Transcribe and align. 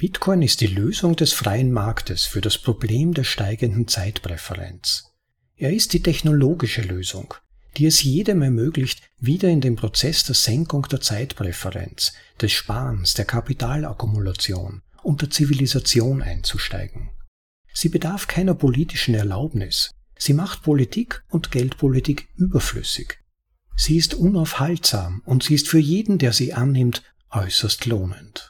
Bitcoin 0.00 0.40
ist 0.40 0.62
die 0.62 0.66
Lösung 0.66 1.14
des 1.14 1.34
freien 1.34 1.72
Marktes 1.72 2.24
für 2.24 2.40
das 2.40 2.56
Problem 2.56 3.12
der 3.12 3.24
steigenden 3.24 3.86
Zeitpräferenz. 3.86 5.12
Er 5.56 5.74
ist 5.74 5.92
die 5.92 6.02
technologische 6.02 6.80
Lösung, 6.80 7.34
die 7.76 7.84
es 7.84 8.02
jedem 8.02 8.40
ermöglicht, 8.40 9.02
wieder 9.18 9.50
in 9.50 9.60
den 9.60 9.76
Prozess 9.76 10.24
der 10.24 10.34
Senkung 10.34 10.88
der 10.90 11.02
Zeitpräferenz, 11.02 12.14
des 12.40 12.50
Sparens, 12.52 13.12
der 13.12 13.26
Kapitalakkumulation 13.26 14.80
und 15.02 15.20
der 15.20 15.28
Zivilisation 15.28 16.22
einzusteigen. 16.22 17.10
Sie 17.74 17.90
bedarf 17.90 18.26
keiner 18.26 18.54
politischen 18.54 19.14
Erlaubnis. 19.14 19.90
Sie 20.16 20.32
macht 20.32 20.62
Politik 20.62 21.24
und 21.28 21.50
Geldpolitik 21.50 22.30
überflüssig. 22.36 23.18
Sie 23.76 23.98
ist 23.98 24.14
unaufhaltsam 24.14 25.20
und 25.26 25.42
sie 25.42 25.56
ist 25.56 25.68
für 25.68 25.78
jeden, 25.78 26.16
der 26.16 26.32
sie 26.32 26.54
annimmt, 26.54 27.02
äußerst 27.30 27.84
lohnend. 27.84 28.49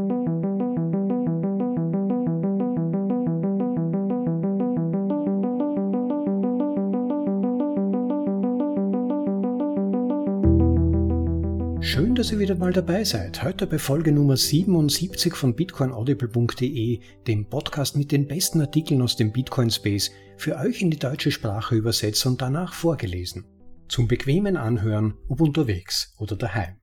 Dass 12.21 12.31
ihr 12.31 12.37
wieder 12.37 12.53
mal 12.53 12.71
dabei 12.71 13.03
seid. 13.03 13.41
Heute 13.41 13.65
bei 13.65 13.79
Folge 13.79 14.11
Nummer 14.11 14.37
77 14.37 15.33
von 15.33 15.55
bitcoinaudible.de, 15.55 16.99
dem 17.25 17.49
Podcast 17.49 17.97
mit 17.97 18.11
den 18.11 18.27
besten 18.27 18.61
Artikeln 18.61 19.01
aus 19.01 19.15
dem 19.15 19.31
Bitcoin 19.31 19.71
Space, 19.71 20.11
für 20.37 20.55
euch 20.57 20.83
in 20.83 20.91
die 20.91 20.99
deutsche 20.99 21.31
Sprache 21.31 21.73
übersetzt 21.73 22.23
und 22.27 22.39
danach 22.39 22.75
vorgelesen. 22.75 23.47
Zum 23.89 24.07
bequemen 24.07 24.55
Anhören, 24.55 25.15
ob 25.29 25.41
unterwegs 25.41 26.13
oder 26.19 26.35
daheim. 26.35 26.75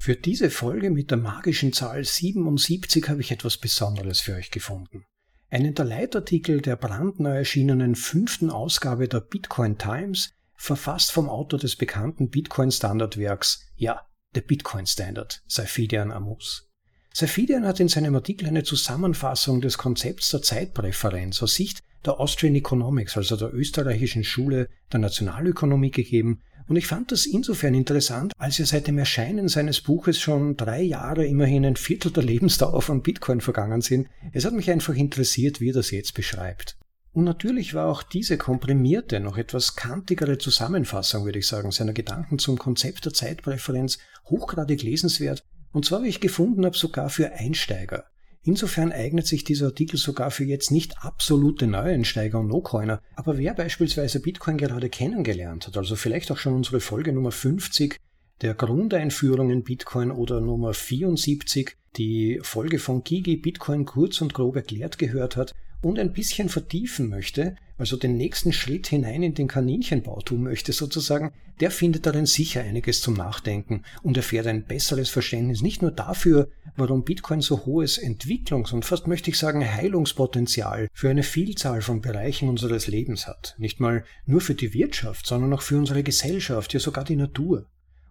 Für 0.00 0.16
diese 0.16 0.50
Folge 0.50 0.90
mit 0.90 1.12
der 1.12 1.18
magischen 1.18 1.72
Zahl 1.72 2.02
77 2.02 3.08
habe 3.08 3.20
ich 3.20 3.30
etwas 3.30 3.58
Besonderes 3.58 4.18
für 4.18 4.34
euch 4.34 4.50
gefunden. 4.50 5.04
Einen 5.50 5.76
der 5.76 5.84
Leitartikel 5.84 6.60
der 6.60 6.74
brandneu 6.74 7.36
erschienenen 7.36 7.94
fünften 7.94 8.50
Ausgabe 8.50 9.06
der 9.06 9.20
Bitcoin 9.20 9.78
Times, 9.78 10.34
verfasst 10.56 11.12
vom 11.12 11.28
Autor 11.28 11.58
des 11.58 11.76
bekannten 11.76 12.30
Bitcoin-Standardwerks, 12.30 13.66
ja, 13.76 14.06
der 14.34 14.40
Bitcoin 14.42 14.86
Standard, 14.86 15.42
Saifidian 15.46 16.10
Amus. 16.10 16.70
Saifidian 17.12 17.66
hat 17.66 17.80
in 17.80 17.88
seinem 17.88 18.14
Artikel 18.14 18.48
eine 18.48 18.64
Zusammenfassung 18.64 19.60
des 19.60 19.78
Konzepts 19.78 20.30
der 20.30 20.42
Zeitpräferenz 20.42 21.42
aus 21.42 21.54
Sicht 21.54 21.82
der 22.04 22.20
Austrian 22.20 22.54
Economics, 22.54 23.16
also 23.16 23.36
der 23.36 23.54
österreichischen 23.54 24.24
Schule 24.24 24.68
der 24.92 25.00
Nationalökonomie 25.00 25.92
gegeben 25.92 26.42
und 26.66 26.76
ich 26.76 26.86
fand 26.86 27.12
das 27.12 27.26
insofern 27.26 27.74
interessant, 27.74 28.32
als 28.38 28.58
ja 28.58 28.64
seit 28.64 28.86
dem 28.86 28.96
Erscheinen 28.96 29.48
seines 29.48 29.82
Buches 29.82 30.18
schon 30.20 30.56
drei 30.56 30.80
Jahre 30.82 31.26
immerhin 31.26 31.66
ein 31.66 31.76
Viertel 31.76 32.10
der 32.10 32.22
Lebensdauer 32.22 32.80
von 32.80 33.02
Bitcoin 33.02 33.40
vergangen 33.42 33.82
sind. 33.82 34.08
Es 34.32 34.44
hat 34.44 34.54
mich 34.54 34.70
einfach 34.70 34.94
interessiert, 34.94 35.60
wie 35.60 35.70
er 35.70 35.74
das 35.74 35.90
jetzt 35.90 36.14
beschreibt. 36.14 36.78
Und 37.14 37.22
natürlich 37.22 37.74
war 37.74 37.86
auch 37.86 38.02
diese 38.02 38.36
komprimierte, 38.36 39.20
noch 39.20 39.38
etwas 39.38 39.76
kantigere 39.76 40.36
Zusammenfassung, 40.36 41.24
würde 41.24 41.38
ich 41.38 41.46
sagen, 41.46 41.70
seiner 41.70 41.92
Gedanken 41.92 42.40
zum 42.40 42.58
Konzept 42.58 43.04
der 43.04 43.12
Zeitpräferenz 43.12 43.98
hochgradig 44.28 44.82
lesenswert, 44.82 45.44
und 45.72 45.84
zwar, 45.84 46.02
wie 46.02 46.08
ich 46.08 46.20
gefunden 46.20 46.66
habe, 46.66 46.76
sogar 46.76 47.08
für 47.10 47.32
Einsteiger. 47.32 48.06
Insofern 48.42 48.90
eignet 48.90 49.28
sich 49.28 49.44
dieser 49.44 49.66
Artikel 49.66 49.96
sogar 49.96 50.32
für 50.32 50.44
jetzt 50.44 50.72
nicht 50.72 50.98
absolute 50.98 51.68
Neueinsteiger 51.68 52.40
und 52.40 52.48
No-Coiner, 52.48 53.00
aber 53.14 53.38
wer 53.38 53.54
beispielsweise 53.54 54.20
Bitcoin 54.20 54.58
gerade 54.58 54.90
kennengelernt 54.90 55.68
hat, 55.68 55.76
also 55.76 55.94
vielleicht 55.94 56.32
auch 56.32 56.38
schon 56.38 56.54
unsere 56.54 56.80
Folge 56.80 57.12
Nummer 57.12 57.30
50 57.30 57.96
der 58.42 58.54
Grundeinführung 58.54 59.50
in 59.50 59.62
Bitcoin 59.62 60.10
oder 60.10 60.40
Nummer 60.40 60.74
74 60.74 61.76
die 61.96 62.40
Folge 62.42 62.80
von 62.80 63.04
Gigi 63.04 63.36
Bitcoin 63.36 63.84
kurz 63.84 64.20
und 64.20 64.34
grob 64.34 64.56
erklärt 64.56 64.98
gehört 64.98 65.36
hat, 65.36 65.54
und 65.84 65.98
ein 65.98 66.12
bisschen 66.12 66.48
vertiefen 66.48 67.08
möchte, 67.08 67.56
also 67.76 67.96
den 67.96 68.16
nächsten 68.16 68.52
Schritt 68.52 68.86
hinein 68.86 69.22
in 69.22 69.34
den 69.34 69.48
Kaninchenbau 69.48 70.20
tun 70.20 70.42
möchte 70.42 70.72
sozusagen, 70.72 71.32
der 71.60 71.70
findet 71.70 72.06
darin 72.06 72.26
sicher 72.26 72.62
einiges 72.62 73.00
zum 73.00 73.14
Nachdenken 73.14 73.82
und 74.02 74.16
erfährt 74.16 74.46
ein 74.46 74.64
besseres 74.64 75.10
Verständnis 75.10 75.62
nicht 75.62 75.82
nur 75.82 75.90
dafür, 75.90 76.48
warum 76.76 77.04
Bitcoin 77.04 77.40
so 77.40 77.64
hohes 77.66 78.00
Entwicklungs- 78.00 78.72
und 78.72 78.84
fast 78.84 79.06
möchte 79.06 79.30
ich 79.30 79.38
sagen 79.38 79.64
Heilungspotenzial 79.64 80.88
für 80.92 81.10
eine 81.10 81.22
Vielzahl 81.22 81.82
von 81.82 82.00
Bereichen 82.00 82.48
unseres 82.48 82.86
Lebens 82.86 83.26
hat. 83.26 83.54
Nicht 83.58 83.80
mal 83.80 84.04
nur 84.26 84.40
für 84.40 84.54
die 84.54 84.74
Wirtschaft, 84.74 85.26
sondern 85.26 85.52
auch 85.52 85.62
für 85.62 85.78
unsere 85.78 86.02
Gesellschaft, 86.02 86.72
ja 86.74 86.80
sogar 86.80 87.04
die 87.04 87.16
Natur. 87.16 87.66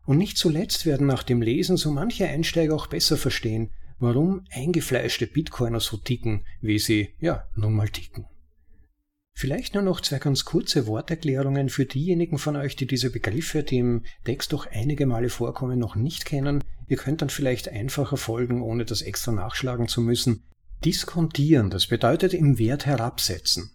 Und 0.05 0.17
nicht 0.17 0.38
zuletzt 0.38 0.85
werden 0.85 1.07
nach 1.07 1.23
dem 1.23 1.41
Lesen 1.41 1.78
so 1.78 1.91
manche 1.91 2.28
Einsteiger 2.28 2.75
auch 2.75 2.88
besser 2.88 3.16
verstehen, 3.16 3.69
warum 4.00 4.46
eingefleischte 4.52 5.28
Bitcoiner 5.28 5.80
so 5.80 5.98
ticken, 5.98 6.46
wie 6.62 6.80
sie, 6.80 7.14
ja, 7.20 7.48
nun 7.56 7.74
mal 7.74 7.90
ticken. 7.90 8.26
Vielleicht 9.36 9.74
nur 9.74 9.84
noch 9.84 10.00
zwei 10.00 10.20
ganz 10.20 10.46
kurze 10.46 10.86
Worterklärungen 10.86 11.70
für 11.70 11.86
diejenigen 11.86 12.38
von 12.38 12.56
euch, 12.56 12.76
die 12.76 12.86
diese 12.86 13.09
Begriffe, 13.09 13.64
die 13.64 13.80
im 13.80 14.03
Text 14.26 14.53
doch 14.53 14.68
einige 14.68 15.08
Male 15.08 15.30
vorkommen, 15.30 15.80
noch 15.80 15.96
nicht 15.96 16.26
kennen. 16.26 16.64
Ihr 16.88 16.98
könnt 16.98 17.22
dann 17.22 17.30
vielleicht 17.30 17.68
einfacher 17.70 18.18
folgen, 18.18 18.62
ohne 18.62 18.86
das 18.86 19.02
extra 19.02 19.32
nachschlagen 19.32 19.88
zu 19.88 20.02
müssen. 20.02 20.44
Diskontieren, 20.86 21.72
das 21.72 21.88
bedeutet 21.88 22.34
im 22.34 22.59
Wert 22.59 22.86
herabsetzen. 22.86 23.72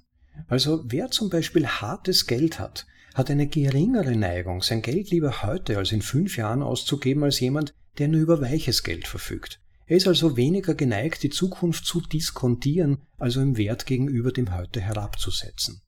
Also 0.47 0.85
wer 0.87 1.11
zum 1.11 1.29
Beispiel 1.29 1.67
hartes 1.67 2.27
Geld 2.27 2.61
hat, 2.61 2.87
hat 3.15 3.31
eine 3.31 3.49
geringere 3.49 4.15
Neigung, 4.15 4.63
sein 4.63 4.83
Geld 4.83 5.11
lieber 5.11 5.43
heute 5.43 5.77
als 5.77 5.91
in 5.91 6.03
fünf 6.03 6.37
Jahren 6.37 6.63
auszugeben 6.63 7.25
als 7.25 7.41
jemand, 7.41 7.75
der 7.99 8.07
nur 8.07 8.21
über 8.21 8.41
weiches 8.41 8.85
Geld 8.85 9.09
verfügt. 9.09 9.61
Er 9.89 9.97
ist 9.97 10.07
also 10.07 10.37
weniger 10.37 10.75
geneigt, 10.75 11.23
die 11.23 11.31
Zukunft 11.31 11.87
zu 11.87 12.03
diskontieren, 12.03 12.99
also 13.17 13.41
im 13.41 13.57
Wert 13.57 13.87
gegenüber 13.87 14.33
dem 14.33 14.55
Heute 14.55 14.83
herabzusetzen. 14.83 15.81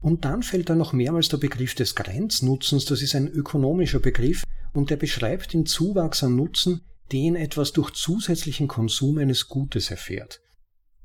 Und 0.00 0.26
dann 0.26 0.42
fällt 0.42 0.68
da 0.68 0.74
noch 0.74 0.92
mehrmals 0.92 1.30
der 1.30 1.38
Begriff 1.38 1.74
des 1.74 1.94
Grenznutzens, 1.94 2.84
das 2.84 3.00
ist 3.00 3.14
ein 3.14 3.26
ökonomischer 3.26 4.00
Begriff 4.00 4.44
und 4.74 4.90
der 4.90 4.96
beschreibt 4.96 5.54
den 5.54 5.64
Zuwachs 5.64 6.22
an 6.22 6.36
Nutzen, 6.36 6.82
den 7.10 7.36
etwas 7.36 7.72
durch 7.72 7.92
zusätzlichen 7.92 8.68
Konsum 8.68 9.16
eines 9.16 9.48
Gutes 9.48 9.90
erfährt. 9.90 10.42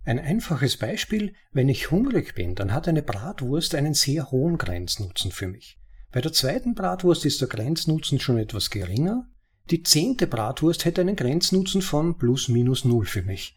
Ein 0.04 0.20
einfaches 0.20 0.76
Beispiel, 0.76 1.34
wenn 1.54 1.70
ich 1.70 1.92
hungrig 1.92 2.36
bin, 2.36 2.56
dann 2.56 2.74
hat 2.74 2.90
eine 2.90 3.04
Bratwurst 3.04 3.74
einen 3.74 3.94
sehr 3.94 4.32
hohen 4.32 4.58
Grenznutzen 4.58 5.32
für 5.32 5.48
mich. 5.48 5.78
Bei 6.12 6.20
der 6.20 6.34
zweiten 6.34 6.76
Bratwurst 6.76 7.26
ist 7.26 7.40
der 7.40 7.48
Grenznutzen 7.48 8.20
schon 8.20 8.38
etwas 8.38 8.70
geringer, 8.70 9.31
die 9.72 9.84
zehnte 9.84 10.28
Bratwurst 10.28 10.86
hätte 10.86 11.02
einen 11.02 11.16
Grenznutzen 11.16 11.82
von 11.82 12.18
plus 12.18 12.50
minus 12.50 12.86
null 12.86 13.06
für 13.06 13.24
mich. 13.24 13.56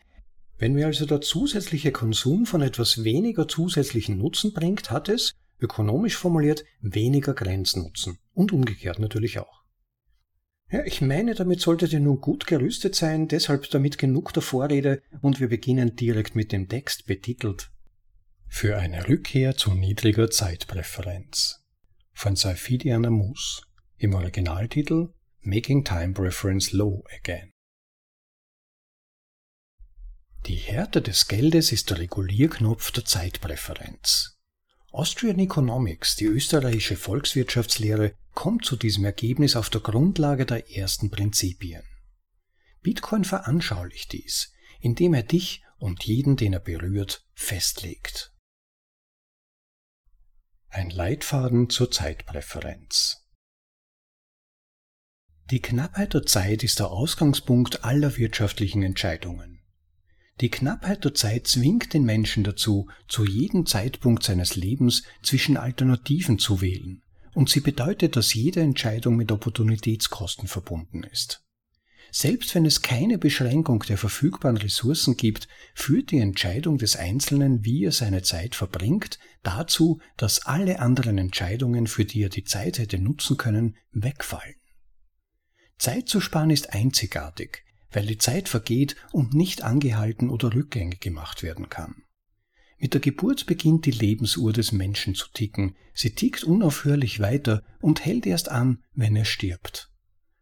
Wenn 0.56 0.74
mir 0.74 0.86
also 0.86 1.04
der 1.06 1.20
zusätzliche 1.20 1.90
Konsum 1.90 2.46
von 2.46 2.62
etwas 2.62 3.02
weniger 3.02 3.48
zusätzlichen 3.48 4.18
Nutzen 4.18 4.52
bringt, 4.52 4.90
hat 4.90 5.08
es, 5.08 5.34
ökonomisch 5.60 6.16
formuliert, 6.16 6.64
weniger 6.80 7.34
Grenznutzen. 7.34 8.18
Und 8.32 8.52
umgekehrt 8.52 8.98
natürlich 8.98 9.38
auch. 9.38 9.64
Ja, 10.70 10.84
ich 10.84 11.00
meine, 11.00 11.34
damit 11.34 11.60
solltet 11.60 11.92
ihr 11.92 12.00
nun 12.00 12.20
gut 12.20 12.46
gerüstet 12.46 12.94
sein, 12.94 13.28
deshalb 13.28 13.68
damit 13.70 13.98
genug 13.98 14.32
der 14.32 14.42
Vorrede 14.42 15.02
und 15.20 15.40
wir 15.40 15.48
beginnen 15.48 15.96
direkt 15.96 16.34
mit 16.34 16.52
dem 16.52 16.68
Text 16.68 17.06
betitelt 17.06 17.70
Für 18.46 18.78
eine 18.78 19.06
Rückkehr 19.08 19.56
zu 19.56 19.74
niedriger 19.74 20.30
Zeitpräferenz 20.30 21.60
von 22.12 22.36
Saifidian 22.36 23.04
Amus 23.04 23.62
im 23.98 24.14
Originaltitel 24.14 25.10
Making 25.46 25.84
Time 25.84 26.14
Preference 26.14 26.72
Low 26.72 27.04
Again. 27.14 27.50
Die 30.46 30.56
Härte 30.56 31.02
des 31.02 31.28
Geldes 31.28 31.70
ist 31.70 31.90
der 31.90 31.98
Regulierknopf 31.98 32.90
der 32.92 33.04
Zeitpräferenz. 33.04 34.38
Austrian 34.90 35.38
Economics, 35.38 36.16
die 36.16 36.24
österreichische 36.24 36.96
Volkswirtschaftslehre, 36.96 38.14
kommt 38.32 38.64
zu 38.64 38.74
diesem 38.76 39.04
Ergebnis 39.04 39.54
auf 39.54 39.68
der 39.68 39.82
Grundlage 39.82 40.46
der 40.46 40.70
ersten 40.74 41.10
Prinzipien. 41.10 41.84
Bitcoin 42.80 43.24
veranschaulicht 43.24 44.12
dies, 44.12 44.50
indem 44.80 45.12
er 45.12 45.24
dich 45.24 45.62
und 45.76 46.04
jeden, 46.04 46.36
den 46.38 46.54
er 46.54 46.60
berührt, 46.60 47.26
festlegt. 47.34 48.32
Ein 50.70 50.88
Leitfaden 50.88 51.68
zur 51.68 51.90
Zeitpräferenz. 51.90 53.23
Die 55.50 55.60
Knappheit 55.60 56.14
der 56.14 56.24
Zeit 56.24 56.64
ist 56.64 56.78
der 56.78 56.90
Ausgangspunkt 56.90 57.84
aller 57.84 58.16
wirtschaftlichen 58.16 58.82
Entscheidungen. 58.82 59.60
Die 60.40 60.50
Knappheit 60.50 61.04
der 61.04 61.14
Zeit 61.14 61.46
zwingt 61.46 61.94
den 61.94 62.04
Menschen 62.04 62.44
dazu, 62.44 62.88
zu 63.08 63.24
jedem 63.24 63.66
Zeitpunkt 63.66 64.22
seines 64.22 64.56
Lebens 64.56 65.04
zwischen 65.22 65.56
Alternativen 65.56 66.38
zu 66.38 66.60
wählen 66.60 67.04
und 67.34 67.50
sie 67.50 67.60
bedeutet, 67.60 68.16
dass 68.16 68.34
jede 68.34 68.60
Entscheidung 68.60 69.16
mit 69.16 69.30
Opportunitätskosten 69.32 70.48
verbunden 70.48 71.02
ist. 71.02 71.42
Selbst 72.10 72.54
wenn 72.54 72.64
es 72.64 72.80
keine 72.80 73.18
Beschränkung 73.18 73.80
der 73.88 73.98
verfügbaren 73.98 74.56
Ressourcen 74.56 75.16
gibt, 75.16 75.48
führt 75.74 76.12
die 76.12 76.20
Entscheidung 76.20 76.78
des 76.78 76.94
Einzelnen, 76.94 77.64
wie 77.64 77.84
er 77.84 77.92
seine 77.92 78.22
Zeit 78.22 78.54
verbringt, 78.54 79.18
dazu, 79.42 80.00
dass 80.16 80.46
alle 80.46 80.78
anderen 80.78 81.18
Entscheidungen, 81.18 81.88
für 81.88 82.04
die 82.04 82.22
er 82.22 82.28
die 82.28 82.44
Zeit 82.44 82.78
hätte 82.78 82.98
nutzen 82.98 83.36
können, 83.36 83.76
wegfallen. 83.90 84.54
Zeit 85.84 86.08
zu 86.08 86.22
sparen 86.22 86.48
ist 86.48 86.72
einzigartig, 86.72 87.62
weil 87.92 88.06
die 88.06 88.16
Zeit 88.16 88.48
vergeht 88.48 88.96
und 89.12 89.34
nicht 89.34 89.60
angehalten 89.60 90.30
oder 90.30 90.54
rückgängig 90.54 91.00
gemacht 91.00 91.42
werden 91.42 91.68
kann. 91.68 92.04
Mit 92.78 92.94
der 92.94 93.02
Geburt 93.02 93.44
beginnt 93.44 93.84
die 93.84 93.90
Lebensuhr 93.90 94.54
des 94.54 94.72
Menschen 94.72 95.14
zu 95.14 95.26
ticken, 95.34 95.76
sie 95.92 96.14
tickt 96.14 96.42
unaufhörlich 96.42 97.20
weiter 97.20 97.62
und 97.82 98.02
hält 98.02 98.24
erst 98.24 98.48
an, 98.48 98.82
wenn 98.94 99.14
er 99.14 99.26
stirbt. 99.26 99.90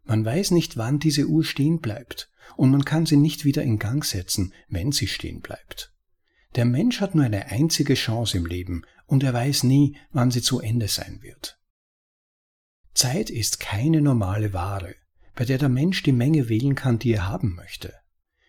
Man 0.05 0.25
weiß 0.25 0.53
nicht, 0.53 0.77
wann 0.77 1.01
diese 1.01 1.27
Uhr 1.27 1.43
stehen 1.43 1.81
bleibt, 1.81 2.31
und 2.57 2.71
man 2.71 2.85
kann 2.85 3.05
sie 3.05 3.17
nicht 3.17 3.45
wieder 3.45 3.65
in 3.65 3.81
Gang 3.81 4.05
setzen, 4.05 4.55
wenn 4.69 4.93
sie 4.93 5.09
stehen 5.09 5.41
bleibt. 5.41 5.93
Der 6.55 6.67
Mensch 6.67 7.01
hat 7.01 7.17
nur 7.17 7.25
eine 7.25 7.47
einzige 7.47 7.95
Chance 7.95 8.39
im 8.39 8.47
Leben, 8.47 8.85
und 9.07 9.25
er 9.25 9.33
weiß 9.33 9.65
nie, 9.65 9.97
wann 10.13 10.31
sie 10.31 10.41
zu 10.41 10.61
Ende 10.61 10.87
sein 10.87 11.19
wird. 11.21 11.59
Zeit 12.95 13.29
ist 13.29 13.59
keine 13.59 14.03
normale 14.03 14.53
Ware, 14.53 14.95
bei 15.35 15.45
der 15.45 15.59
der 15.59 15.69
Mensch 15.69 16.03
die 16.03 16.13
Menge 16.13 16.49
wählen 16.49 16.75
kann, 16.75 16.99
die 16.99 17.13
er 17.13 17.29
haben 17.29 17.55
möchte. 17.55 17.95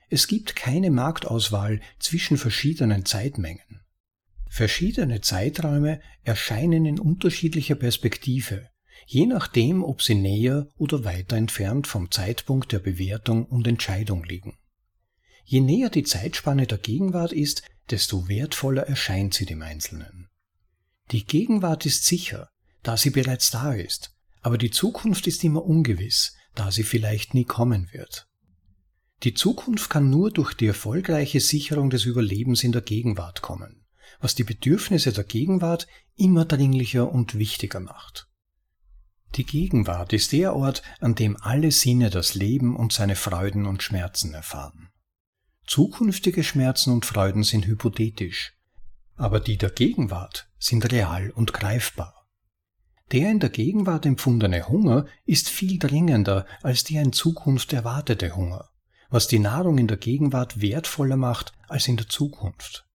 Es 0.10 0.28
gibt 0.28 0.56
keine 0.56 0.92
Marktauswahl 0.92 1.82
zwischen 2.00 2.38
verschiedenen 2.38 3.06
Zeitmengen. 3.06 3.82
Verschiedene 4.48 5.22
Zeiträume 5.22 6.02
erscheinen 6.24 6.86
in 6.86 7.00
unterschiedlicher 7.00 7.76
Perspektive 7.76 8.70
je 9.06 9.26
nachdem, 9.26 9.84
ob 9.84 10.02
sie 10.02 10.16
näher 10.16 10.68
oder 10.78 11.04
weiter 11.04 11.36
entfernt 11.36 11.88
vom 11.88 12.12
Zeitpunkt 12.12 12.72
der 12.72 12.80
Bewertung 12.80 13.46
und 13.46 13.68
Entscheidung 13.68 14.24
liegen. 14.24 14.58
Je 15.46 15.60
näher 15.60 15.90
die 15.90 16.04
Zeitspanne 16.04 16.68
der 16.68 16.78
Gegenwart 16.78 17.34
ist, 17.34 17.64
desto 17.90 18.28
wertvoller 18.28 18.84
erscheint 18.84 19.34
sie 19.34 19.46
dem 19.46 19.62
Einzelnen. 19.62 20.30
Die 21.12 21.26
Gegenwart 21.26 21.86
ist 21.86 22.06
sicher, 22.06 22.50
da 22.82 22.96
sie 22.96 23.10
bereits 23.10 23.52
da 23.52 23.74
ist, 23.74 24.16
aber 24.42 24.58
die 24.58 24.72
Zukunft 24.72 25.28
ist 25.28 25.44
immer 25.44 25.66
ungewiss, 25.66 26.36
da 26.56 26.72
sie 26.72 26.84
vielleicht 26.84 27.34
nie 27.34 27.46
kommen 27.46 27.90
wird. 27.92 28.28
Die 29.24 29.34
Zukunft 29.34 29.90
kann 29.90 30.10
nur 30.10 30.32
durch 30.32 30.54
die 30.54 30.68
erfolgreiche 30.68 31.40
Sicherung 31.40 31.90
des 31.90 32.06
Überlebens 32.06 32.64
in 32.64 32.74
der 32.74 32.82
Gegenwart 32.82 33.42
kommen, 33.42 33.86
was 34.20 34.36
die 34.36 34.44
Bedürfnisse 34.44 35.14
der 35.14 35.24
Gegenwart 35.24 35.88
immer 36.16 36.46
dringlicher 36.46 37.10
und 37.10 37.38
wichtiger 37.38 37.80
macht. 37.80 38.28
Die 39.36 39.46
Gegenwart 39.46 40.14
ist 40.14 40.32
der 40.32 40.56
Ort, 40.56 40.84
an 41.00 41.16
dem 41.16 41.38
alle 41.38 41.72
Sinne 41.72 42.10
das 42.10 42.36
Leben 42.36 42.76
und 42.76 42.94
seine 42.94 43.16
Freuden 43.16 43.66
und 43.66 43.82
Schmerzen 43.82 44.34
erfahren. 44.34 44.90
Zukünftige 45.66 46.44
Schmerzen 46.44 46.92
und 46.92 47.06
Freuden 47.06 47.44
sind 47.44 47.66
hypothetisch, 47.66 48.54
aber 49.16 49.40
die 49.40 49.58
der 49.58 49.72
Gegenwart 49.72 50.50
sind 50.60 50.92
real 50.92 51.32
und 51.32 51.54
greifbar. 51.54 52.23
Der 53.14 53.30
in 53.30 53.40
der 53.40 53.52
Gegenwart 53.52 54.08
empfundene 54.08 54.68
Hunger 54.68 55.06
ist 55.28 55.48
viel 55.48 55.78
dringender 55.78 56.48
als 56.64 56.84
der 56.84 57.04
in 57.04 57.14
Zukunft 57.14 57.72
erwartete 57.72 58.36
Hunger, 58.36 58.72
was 59.12 59.28
die 59.28 59.38
Nahrung 59.38 59.78
in 59.78 59.88
der 59.88 59.98
Gegenwart 59.98 60.62
wertvoller 60.62 61.16
macht 61.16 61.54
als 61.68 61.88
in 61.88 61.96
der 61.96 62.10
Zukunft. 62.10 62.88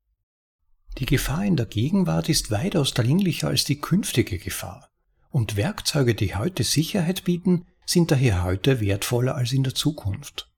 Die 0.99 1.07
Gefahr 1.07 1.45
in 1.45 1.55
der 1.55 1.67
Gegenwart 1.67 2.29
ist 2.29 2.51
weitaus 2.51 2.95
dringlicher 2.95 3.47
als 3.47 3.63
die 3.63 3.81
künftige 3.81 4.39
Gefahr, 4.39 4.91
und 5.31 5.55
Werkzeuge, 5.55 6.17
die 6.17 6.35
heute 6.35 6.65
Sicherheit 6.65 7.23
bieten, 7.23 7.67
sind 7.87 8.11
daher 8.11 8.43
heute 8.43 8.81
wertvoller 8.81 9.37
als 9.37 9.53
in 9.53 9.63
der 9.63 9.77
Zukunft. 9.77 10.51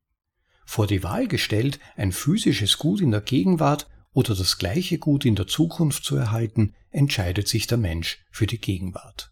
Vor 0.64 0.86
die 0.86 1.02
Wahl 1.02 1.28
gestellt, 1.28 1.78
ein 1.96 2.12
physisches 2.12 2.78
Gut 2.78 3.02
in 3.02 3.10
der 3.10 3.20
Gegenwart 3.20 3.90
oder 4.14 4.34
das 4.34 4.56
gleiche 4.56 4.96
Gut 4.96 5.26
in 5.26 5.34
der 5.34 5.48
Zukunft 5.48 6.04
zu 6.04 6.16
erhalten, 6.16 6.72
entscheidet 6.88 7.46
sich 7.46 7.66
der 7.66 7.76
Mensch 7.76 8.24
für 8.30 8.46
die 8.46 8.58
Gegenwart. 8.58 9.30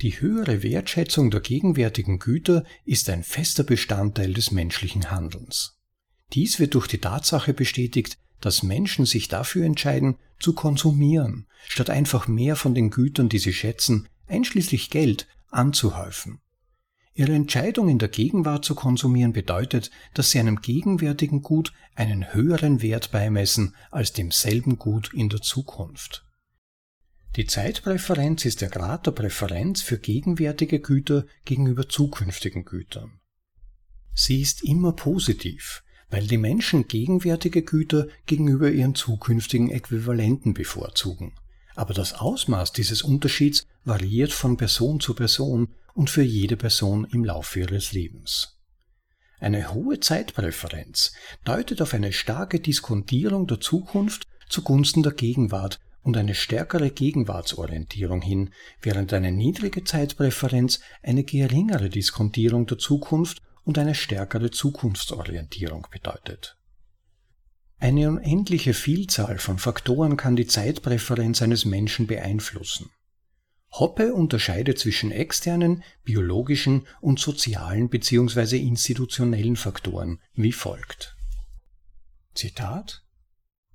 Die 0.00 0.20
höhere 0.20 0.62
Wertschätzung 0.62 1.30
der 1.30 1.40
gegenwärtigen 1.40 2.20
Güter 2.20 2.64
ist 2.84 3.10
ein 3.10 3.24
fester 3.24 3.64
Bestandteil 3.64 4.32
des 4.32 4.52
menschlichen 4.52 5.10
Handelns. 5.10 5.76
Dies 6.32 6.60
wird 6.60 6.74
durch 6.74 6.86
die 6.86 6.98
Tatsache 6.98 7.52
bestätigt, 7.52 8.18
dass 8.40 8.62
Menschen 8.62 9.06
sich 9.06 9.26
dafür 9.26 9.64
entscheiden, 9.64 10.16
zu 10.38 10.52
konsumieren, 10.52 11.48
statt 11.66 11.90
einfach 11.90 12.28
mehr 12.28 12.54
von 12.54 12.74
den 12.74 12.90
Gütern, 12.90 13.28
die 13.28 13.40
sie 13.40 13.52
schätzen, 13.52 14.08
einschließlich 14.28 14.90
Geld, 14.90 15.26
anzuhäufen. 15.50 16.40
Ihre 17.14 17.34
Entscheidung 17.34 17.88
in 17.88 17.98
der 17.98 18.10
Gegenwart 18.10 18.64
zu 18.64 18.76
konsumieren 18.76 19.32
bedeutet, 19.32 19.90
dass 20.14 20.30
sie 20.30 20.38
einem 20.38 20.60
gegenwärtigen 20.60 21.42
Gut 21.42 21.72
einen 21.96 22.32
höheren 22.32 22.80
Wert 22.80 23.10
beimessen 23.10 23.74
als 23.90 24.12
demselben 24.12 24.78
Gut 24.78 25.12
in 25.12 25.28
der 25.28 25.40
Zukunft. 25.40 26.27
Die 27.36 27.46
Zeitpräferenz 27.46 28.44
ist 28.44 28.62
der 28.62 28.70
Grad 28.70 29.06
der 29.06 29.12
Präferenz 29.12 29.82
für 29.82 29.98
gegenwärtige 29.98 30.80
Güter 30.80 31.24
gegenüber 31.44 31.88
zukünftigen 31.88 32.64
Gütern. 32.64 33.20
Sie 34.14 34.40
ist 34.40 34.64
immer 34.64 34.92
positiv, 34.92 35.84
weil 36.10 36.26
die 36.26 36.38
Menschen 36.38 36.88
gegenwärtige 36.88 37.62
Güter 37.62 38.08
gegenüber 38.26 38.70
ihren 38.70 38.94
zukünftigen 38.94 39.70
Äquivalenten 39.70 40.54
bevorzugen. 40.54 41.34
Aber 41.76 41.94
das 41.94 42.14
Ausmaß 42.14 42.72
dieses 42.72 43.02
Unterschieds 43.02 43.66
variiert 43.84 44.32
von 44.32 44.56
Person 44.56 44.98
zu 44.98 45.14
Person 45.14 45.68
und 45.94 46.10
für 46.10 46.22
jede 46.22 46.56
Person 46.56 47.06
im 47.12 47.24
Laufe 47.24 47.60
ihres 47.60 47.92
Lebens. 47.92 48.58
Eine 49.38 49.72
hohe 49.72 50.00
Zeitpräferenz 50.00 51.12
deutet 51.44 51.80
auf 51.80 51.94
eine 51.94 52.12
starke 52.12 52.58
Diskontierung 52.58 53.46
der 53.46 53.60
Zukunft 53.60 54.26
zugunsten 54.48 55.04
der 55.04 55.12
Gegenwart 55.12 55.78
und 56.08 56.16
eine 56.16 56.34
stärkere 56.34 56.88
Gegenwartsorientierung 56.88 58.22
hin, 58.22 58.54
während 58.80 59.12
eine 59.12 59.30
niedrige 59.30 59.84
Zeitpräferenz 59.84 60.80
eine 61.02 61.22
geringere 61.22 61.90
Diskontierung 61.90 62.66
der 62.66 62.78
Zukunft 62.78 63.42
und 63.64 63.76
eine 63.76 63.94
stärkere 63.94 64.50
Zukunftsorientierung 64.50 65.86
bedeutet. 65.90 66.56
Eine 67.76 68.08
unendliche 68.08 68.72
Vielzahl 68.72 69.36
von 69.36 69.58
Faktoren 69.58 70.16
kann 70.16 70.34
die 70.34 70.46
Zeitpräferenz 70.46 71.42
eines 71.42 71.66
Menschen 71.66 72.06
beeinflussen. 72.06 72.88
Hoppe 73.70 74.14
unterscheidet 74.14 74.78
zwischen 74.78 75.10
externen, 75.10 75.82
biologischen 76.04 76.86
und 77.02 77.20
sozialen 77.20 77.90
bzw. 77.90 78.56
institutionellen 78.56 79.56
Faktoren 79.56 80.22
wie 80.32 80.52
folgt. 80.52 81.14
Zitat 82.32 83.02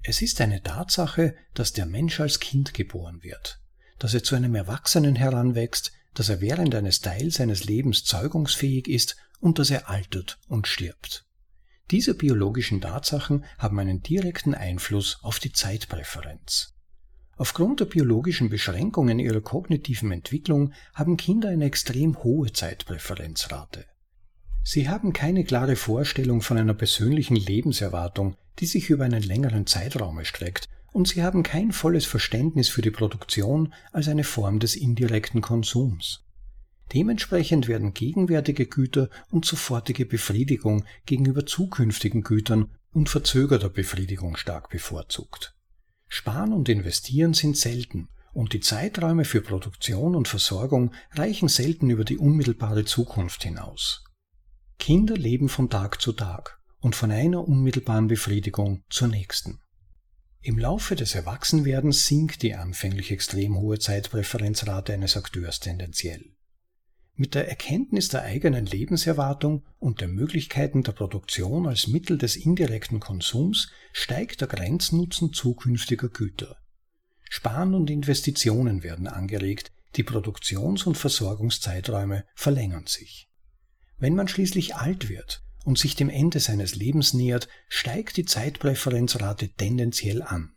Es 0.05 0.21
ist 0.21 0.41
eine 0.41 0.61
Tatsache, 0.61 1.33
dass 1.53 1.71
der 1.71 1.85
Mensch 1.85 2.19
als 2.19 2.41
Kind 2.41 2.73
geboren 2.73 3.23
wird, 3.23 3.61
dass 3.99 4.13
er 4.13 4.21
zu 4.21 4.35
einem 4.35 4.53
Erwachsenen 4.53 5.15
heranwächst, 5.15 5.93
dass 6.13 6.27
er 6.27 6.41
während 6.41 6.75
eines 6.75 6.99
Teils 6.99 7.35
seines 7.35 7.63
Lebens 7.63 8.03
zeugungsfähig 8.03 8.89
ist 8.89 9.15
und 9.39 9.59
dass 9.59 9.71
er 9.71 9.89
altert 9.89 10.39
und 10.49 10.67
stirbt. 10.67 11.25
Diese 11.89 12.15
biologischen 12.15 12.81
Tatsachen 12.81 13.45
haben 13.57 13.79
einen 13.79 14.01
direkten 14.01 14.53
Einfluss 14.53 15.19
auf 15.21 15.39
die 15.39 15.53
Zeitpräferenz. 15.53 16.73
Aufgrund 17.37 17.79
der 17.79 17.85
biologischen 17.85 18.49
Beschränkungen 18.49 19.19
ihrer 19.19 19.41
kognitiven 19.41 20.11
Entwicklung 20.11 20.73
haben 20.93 21.15
Kinder 21.15 21.49
eine 21.49 21.65
extrem 21.65 22.21
hohe 22.23 22.51
Zeitpräferenzrate. 22.51 23.85
Sie 24.63 24.87
haben 24.89 25.13
keine 25.13 25.43
klare 25.43 25.75
Vorstellung 25.75 26.41
von 26.41 26.57
einer 26.57 26.73
persönlichen 26.73 27.35
Lebenserwartung, 27.35 28.37
die 28.59 28.65
sich 28.65 28.89
über 28.89 29.05
einen 29.05 29.23
längeren 29.23 29.67
Zeitraum 29.67 30.19
erstreckt, 30.19 30.67
und 30.91 31.07
sie 31.07 31.23
haben 31.23 31.43
kein 31.43 31.71
volles 31.71 32.05
Verständnis 32.05 32.69
für 32.69 32.81
die 32.81 32.91
Produktion 32.91 33.73
als 33.91 34.07
eine 34.07 34.23
Form 34.23 34.59
des 34.59 34.75
indirekten 34.75 35.41
Konsums. 35.41 36.23
Dementsprechend 36.93 37.67
werden 37.67 37.93
gegenwärtige 37.93 38.67
Güter 38.67 39.09
und 39.31 39.45
sofortige 39.45 40.05
Befriedigung 40.05 40.85
gegenüber 41.05 41.45
zukünftigen 41.45 42.21
Gütern 42.21 42.69
und 42.91 43.09
verzögerter 43.09 43.69
Befriedigung 43.69 44.37
stark 44.37 44.69
bevorzugt. 44.69 45.55
Sparen 46.07 46.53
und 46.53 46.69
Investieren 46.69 47.33
sind 47.33 47.57
selten 47.57 48.09
und 48.33 48.53
die 48.53 48.59
Zeiträume 48.59 49.25
für 49.25 49.41
Produktion 49.41 50.15
und 50.15 50.27
Versorgung 50.27 50.93
reichen 51.11 51.47
selten 51.47 51.89
über 51.89 52.03
die 52.03 52.19
unmittelbare 52.19 52.85
Zukunft 52.85 53.43
hinaus. 53.43 54.03
Kinder 54.77 55.15
leben 55.15 55.49
von 55.49 55.69
Tag 55.69 56.01
zu 56.01 56.13
Tag 56.13 56.59
und 56.83 56.97
von 56.97 57.11
einer 57.11 57.47
unmittelbaren 57.47 58.07
Befriedigung 58.07 58.83
zur 58.89 59.07
nächsten. 59.07 59.61
Im 60.41 60.59
Laufe 60.59 60.97
des 60.97 61.15
Erwachsenwerdens 61.15 62.05
sinkt 62.05 62.43
die 62.43 62.55
anfänglich 62.55 63.09
extrem 63.09 63.57
hohe 63.57 63.79
Zeitpräferenzrate 63.79 64.93
eines 64.93 65.15
Akteurs 65.15 65.61
tendenziell. 65.61 66.35
Mit 67.15 67.35
der 67.35 67.47
Erkenntnis 67.47 68.09
der 68.09 68.23
eigenen 68.23 68.65
Lebenserwartung 68.65 69.65
und 69.79 70.01
der 70.01 70.09
Möglichkeiten 70.09 70.83
der 70.83 70.91
Produktion 70.91 71.67
als 71.67 71.87
Mittel 71.87 72.17
des 72.17 72.35
indirekten 72.35 72.99
Konsums 72.99 73.71
steigt 73.93 74.41
der 74.41 74.49
Grenznutzen 74.49 75.31
zukünftiger 75.31 76.09
Güter. 76.09 76.57
Sparen 77.29 77.75
und 77.75 77.89
Investitionen 77.89 78.83
werden 78.83 79.07
angeregt, 79.07 79.71
Die 79.95 80.03
Produktions- 80.03 80.85
und 80.85 80.97
Versorgungszeiträume 80.97 82.25
verlängern 82.35 82.87
sich. 82.87 83.29
Wenn 83.97 84.15
man 84.15 84.27
schließlich 84.27 84.75
alt 84.75 85.07
wird 85.07 85.42
und 85.63 85.77
sich 85.77 85.95
dem 85.95 86.09
Ende 86.09 86.39
seines 86.39 86.75
Lebens 86.75 87.13
nähert, 87.13 87.47
steigt 87.67 88.17
die 88.17 88.25
Zeitpräferenzrate 88.25 89.49
tendenziell 89.49 90.21
an. 90.21 90.53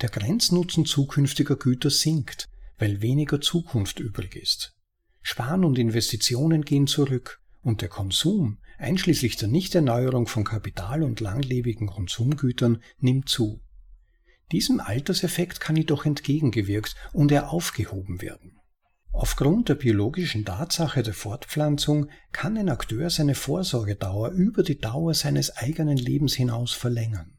Der 0.00 0.08
Grenznutzen 0.08 0.84
zukünftiger 0.84 1.56
Güter 1.56 1.90
sinkt, 1.90 2.48
weil 2.78 3.00
weniger 3.00 3.40
Zukunft 3.40 4.00
übrig 4.00 4.36
ist. 4.36 4.74
Sparen 5.22 5.64
und 5.64 5.78
Investitionen 5.78 6.62
gehen 6.62 6.86
zurück 6.86 7.40
und 7.62 7.80
der 7.80 7.88
Konsum, 7.88 8.58
einschließlich 8.78 9.36
der 9.36 9.48
Nichterneuerung 9.48 10.26
von 10.26 10.44
Kapital 10.44 11.02
und 11.02 11.20
langlebigen 11.20 11.86
Konsumgütern, 11.86 12.82
nimmt 12.98 13.28
zu. 13.28 13.62
Diesem 14.52 14.80
Alterseffekt 14.80 15.60
kann 15.60 15.76
jedoch 15.76 16.04
entgegengewirkt 16.04 16.94
und 17.12 17.32
er 17.32 17.50
aufgehoben 17.50 18.20
werden. 18.20 18.60
Aufgrund 19.14 19.68
der 19.68 19.76
biologischen 19.76 20.44
Tatsache 20.44 21.04
der 21.04 21.14
Fortpflanzung 21.14 22.10
kann 22.32 22.58
ein 22.58 22.68
Akteur 22.68 23.10
seine 23.10 23.36
Vorsorgedauer 23.36 24.30
über 24.30 24.64
die 24.64 24.78
Dauer 24.78 25.14
seines 25.14 25.56
eigenen 25.56 25.96
Lebens 25.96 26.34
hinaus 26.34 26.72
verlängern. 26.72 27.38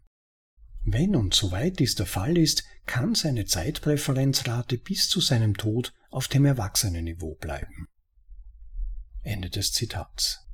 Wenn 0.86 1.18
und 1.18 1.34
soweit 1.34 1.80
dies 1.80 1.96
der 1.96 2.06
Fall 2.06 2.38
ist, 2.38 2.64
kann 2.86 3.14
seine 3.14 3.44
Zeitpräferenzrate 3.44 4.78
bis 4.78 5.10
zu 5.10 5.20
seinem 5.20 5.58
Tod 5.58 5.94
auf 6.12 6.30
dem 6.30 6.46
Erwachsenenniveau 6.46 7.36
bleiben. 7.36 7.90
Ende 9.22 9.50
des 9.50 9.74
Zitats. 9.74 10.48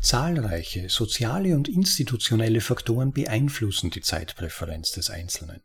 Zahlreiche 0.00 0.88
soziale 0.88 1.54
und 1.54 1.68
institutionelle 1.68 2.62
Faktoren 2.62 3.12
beeinflussen 3.12 3.90
die 3.90 4.00
Zeitpräferenz 4.00 4.92
des 4.92 5.10
Einzelnen. 5.10 5.60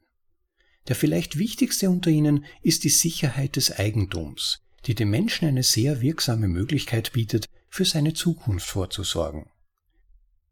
Der 0.87 0.95
vielleicht 0.95 1.37
wichtigste 1.37 1.89
unter 1.89 2.09
ihnen 2.09 2.45
ist 2.61 2.83
die 2.83 2.89
Sicherheit 2.89 3.55
des 3.55 3.71
Eigentums, 3.71 4.59
die 4.85 4.95
dem 4.95 5.09
Menschen 5.09 5.47
eine 5.47 5.63
sehr 5.63 6.01
wirksame 6.01 6.47
Möglichkeit 6.47 7.13
bietet, 7.13 7.47
für 7.69 7.85
seine 7.85 8.13
Zukunft 8.13 8.67
vorzusorgen. 8.67 9.47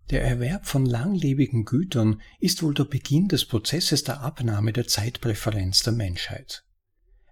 Der 0.10 0.24
Erwerb 0.24 0.66
von 0.66 0.86
langlebigen 0.86 1.66
Gütern 1.66 2.22
ist 2.40 2.64
wohl 2.64 2.74
der 2.74 2.86
Beginn 2.86 3.28
des 3.28 3.46
Prozesses 3.46 4.04
der 4.04 4.22
Abnahme 4.22 4.74
der 4.74 4.88
Zeitpräferenz 4.88 5.84
der 5.84 5.94
Menschheit. 5.94 6.64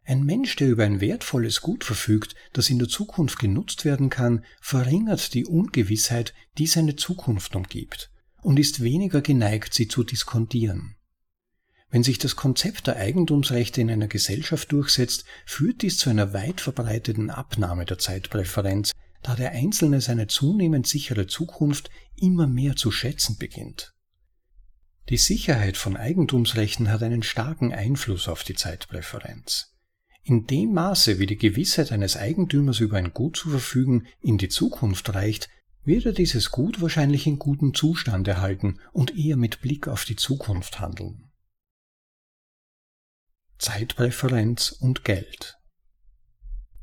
Ein 0.05 0.23
Mensch, 0.23 0.55
der 0.55 0.69
über 0.69 0.85
ein 0.85 1.01
wertvolles 1.01 1.61
Gut 1.61 1.83
verfügt, 1.83 2.35
das 2.53 2.69
in 2.69 2.79
der 2.79 2.87
Zukunft 2.87 3.37
genutzt 3.37 3.85
werden 3.85 4.09
kann, 4.09 4.43
verringert 4.61 5.33
die 5.33 5.45
Ungewissheit, 5.45 6.33
die 6.57 6.67
seine 6.67 6.95
Zukunft 6.95 7.55
umgibt, 7.55 8.11
und 8.41 8.57
ist 8.57 8.81
weniger 8.81 9.21
geneigt, 9.21 9.73
sie 9.73 9.87
zu 9.87 10.03
diskontieren. 10.03 10.95
Wenn 11.91 12.03
sich 12.03 12.19
das 12.19 12.35
Konzept 12.35 12.85
der 12.87 12.97
Eigentumsrechte 12.97 13.81
in 13.81 13.89
einer 13.89 14.07
Gesellschaft 14.07 14.71
durchsetzt, 14.71 15.25
führt 15.45 15.81
dies 15.81 15.97
zu 15.97 16.09
einer 16.09 16.33
weit 16.33 16.61
verbreiteten 16.61 17.31
Abnahme 17.31 17.85
der 17.85 17.97
Zeitpräferenz, 17.97 18.91
da 19.23 19.35
der 19.35 19.51
Einzelne 19.51 19.99
seine 19.99 20.27
zunehmend 20.27 20.85
sichere 20.85 21.25
Zukunft 21.25 21.89
immer 22.15 22.45
mehr 22.45 22.75
zu 22.75 22.91
schätzen 22.91 23.37
beginnt. 23.37 23.93
Die 25.09 25.17
Sicherheit 25.17 25.77
von 25.77 25.97
Eigentumsrechten 25.97 26.91
hat 26.91 27.01
einen 27.01 27.23
starken 27.23 27.73
Einfluss 27.73 28.27
auf 28.27 28.43
die 28.43 28.53
Zeitpräferenz. 28.53 29.73
In 30.21 30.45
dem 30.45 30.73
Maße, 30.73 31.17
wie 31.17 31.25
die 31.25 31.37
Gewissheit 31.37 31.91
eines 31.91 32.15
Eigentümers 32.15 32.79
über 32.79 32.97
ein 32.97 33.13
Gut 33.13 33.35
zu 33.35 33.49
verfügen 33.49 34.05
in 34.21 34.37
die 34.37 34.49
Zukunft 34.49 35.11
reicht, 35.15 35.49
wird 35.83 36.05
er 36.05 36.11
dieses 36.11 36.51
Gut 36.51 36.81
wahrscheinlich 36.81 37.25
in 37.25 37.39
gutem 37.39 37.73
Zustand 37.73 38.27
erhalten 38.27 38.79
und 38.93 39.17
eher 39.17 39.37
mit 39.37 39.61
Blick 39.61 39.87
auf 39.87 40.05
die 40.05 40.17
Zukunft 40.17 40.79
handeln. 40.79 41.28
Zeitpräferenz 43.59 44.69
und 44.69 45.03
Geld 45.03 45.57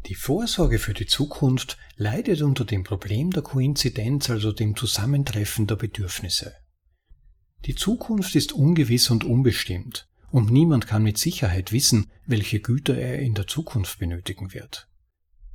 Die 0.05 0.15
Vorsorge 0.15 0.79
für 0.79 0.93
die 0.93 1.07
Zukunft 1.07 1.79
leidet 1.97 2.43
unter 2.43 2.67
dem 2.67 2.85
Problem 2.85 3.31
der 3.31 3.43
Koinzidenz, 3.43 4.29
also 4.29 4.53
dem 4.53 4.77
Zusammentreffen 4.77 5.67
der 5.67 5.77
Bedürfnisse. 5.77 6.55
Die 7.65 7.75
Zukunft 7.75 8.35
ist 8.35 8.53
ungewiss 8.53 9.09
und 9.09 9.25
unbestimmt, 9.25 10.07
und 10.31 10.51
niemand 10.51 10.87
kann 10.87 11.03
mit 11.03 11.17
Sicherheit 11.17 11.73
wissen, 11.73 12.11
welche 12.27 12.61
Güter 12.61 12.99
er 12.99 13.21
in 13.21 13.33
der 13.33 13.47
Zukunft 13.47 13.99
benötigen 13.99 14.53
wird. 14.53 14.87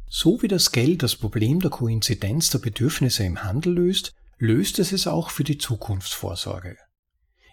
So 0.07 0.41
wie 0.41 0.47
das 0.47 0.71
Geld 0.71 1.03
das 1.03 1.15
Problem 1.15 1.59
der 1.59 1.69
Koinzidenz 1.69 2.49
der 2.49 2.59
Bedürfnisse 2.59 3.23
im 3.25 3.43
Handel 3.43 3.75
löst, 3.75 4.15
löst 4.39 4.79
es 4.79 4.91
es 4.91 5.05
auch 5.05 5.29
für 5.29 5.43
die 5.43 5.59
Zukunftsvorsorge. 5.59 6.77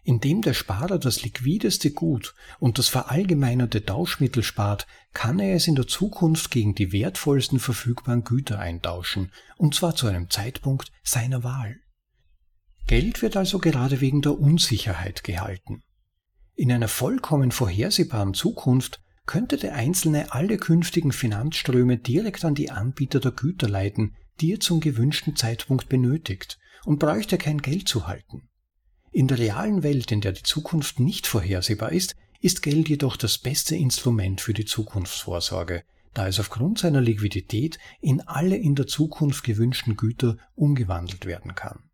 Indem 0.09 0.41
der 0.41 0.55
Sparer 0.55 0.99
das 0.99 1.23
liquideste 1.23 1.91
Gut 1.91 2.35
und 2.61 2.79
das 2.79 2.89
verallgemeinerte 2.89 3.85
Tauschmittel 3.85 4.43
spart, 4.43 4.87
kann 5.13 5.39
er 5.39 5.55
es 5.55 5.69
in 5.69 5.75
der 5.75 5.87
Zukunft 5.87 6.51
gegen 6.51 6.75
die 6.75 6.93
wertvollsten 6.93 7.61
verfügbaren 7.61 8.25
Güter 8.25 8.59
eintauschen, 8.59 9.31
und 9.59 9.75
zwar 9.75 9.95
zu 9.97 10.07
einem 10.07 10.31
Zeitpunkt 10.31 10.93
seiner 11.03 11.45
Wahl. 11.45 11.77
Geld 12.87 13.21
wird 13.21 13.37
also 13.37 13.59
gerade 13.59 14.01
wegen 14.01 14.23
der 14.23 14.41
Unsicherheit 14.41 15.25
gehalten. 15.25 15.83
In 16.55 16.73
einer 16.73 16.89
vollkommen 16.89 17.53
vorhersehbaren 17.53 18.33
Zukunft 18.33 19.03
könnte 19.27 19.59
der 19.59 19.75
Einzelne 19.75 20.33
alle 20.33 20.57
künftigen 20.57 21.13
Finanzströme 21.13 21.99
direkt 21.99 22.47
an 22.47 22.55
die 22.55 22.71
Anbieter 22.71 23.21
der 23.21 23.33
Güter 23.33 23.69
leiten, 23.69 24.17
die 24.41 24.55
er 24.55 24.61
zum 24.61 24.81
gewünschten 24.81 25.37
Zeitpunkt 25.37 25.91
benötigt, 25.91 26.59
und 26.87 26.99
bräuchte 26.99 27.37
kein 27.37 27.61
Geld 27.61 27.89
zu 27.89 28.07
halten. 28.07 28.48
In 29.19 29.27
der 29.27 29.41
realen 29.41 29.83
Welt, 29.83 30.13
in 30.13 30.21
der 30.21 30.31
die 30.31 30.45
Zukunft 30.45 31.01
nicht 31.01 31.27
vorhersehbar 31.27 31.91
ist, 31.91 32.15
ist 32.41 32.63
Geld 32.63 32.89
jedoch 32.89 33.17
das 33.17 33.37
beste 33.37 33.75
Instrument 33.75 34.41
für 34.41 34.55
die 34.55 34.65
Zukunftsvorsorge, 34.65 35.83
da 36.15 36.29
es 36.29 36.39
aufgrund 36.39 36.79
seiner 36.79 37.01
Liquidität 37.01 37.81
in 38.01 38.21
alle 38.21 38.57
in 38.57 38.77
der 38.77 38.87
Zukunft 38.87 39.43
gewünschten 39.43 39.97
Güter 39.97 40.37
umgewandelt 40.55 41.27
werden 41.27 41.57
kann. 41.57 41.91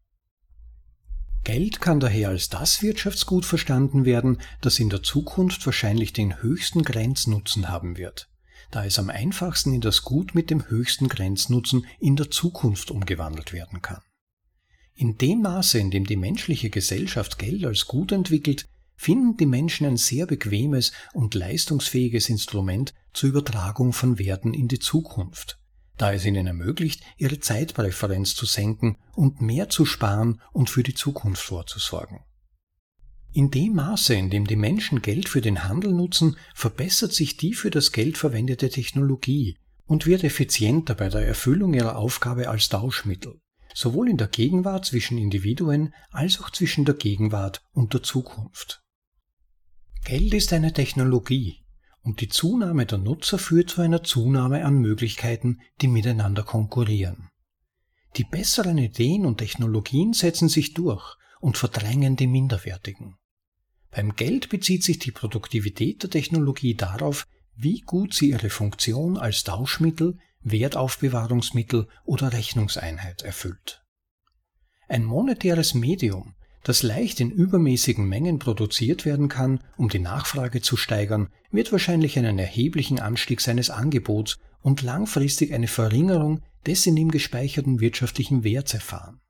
Geld 1.44 1.80
kann 1.80 1.98
daher 1.98 2.28
als 2.28 2.50
das 2.50 2.82
Wirtschaftsgut 2.82 3.46
verstanden 3.46 4.04
werden, 4.04 4.36
das 4.60 4.78
in 4.78 4.90
der 4.90 5.02
Zukunft 5.02 5.64
wahrscheinlich 5.64 6.12
den 6.12 6.42
höchsten 6.42 6.82
Grenznutzen 6.82 7.70
haben 7.70 7.96
wird, 7.96 8.28
da 8.70 8.84
es 8.84 8.98
am 8.98 9.08
einfachsten 9.08 9.72
in 9.72 9.80
das 9.80 10.02
Gut 10.02 10.34
mit 10.34 10.50
dem 10.50 10.68
höchsten 10.68 11.08
Grenznutzen 11.08 11.86
in 11.98 12.16
der 12.16 12.30
Zukunft 12.30 12.90
umgewandelt 12.90 13.54
werden 13.54 13.80
kann. 13.80 14.02
In 14.96 15.18
dem 15.18 15.42
Maße, 15.42 15.78
in 15.78 15.90
dem 15.90 16.06
die 16.06 16.16
menschliche 16.16 16.70
Gesellschaft 16.70 17.38
Geld 17.38 17.64
als 17.64 17.86
Gut 17.86 18.12
entwickelt, 18.12 18.66
finden 18.96 19.36
die 19.36 19.46
Menschen 19.46 19.86
ein 19.86 19.96
sehr 19.96 20.26
bequemes 20.26 20.92
und 21.12 21.34
leistungsfähiges 21.34 22.28
Instrument 22.28 22.94
zur 23.12 23.30
Übertragung 23.30 23.92
von 23.92 24.18
Werten 24.18 24.54
in 24.54 24.68
die 24.68 24.78
Zukunft, 24.78 25.58
da 25.96 26.12
es 26.12 26.24
ihnen 26.24 26.46
ermöglicht, 26.46 27.02
ihre 27.16 27.40
Zeitpräferenz 27.40 28.34
zu 28.34 28.46
senken 28.46 28.96
und 29.14 29.40
mehr 29.40 29.68
zu 29.68 29.84
sparen 29.84 30.40
und 30.52 30.70
für 30.70 30.82
die 30.82 30.94
Zukunft 30.94 31.42
vorzusorgen. 31.42 32.20
In 33.32 33.50
dem 33.50 33.74
Maße, 33.74 34.14
in 34.14 34.30
dem 34.30 34.46
die 34.46 34.54
Menschen 34.54 35.02
Geld 35.02 35.28
für 35.28 35.40
den 35.40 35.64
Handel 35.64 35.92
nutzen, 35.92 36.36
verbessert 36.54 37.12
sich 37.12 37.36
die 37.36 37.54
für 37.54 37.70
das 37.70 37.90
Geld 37.90 38.16
verwendete 38.16 38.68
Technologie 38.68 39.56
und 39.86 40.06
wird 40.06 40.22
effizienter 40.22 40.94
bei 40.94 41.08
der 41.08 41.26
Erfüllung 41.26 41.74
ihrer 41.74 41.96
Aufgabe 41.96 42.48
als 42.48 42.68
Tauschmittel, 42.68 43.40
sowohl 43.74 44.08
in 44.08 44.16
der 44.16 44.28
Gegenwart 44.28 44.86
zwischen 44.86 45.18
Individuen 45.18 45.92
als 46.10 46.40
auch 46.40 46.48
zwischen 46.48 46.84
der 46.86 46.94
Gegenwart 46.94 47.60
und 47.72 47.92
der 47.92 48.02
Zukunft. 48.02 48.82
Geld 50.04 50.32
ist 50.32 50.52
eine 50.52 50.72
Technologie, 50.72 51.64
und 52.02 52.20
die 52.20 52.28
Zunahme 52.28 52.86
der 52.86 52.98
Nutzer 52.98 53.38
führt 53.38 53.70
zu 53.70 53.80
einer 53.80 54.02
Zunahme 54.02 54.64
an 54.64 54.78
Möglichkeiten, 54.78 55.60
die 55.80 55.88
miteinander 55.88 56.42
konkurrieren. 56.42 57.28
Die 58.16 58.24
besseren 58.24 58.78
Ideen 58.78 59.26
und 59.26 59.38
Technologien 59.38 60.12
setzen 60.12 60.48
sich 60.48 60.74
durch 60.74 61.16
und 61.40 61.58
verdrängen 61.58 62.16
die 62.16 62.28
minderwertigen. 62.28 63.16
Beim 63.90 64.14
Geld 64.14 64.50
bezieht 64.50 64.84
sich 64.84 64.98
die 64.98 65.10
Produktivität 65.10 66.02
der 66.02 66.10
Technologie 66.10 66.74
darauf, 66.74 67.26
wie 67.56 67.80
gut 67.80 68.14
sie 68.14 68.30
ihre 68.30 68.50
Funktion 68.50 69.16
als 69.16 69.44
Tauschmittel, 69.44 70.18
Wertaufbewahrungsmittel 70.44 71.88
oder 72.04 72.32
Rechnungseinheit 72.32 73.22
erfüllt. 73.22 73.82
Ein 74.88 75.04
monetäres 75.04 75.74
Medium 75.74 76.34
das 76.64 76.82
leicht 76.82 77.20
in 77.20 77.30
übermäßigen 77.30 78.08
Mengen 78.08 78.38
produziert 78.38 79.04
werden 79.04 79.28
kann, 79.28 79.60
um 79.76 79.90
die 79.90 79.98
Nachfrage 79.98 80.62
zu 80.62 80.76
steigern, 80.78 81.28
wird 81.50 81.70
wahrscheinlich 81.72 82.18
einen 82.18 82.38
erheblichen 82.38 82.98
Anstieg 82.98 83.42
seines 83.42 83.68
Angebots 83.68 84.38
und 84.62 84.80
langfristig 84.80 85.52
eine 85.52 85.68
Verringerung 85.68 86.40
des 86.66 86.86
in 86.86 86.96
ihm 86.96 87.10
gespeicherten 87.10 87.80
wirtschaftlichen 87.80 88.44
Werts 88.44 88.72
erfahren. 88.72 89.20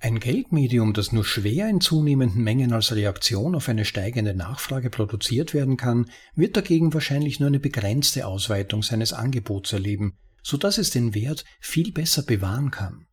Ein 0.00 0.18
Geldmedium, 0.18 0.92
das 0.92 1.12
nur 1.12 1.24
schwer 1.24 1.68
in 1.68 1.80
zunehmenden 1.80 2.42
Mengen 2.42 2.72
als 2.72 2.92
Reaktion 2.92 3.54
auf 3.54 3.68
eine 3.68 3.84
steigende 3.84 4.34
Nachfrage 4.34 4.90
produziert 4.90 5.54
werden 5.54 5.76
kann, 5.76 6.10
wird 6.34 6.56
dagegen 6.56 6.92
wahrscheinlich 6.92 7.38
nur 7.38 7.48
eine 7.48 7.60
begrenzte 7.60 8.26
Ausweitung 8.26 8.82
seines 8.82 9.12
Angebots 9.12 9.72
erleben, 9.72 10.16
so 10.42 10.56
dass 10.56 10.78
es 10.78 10.90
den 10.90 11.14
Wert 11.14 11.44
viel 11.60 11.92
besser 11.92 12.22
bewahren 12.22 12.70
kann. 12.70 13.06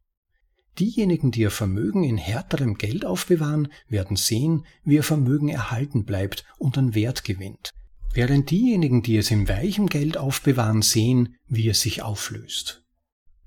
Diejenigen, 0.79 1.31
die 1.31 1.41
ihr 1.41 1.51
Vermögen 1.51 2.03
in 2.03 2.17
härterem 2.17 2.75
Geld 2.75 3.03
aufbewahren, 3.03 3.69
werden 3.87 4.15
sehen, 4.15 4.65
wie 4.83 4.95
ihr 4.95 5.03
Vermögen 5.03 5.49
erhalten 5.49 6.05
bleibt 6.05 6.45
und 6.57 6.77
an 6.77 6.93
Wert 6.93 7.23
gewinnt, 7.23 7.71
während 8.13 8.51
diejenigen, 8.51 9.01
die 9.01 9.17
es 9.17 9.31
im 9.31 9.47
weichen 9.49 9.87
Geld 9.87 10.17
aufbewahren, 10.17 10.83
sehen, 10.83 11.35
wie 11.47 11.67
es 11.67 11.81
sich 11.81 12.03
auflöst. 12.03 12.83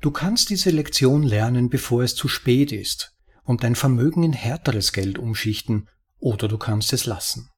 Du 0.00 0.10
kannst 0.10 0.50
diese 0.50 0.70
Lektion 0.70 1.22
lernen, 1.22 1.68
bevor 1.68 2.02
es 2.02 2.14
zu 2.16 2.26
spät 2.26 2.72
ist, 2.72 3.12
und 3.44 3.62
dein 3.62 3.76
Vermögen 3.76 4.22
in 4.22 4.32
härteres 4.32 4.92
Geld 4.92 5.18
umschichten, 5.18 5.88
oder 6.18 6.48
du 6.48 6.58
kannst 6.58 6.92
es 6.92 7.06
lassen. 7.06 7.48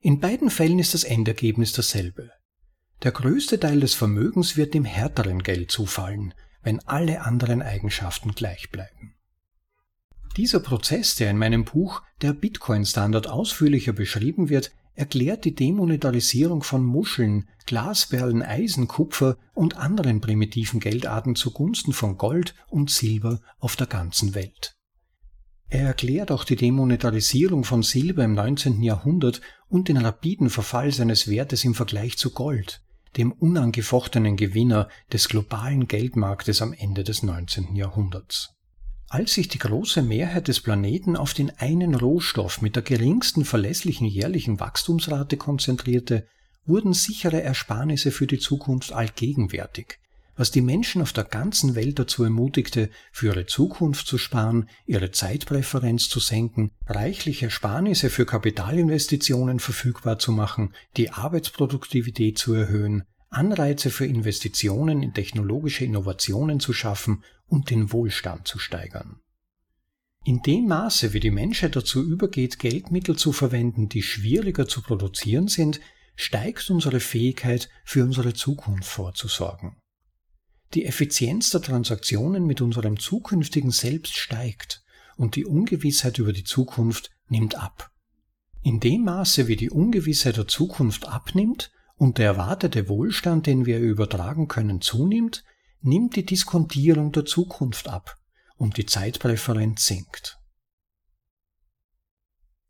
In 0.00 0.18
beiden 0.20 0.50
Fällen 0.50 0.78
ist 0.78 0.94
das 0.94 1.04
Endergebnis 1.04 1.72
dasselbe. 1.72 2.30
Der 3.02 3.12
größte 3.12 3.60
Teil 3.60 3.80
des 3.80 3.94
Vermögens 3.94 4.56
wird 4.56 4.72
dem 4.74 4.84
härteren 4.84 5.42
Geld 5.42 5.70
zufallen, 5.70 6.32
wenn 6.62 6.80
alle 6.80 7.22
anderen 7.22 7.60
Eigenschaften 7.60 8.32
gleich 8.32 8.70
bleiben. 8.70 9.14
Dieser 10.36 10.60
Prozess, 10.60 11.14
der 11.14 11.30
in 11.30 11.38
meinem 11.38 11.64
Buch 11.64 12.02
Der 12.22 12.32
Bitcoin-Standard 12.32 13.28
ausführlicher 13.28 13.92
beschrieben 13.92 14.48
wird, 14.48 14.72
erklärt 14.94 15.44
die 15.44 15.54
Demonetarisierung 15.54 16.62
von 16.62 16.84
Muscheln, 16.84 17.48
Glasperlen, 17.66 18.42
Eisen, 18.42 18.88
Kupfer 18.88 19.36
und 19.54 19.76
anderen 19.76 20.20
primitiven 20.20 20.80
Geldarten 20.80 21.34
zugunsten 21.34 21.92
von 21.92 22.16
Gold 22.16 22.54
und 22.68 22.90
Silber 22.90 23.40
auf 23.58 23.76
der 23.76 23.86
ganzen 23.86 24.34
Welt. 24.34 24.76
Er 25.68 25.86
erklärt 25.86 26.30
auch 26.30 26.44
die 26.44 26.56
Demonetarisierung 26.56 27.64
von 27.64 27.82
Silber 27.82 28.24
im 28.24 28.34
19. 28.34 28.82
Jahrhundert 28.82 29.40
und 29.68 29.88
den 29.88 29.96
rapiden 29.96 30.50
Verfall 30.50 30.92
seines 30.92 31.28
Wertes 31.28 31.64
im 31.64 31.74
Vergleich 31.74 32.16
zu 32.16 32.30
Gold, 32.30 32.83
dem 33.16 33.32
unangefochtenen 33.32 34.36
Gewinner 34.36 34.88
des 35.12 35.28
globalen 35.28 35.88
Geldmarktes 35.88 36.62
am 36.62 36.72
Ende 36.72 37.04
des 37.04 37.22
19. 37.22 37.74
Jahrhunderts. 37.74 38.50
Als 39.08 39.34
sich 39.34 39.48
die 39.48 39.58
große 39.58 40.02
Mehrheit 40.02 40.48
des 40.48 40.60
Planeten 40.60 41.16
auf 41.16 41.34
den 41.34 41.50
einen 41.58 41.94
Rohstoff 41.94 42.60
mit 42.60 42.74
der 42.74 42.82
geringsten 42.82 43.44
verlässlichen 43.44 44.06
jährlichen 44.06 44.58
Wachstumsrate 44.58 45.36
konzentrierte, 45.36 46.26
wurden 46.66 46.94
sichere 46.94 47.42
Ersparnisse 47.42 48.10
für 48.10 48.26
die 48.26 48.38
Zukunft 48.38 48.92
allgegenwärtig, 48.92 49.98
was 50.36 50.50
die 50.50 50.62
Menschen 50.62 51.02
auf 51.02 51.12
der 51.12 51.24
ganzen 51.24 51.74
Welt 51.74 51.98
dazu 51.98 52.24
ermutigte, 52.24 52.90
für 53.12 53.26
ihre 53.26 53.46
Zukunft 53.46 54.06
zu 54.06 54.18
sparen, 54.18 54.68
ihre 54.86 55.10
Zeitpräferenz 55.10 56.08
zu 56.08 56.20
senken, 56.20 56.72
reichlich 56.86 57.42
Ersparnisse 57.42 58.10
für 58.10 58.26
Kapitalinvestitionen 58.26 59.60
verfügbar 59.60 60.18
zu 60.18 60.32
machen, 60.32 60.74
die 60.96 61.10
Arbeitsproduktivität 61.10 62.38
zu 62.38 62.54
erhöhen, 62.54 63.04
Anreize 63.30 63.90
für 63.90 64.06
Investitionen 64.06 65.02
in 65.02 65.12
technologische 65.12 65.84
Innovationen 65.84 66.60
zu 66.60 66.72
schaffen 66.72 67.24
und 67.46 67.70
den 67.70 67.92
Wohlstand 67.92 68.46
zu 68.46 68.58
steigern. 68.58 69.20
In 70.24 70.40
dem 70.40 70.66
Maße, 70.68 71.12
wie 71.12 71.20
die 71.20 71.30
Menschheit 71.30 71.76
dazu 71.76 72.02
übergeht, 72.02 72.58
Geldmittel 72.58 73.16
zu 73.16 73.32
verwenden, 73.32 73.88
die 73.90 74.02
schwieriger 74.02 74.66
zu 74.66 74.80
produzieren 74.80 75.48
sind, 75.48 75.80
steigt 76.16 76.70
unsere 76.70 77.00
Fähigkeit, 77.00 77.68
für 77.84 78.04
unsere 78.04 78.32
Zukunft 78.32 78.88
vorzusorgen. 78.88 79.76
Die 80.74 80.84
Effizienz 80.86 81.50
der 81.50 81.62
Transaktionen 81.62 82.46
mit 82.46 82.60
unserem 82.60 82.98
zukünftigen 82.98 83.70
Selbst 83.70 84.16
steigt 84.16 84.82
und 85.16 85.36
die 85.36 85.44
Ungewissheit 85.44 86.18
über 86.18 86.32
die 86.32 86.44
Zukunft 86.44 87.10
nimmt 87.28 87.54
ab. 87.54 87.92
In 88.62 88.80
dem 88.80 89.04
Maße, 89.04 89.46
wie 89.46 89.56
die 89.56 89.70
Ungewissheit 89.70 90.36
der 90.36 90.48
Zukunft 90.48 91.06
abnimmt, 91.06 91.70
und 91.96 92.18
der 92.18 92.26
erwartete 92.26 92.88
Wohlstand, 92.88 93.46
den 93.46 93.66
wir 93.66 93.78
übertragen 93.78 94.48
können, 94.48 94.80
zunimmt, 94.80 95.44
nimmt 95.80 96.16
die 96.16 96.26
Diskontierung 96.26 97.12
der 97.12 97.24
Zukunft 97.24 97.88
ab 97.88 98.16
und 98.56 98.76
die 98.76 98.86
Zeitpräferenz 98.86 99.86
sinkt. 99.86 100.38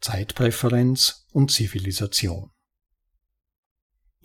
Zeitpräferenz 0.01 1.27
und 1.33 1.51
Zivilisation 1.51 2.51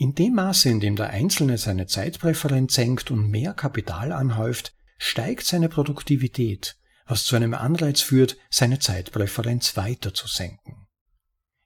In 0.02 0.16
dem 0.16 0.36
Maße, 0.36 0.70
in 0.70 0.80
dem 0.80 0.96
der 0.96 1.10
Einzelne 1.10 1.58
seine 1.58 1.86
Zeitpräferenz 1.86 2.76
senkt 2.76 3.12
und 3.12 3.30
mehr 3.30 3.54
Kapital 3.54 4.14
anhäuft, 4.14 4.74
steigt 4.98 5.44
seine 5.46 5.68
Produktivität, 5.68 6.78
was 7.06 7.26
zu 7.26 7.36
einem 7.36 7.54
Anreiz 7.54 8.00
führt, 8.00 8.38
seine 8.50 8.80
Zeitpräferenz 8.80 9.76
weiter 9.76 10.14
zu 10.14 10.30
senken. 10.30 10.88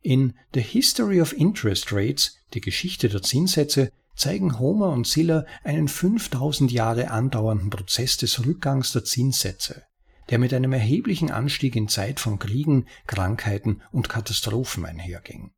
In 0.02 0.34
The 0.56 0.62
History 0.62 1.22
of 1.22 1.32
Interest 1.34 1.94
Rates, 1.94 2.36
die 2.56 2.62
Geschichte 2.62 3.08
der 3.08 3.22
Zinssätze, 3.22 3.92
zeigen 4.16 4.58
Homer 4.58 4.90
und 4.90 5.06
Siller 5.06 5.46
einen 5.64 5.88
5000 5.88 6.72
Jahre 6.72 7.12
andauernden 7.12 7.70
Prozess 7.70 8.18
des 8.18 8.44
Rückgangs 8.44 8.94
der 8.94 9.04
Zinssätze, 9.04 9.84
der 10.32 10.40
mit 10.40 10.56
einem 10.56 10.74
erheblichen 10.74 11.30
Anstieg 11.30 11.76
in 11.76 11.88
Zeit 11.88 12.20
von 12.20 12.40
Kriegen, 12.40 12.88
Krankheiten 13.06 13.84
und 13.92 14.10
Katastrophen 14.10 14.86
einherging. 14.86 15.52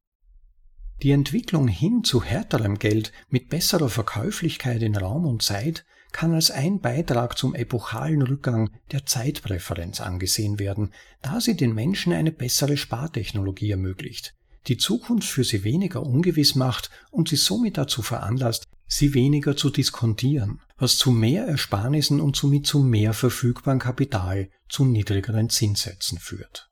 Die 1.01 1.11
Entwicklung 1.11 1.67
hin 1.67 2.03
zu 2.03 2.23
härterem 2.23 2.79
Geld 2.79 3.11
mit 3.29 3.49
besserer 3.49 3.89
Verkäuflichkeit 3.89 4.81
in 4.81 4.95
Raum 4.95 5.25
und 5.25 5.41
Zeit 5.41 5.85
kann 6.11 6.33
als 6.33 6.49
ein 6.49 6.79
Beitrag 6.79 7.37
zum 7.37 7.53
epochalen 7.53 8.21
Rückgang 8.21 8.69
der 8.91 9.05
Zeitpräferenz 9.05 9.99
angesehen 9.99 10.59
werden, 10.59 10.93
da 11.21 11.41
sie 11.41 11.57
den 11.57 11.73
Menschen 11.73 12.13
eine 12.13 12.31
bessere 12.31 12.77
Spartechnologie 12.77 13.71
ermöglicht, 13.71 14.33
die 14.67 14.77
Zukunft 14.77 15.27
für 15.27 15.43
sie 15.43 15.65
weniger 15.65 16.01
ungewiss 16.01 16.55
macht 16.55 16.89
und 17.11 17.27
sie 17.27 17.35
somit 17.35 17.77
dazu 17.77 18.01
veranlasst, 18.01 18.65
sie 18.87 19.13
weniger 19.13 19.57
zu 19.57 19.69
diskontieren, 19.69 20.61
was 20.77 20.97
zu 20.97 21.11
mehr 21.11 21.45
Ersparnissen 21.45 22.21
und 22.21 22.37
somit 22.37 22.65
zu 22.65 22.79
mehr 22.79 23.13
verfügbarem 23.13 23.79
Kapital 23.79 24.49
zu 24.69 24.85
niedrigeren 24.85 25.49
Zinssätzen 25.49 26.17
führt. 26.17 26.69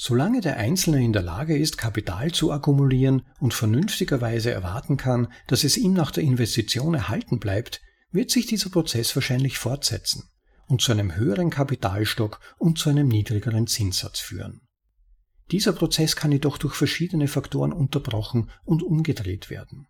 Solange 0.00 0.40
der 0.40 0.58
Einzelne 0.58 1.02
in 1.02 1.12
der 1.12 1.22
Lage 1.22 1.58
ist, 1.58 1.76
Kapital 1.76 2.30
zu 2.30 2.52
akkumulieren 2.52 3.22
und 3.40 3.52
vernünftigerweise 3.52 4.52
erwarten 4.52 4.96
kann, 4.96 5.26
dass 5.48 5.64
es 5.64 5.76
ihm 5.76 5.92
nach 5.92 6.12
der 6.12 6.22
Investition 6.22 6.94
erhalten 6.94 7.40
bleibt, 7.40 7.82
wird 8.12 8.30
sich 8.30 8.46
dieser 8.46 8.70
Prozess 8.70 9.16
wahrscheinlich 9.16 9.58
fortsetzen 9.58 10.30
und 10.68 10.82
zu 10.82 10.92
einem 10.92 11.16
höheren 11.16 11.50
Kapitalstock 11.50 12.38
und 12.58 12.78
zu 12.78 12.90
einem 12.90 13.08
niedrigeren 13.08 13.66
Zinssatz 13.66 14.20
führen. 14.20 14.60
Dieser 15.50 15.72
Prozess 15.72 16.14
kann 16.14 16.30
jedoch 16.30 16.58
durch 16.58 16.74
verschiedene 16.74 17.26
Faktoren 17.26 17.72
unterbrochen 17.72 18.50
und 18.64 18.84
umgedreht 18.84 19.50
werden. 19.50 19.88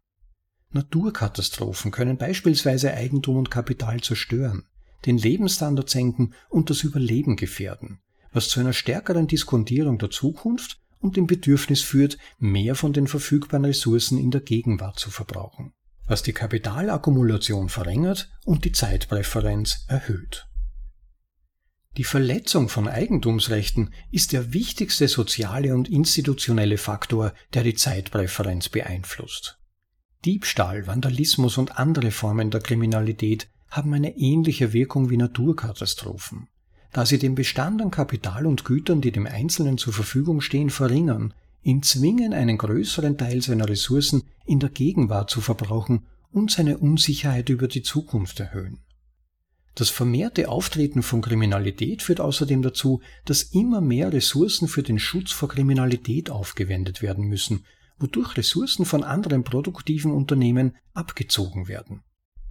Naturkatastrophen 0.71 1.91
können 1.91 2.17
beispielsweise 2.17 2.95
Eigentum 2.95 3.37
und 3.37 3.51
Kapital 3.51 4.01
zerstören, 4.01 4.65
den 5.05 5.19
Lebensstandard 5.19 5.91
senken 5.91 6.33
und 6.49 6.71
das 6.71 6.83
Überleben 6.83 7.37
gefährden, 7.37 8.01
was 8.33 8.49
zu 8.49 8.61
einer 8.61 8.73
stärkeren 8.73 9.27
Diskontierung 9.27 9.99
der 9.99 10.11
Zukunft 10.11 10.81
und 11.01 11.17
dem 11.17 11.27
Bedürfnis 11.27 11.83
führt, 11.83 12.19
mehr 12.39 12.75
von 12.75 12.93
den 12.93 13.07
verfügbaren 13.07 13.65
Ressourcen 13.65 14.19
in 14.19 14.31
der 14.31 14.41
Gegenwart 14.41 14.99
zu 14.99 15.11
verbrauchen, 15.11 15.73
was 16.07 16.23
die 16.23 16.33
Kapitalakkumulation 16.33 17.69
verringert 17.69 18.31
und 18.45 18.65
die 18.65 18.73
Zeitpräferenz 18.73 19.85
erhöht. 19.89 20.49
Die 21.97 22.05
Verletzung 22.05 22.69
von 22.69 22.87
Eigentumsrechten 22.87 23.93
ist 24.13 24.33
der 24.33 24.53
wichtigste 24.53 25.09
soziale 25.09 25.75
und 25.75 25.89
institutionelle 25.89 26.79
Faktor, 26.79 27.33
der 27.55 27.65
die 27.65 27.75
Zeitpräferenz 27.75 28.69
beeinflusst. 28.69 29.59
Diebstahl, 30.25 30.87
Vandalismus 30.87 31.59
und 31.59 31.79
andere 31.79 32.11
Formen 32.11 32.51
der 32.51 32.61
Kriminalität 32.61 33.51
haben 33.71 33.93
eine 33.95 34.17
ähnliche 34.17 34.73
Wirkung 34.73 35.11
wie 35.11 35.17
Naturkatastrophen, 35.17 36.49
da 36.93 37.05
sie 37.05 37.19
den 37.19 37.35
Bestand 37.35 37.83
an 37.83 37.91
Kapital 37.91 38.47
und 38.47 38.65
Gütern, 38.65 39.01
die 39.01 39.13
dem 39.13 39.27
Einzelnen 39.27 39.79
zur 39.79 39.93
Verfügung 39.93 40.41
stehen, 40.41 40.71
verringern, 40.71 41.35
ihn 41.63 41.83
zwingen, 41.83 42.33
einen 42.33 42.59
größeren 42.59 43.19
Teil 43.19 43.43
seiner 43.43 43.69
Ressourcen 43.69 44.23
in 44.47 44.59
der 44.61 44.71
Gegenwart 44.71 45.31
zu 45.31 45.41
verbrauchen 45.41 46.07
und 46.33 46.51
seine 46.51 46.79
Unsicherheit 46.79 47.49
über 47.49 47.69
die 47.69 47.83
Zukunft 47.83 48.41
erhöhen. 48.41 48.79
Das 49.75 49.91
vermehrte 49.91 50.49
Auftreten 50.49 51.03
von 51.03 51.21
Kriminalität 51.21 52.03
führt 52.03 52.21
außerdem 52.21 52.63
dazu, 52.63 53.01
dass 53.25 53.43
immer 53.43 53.81
mehr 53.81 54.13
Ressourcen 54.13 54.67
für 54.67 54.83
den 54.83 54.99
Schutz 54.99 55.31
vor 55.31 55.49
Kriminalität 55.49 56.31
aufgewendet 56.31 57.01
werden 57.01 57.25
müssen, 57.27 57.65
wodurch 57.99 58.37
Ressourcen 58.37 58.85
von 58.85 59.05
anderen 59.05 59.45
produktiven 59.45 60.11
Unternehmen 60.11 60.75
abgezogen 60.95 61.69
werden. 61.69 62.03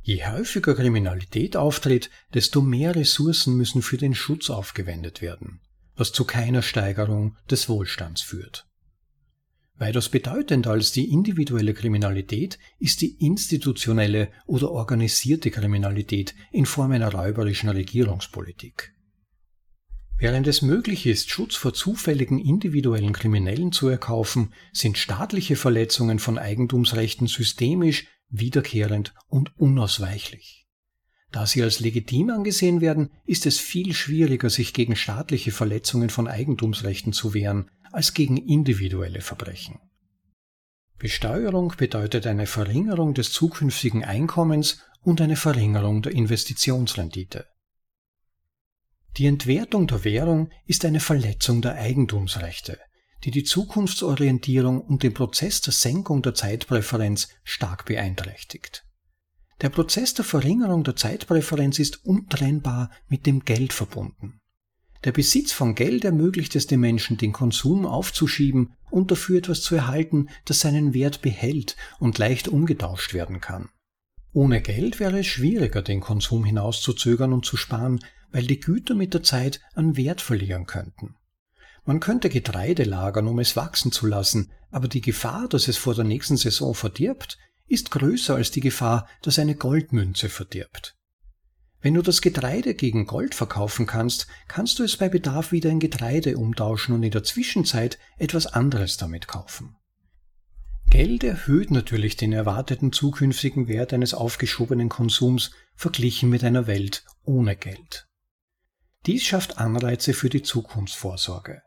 Je 0.07 0.25
häufiger 0.25 0.73
Kriminalität 0.73 1.57
auftritt, 1.57 2.09
desto 2.33 2.61
mehr 2.61 2.95
Ressourcen 2.95 3.57
müssen 3.57 3.81
für 3.81 3.97
den 3.97 4.15
Schutz 4.15 4.49
aufgewendet 4.49 5.21
werden, 5.21 5.59
was 5.97 6.13
zu 6.13 6.23
keiner 6.23 6.61
Steigerung 6.61 7.35
des 7.51 7.67
Wohlstands 7.67 8.21
führt. 8.21 8.65
Weitaus 9.75 10.07
bedeutender 10.07 10.71
als 10.71 10.93
die 10.93 11.11
individuelle 11.11 11.73
Kriminalität 11.73 12.57
ist 12.79 13.01
die 13.01 13.17
institutionelle 13.19 14.29
oder 14.45 14.71
organisierte 14.71 15.51
Kriminalität 15.51 16.35
in 16.53 16.65
Form 16.65 16.93
einer 16.93 17.11
räuberischen 17.11 17.67
Regierungspolitik. 17.67 18.93
Während 20.17 20.47
es 20.47 20.61
möglich 20.61 21.05
ist, 21.05 21.29
Schutz 21.29 21.57
vor 21.57 21.73
zufälligen 21.73 22.39
individuellen 22.39 23.11
Kriminellen 23.11 23.73
zu 23.73 23.89
erkaufen, 23.89 24.53
sind 24.71 24.97
staatliche 24.97 25.57
Verletzungen 25.57 26.19
von 26.19 26.37
Eigentumsrechten 26.37 27.27
systemisch, 27.27 28.07
wiederkehrend 28.29 29.13
und 29.27 29.57
unausweichlich. 29.57 30.67
Da 31.31 31.45
sie 31.45 31.61
als 31.61 31.79
legitim 31.79 32.29
angesehen 32.29 32.81
werden, 32.81 33.11
ist 33.25 33.45
es 33.45 33.59
viel 33.59 33.93
schwieriger, 33.93 34.49
sich 34.49 34.73
gegen 34.73 34.95
staatliche 34.95 35.51
Verletzungen 35.51 36.09
von 36.09 36.27
Eigentumsrechten 36.27 37.13
zu 37.13 37.33
wehren, 37.33 37.69
als 37.91 38.13
gegen 38.13 38.37
individuelle 38.37 39.21
Verbrechen. 39.21 39.79
Besteuerung 40.97 41.73
bedeutet 41.77 42.25
eine 42.25 42.47
Verringerung 42.47 43.13
des 43.13 43.31
zukünftigen 43.31 44.03
Einkommens 44.03 44.81
und 45.01 45.21
eine 45.21 45.35
Verringerung 45.35 46.01
der 46.01 46.13
Investitionsrendite. 46.13 47.45
Die 49.17 49.25
Entwertung 49.25 49.87
der 49.87 50.03
Währung 50.03 50.49
ist 50.65 50.85
eine 50.85 50.99
Verletzung 50.99 51.61
der 51.61 51.75
Eigentumsrechte, 51.75 52.79
die 53.23 53.32
die 53.32 53.43
Zukunftsorientierung 53.43 54.82
und 54.82 55.03
den 55.03 55.13
Prozess 55.13 55.62
der 55.62 55.73
Senkung 55.73 56.21
der 56.21 56.34
Zeitpräferenz 56.34 57.30
stark 57.43 57.86
beeinträchtigt. 57.86 58.86
Der 59.62 59.69
Prozess 59.69 60.13
der 60.13 60.25
Verringerung 60.25 60.84
der 60.84 60.95
Zeitpräferenz 60.95 61.80
ist 61.80 62.06
untrennbar 62.06 62.91
mit 63.08 63.25
dem 63.25 63.43
Geld 63.43 63.73
verbunden. 63.73 64.39
Der 65.03 65.12
Besitz 65.12 65.51
von 65.51 65.75
Geld 65.75 66.06
ermöglicht 66.06 66.56
es 66.56 66.67
dem 66.67 66.82
Menschen, 66.82 67.17
den 67.17 67.32
Konsum 67.32 67.86
aufzuschieben 67.86 68.73
und 68.89 69.12
dafür 69.12 69.39
etwas 69.39 69.62
zu 69.62 69.75
erhalten, 69.75 70.30
das 70.45 70.60
seinen 70.60 70.93
Wert 70.93 71.21
behält 71.21 71.75
und 71.99 72.17
leicht 72.17 72.47
umgetauscht 72.47 73.13
werden 73.13 73.39
kann. 73.39 73.69
Ohne 74.34 74.62
Geld 74.62 74.99
wäre 74.99 75.19
es 75.19 75.27
schwieriger, 75.27 75.82
den 75.82 75.99
Konsum 75.99 76.45
hinauszuzögern 76.45 77.34
und 77.34 77.45
zu 77.45 77.58
sparen, 77.58 77.99
weil 78.32 78.45
die 78.45 78.60
Güter 78.60 78.93
mit 78.93 79.13
der 79.13 79.23
Zeit 79.23 79.62
an 79.73 79.97
Wert 79.97 80.21
verlieren 80.21 80.65
könnten. 80.65 81.15
Man 81.88 82.02
könnte 82.02 82.28
Getreide 82.28 82.84
lagern, 82.84 83.28
um 83.28 83.39
es 83.39 83.56
wachsen 83.56 83.93
zu 83.93 84.08
lassen, 84.08 84.52
aber 84.71 84.89
die 84.89 85.00
Gefahr, 85.00 85.47
dass 85.47 85.69
es 85.69 85.78
vor 85.78 85.95
der 85.95 86.04
nächsten 86.04 86.36
Saison 86.36 86.76
verdirbt, 86.76 87.38
ist 87.65 87.91
größer 87.91 88.36
als 88.36 88.52
die 88.52 88.60
Gefahr, 88.60 89.08
dass 89.21 89.39
eine 89.39 89.56
Goldmünze 89.56 90.28
verdirbt. 90.28 90.97
Wenn 91.80 91.93
du 91.93 92.02
das 92.02 92.21
Getreide 92.21 92.76
gegen 92.76 93.06
Gold 93.06 93.36
verkaufen 93.36 93.86
kannst, 93.86 94.28
kannst 94.50 94.80
du 94.80 94.84
es 94.84 94.97
bei 94.97 95.08
Bedarf 95.08 95.54
wieder 95.54 95.69
in 95.69 95.80
Getreide 95.80 96.38
umtauschen 96.38 96.93
und 96.93 97.04
in 97.04 97.12
der 97.12 97.23
Zwischenzeit 97.23 97.97
etwas 98.17 98.47
anderes 98.47 98.97
damit 98.97 99.30
kaufen. 99.30 99.78
Geld 100.89 101.23
erhöht 101.23 101.71
natürlich 101.71 102.17
den 102.17 102.34
erwarteten 102.34 102.91
zukünftigen 102.91 103.69
Wert 103.69 103.93
eines 103.93 104.13
aufgeschobenen 104.13 104.89
Konsums 104.89 105.52
verglichen 105.73 106.30
mit 106.30 106.43
einer 106.43 106.67
Welt 106.67 107.06
ohne 107.23 107.56
Geld. 107.56 108.10
Dies 109.06 109.23
schafft 109.23 109.58
Anreize 109.58 110.13
für 110.13 110.30
die 110.30 110.41
Zukunftsvorsorge. 110.41 111.62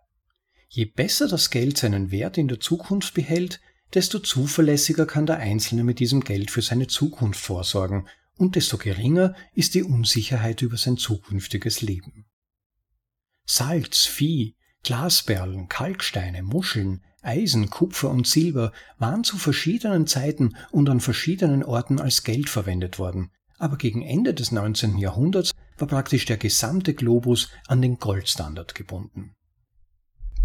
Je 0.73 0.85
besser 0.85 1.27
das 1.27 1.51
Geld 1.51 1.79
seinen 1.79 2.13
Wert 2.13 2.39
in 2.39 2.47
der 2.47 2.61
Zukunft 2.61 3.15
behält, 3.15 3.61
desto 3.93 4.21
zuverlässiger 4.21 5.05
kann 5.05 5.27
der 5.27 5.39
Einzelne 5.39 5.83
mit 5.83 5.99
diesem 5.99 6.21
Geld 6.21 6.53
für 6.53 6.63
seine 6.63 6.87
Zukunft 6.87 7.41
vorsorgen 7.41 8.07
und 8.37 8.55
desto 8.55 8.79
geringer 8.79 9.35
ist 9.53 9.75
die 9.75 9.83
Unsicherheit 9.83 10.63
über 10.63 10.77
sein 10.77 10.97
zukünftiges 10.97 11.83
Leben. 11.83 12.27
Salz, 13.45 14.07
Vieh, 14.07 14.55
Glasperlen, 14.85 15.69
Kalksteine, 15.69 16.45
Muscheln, 16.45 17.03
Eisen, 17.21 17.69
Kupfer 17.69 18.09
und 18.09 18.29
Silber 18.29 18.73
waren 18.97 19.25
zu 19.25 19.39
verschiedenen 19.39 20.07
Zeiten 20.07 20.57
und 20.71 20.89
an 20.89 21.01
verschiedenen 21.01 21.65
Orten 21.65 22.01
als 22.01 22.23
Geld 22.23 22.49
verwendet 22.49 23.01
worden, 23.01 23.33
aber 23.59 23.77
gegen 23.77 24.03
Ende 24.03 24.35
des 24.35 24.53
19. 24.53 24.99
Jahrhunderts 24.99 25.51
war 25.79 25.89
praktisch 25.89 26.27
der 26.27 26.37
gesamte 26.37 26.95
Globus 26.95 27.49
an 27.67 27.83
den 27.83 27.99
Goldstandard 27.99 28.77
gebunden. 28.77 29.35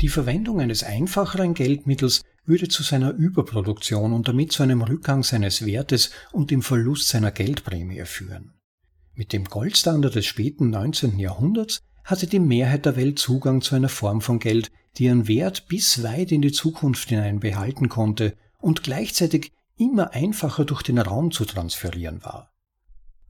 Die 0.02 0.10
Verwendung 0.10 0.60
eines 0.60 0.84
einfacheren 0.84 1.54
Geldmittels 1.54 2.22
würde 2.46 2.68
zu 2.68 2.84
seiner 2.84 3.12
Überproduktion 3.12 4.12
und 4.12 4.28
damit 4.28 4.52
zu 4.52 4.62
einem 4.62 4.82
Rückgang 4.82 5.24
seines 5.24 5.66
Wertes 5.66 6.12
und 6.32 6.52
dem 6.52 6.62
Verlust 6.62 7.08
seiner 7.08 7.32
Geldprämie 7.32 8.04
führen. 8.06 8.54
Mit 9.14 9.32
dem 9.32 9.46
Goldstandard 9.46 10.16
des 10.16 10.26
späten 10.26 10.70
19. 10.70 11.18
Jahrhunderts 11.18 11.82
hatte 12.04 12.28
die 12.28 12.40
Mehrheit 12.40 12.86
der 12.86 12.98
Welt 12.98 13.18
Zugang 13.20 13.62
zu 13.62 13.76
einer 13.76 13.90
Form 13.90 14.20
von 14.20 14.40
Geld, 14.40 14.70
die 14.98 15.06
ihren 15.06 15.28
Wert 15.28 15.68
bis 15.68 16.04
weit 16.04 16.32
in 16.32 16.42
die 16.42 16.52
Zukunft 16.52 17.10
hinein 17.10 17.40
behalten 17.40 17.88
konnte 17.88 18.36
und 18.60 18.84
gleichzeitig 18.84 19.54
immer 19.78 20.12
einfacher 20.14 20.66
durch 20.66 20.84
den 20.84 21.00
Raum 21.00 21.32
zu 21.32 21.46
transferieren 21.46 22.24
war. 22.24 22.54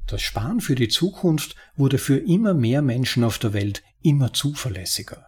Das 0.08 0.22
Sparen 0.22 0.62
für 0.62 0.76
die 0.76 0.88
Zukunft 0.88 1.56
wurde 1.76 1.98
für 2.00 2.18
immer 2.18 2.54
mehr 2.54 2.82
Menschen 2.82 3.24
auf 3.24 3.40
der 3.40 3.54
Welt 3.54 3.84
immer 4.02 4.34
zuverlässiger. 4.34 5.28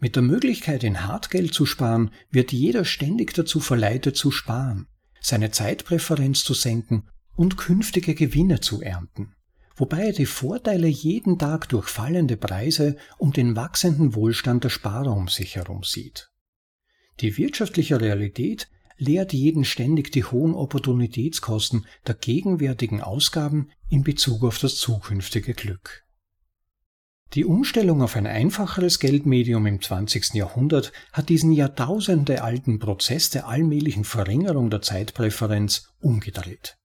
Mit 0.00 0.14
der 0.14 0.22
Möglichkeit, 0.22 0.84
in 0.84 1.06
Hartgeld 1.06 1.52
zu 1.52 1.66
sparen, 1.66 2.12
wird 2.30 2.52
jeder 2.52 2.84
ständig 2.84 3.34
dazu 3.34 3.58
verleitet 3.58 4.16
zu 4.16 4.30
sparen, 4.30 4.86
seine 5.20 5.50
Zeitpräferenz 5.50 6.44
zu 6.44 6.54
senken 6.54 7.08
und 7.34 7.56
künftige 7.56 8.14
Gewinne 8.14 8.60
zu 8.60 8.80
ernten, 8.80 9.34
wobei 9.74 10.06
er 10.06 10.12
die 10.12 10.26
Vorteile 10.26 10.86
jeden 10.86 11.38
Tag 11.38 11.68
durch 11.68 11.88
fallende 11.88 12.36
Preise 12.36 12.96
und 13.18 13.36
den 13.36 13.56
wachsenden 13.56 14.14
Wohlstand 14.14 14.62
der 14.64 14.70
Sparer 14.70 15.16
um 15.16 15.26
sich 15.26 15.56
herum 15.56 15.82
sieht. 15.82 16.30
Die 17.20 17.36
wirtschaftliche 17.36 18.00
Realität 18.00 18.68
lehrt 18.98 19.32
jeden 19.32 19.64
ständig 19.64 20.12
die 20.12 20.24
hohen 20.24 20.54
Opportunitätskosten 20.54 21.86
der 22.06 22.14
gegenwärtigen 22.14 23.00
Ausgaben 23.00 23.70
in 23.88 24.04
Bezug 24.04 24.44
auf 24.44 24.58
das 24.58 24.76
zukünftige 24.76 25.54
Glück. 25.54 26.04
Die 27.34 27.44
Umstellung 27.44 28.00
auf 28.00 28.16
ein 28.16 28.26
einfacheres 28.26 29.00
Geldmedium 29.00 29.66
im 29.66 29.82
20. 29.82 30.32
Jahrhundert 30.32 30.92
hat 31.12 31.28
diesen 31.28 31.52
jahrtausendealten 31.52 32.78
Prozess 32.78 33.28
der 33.28 33.46
allmählichen 33.46 34.04
Verringerung 34.04 34.70
der 34.70 34.80
Zeitpräferenz 34.80 35.90
umgedreht. 36.00 36.78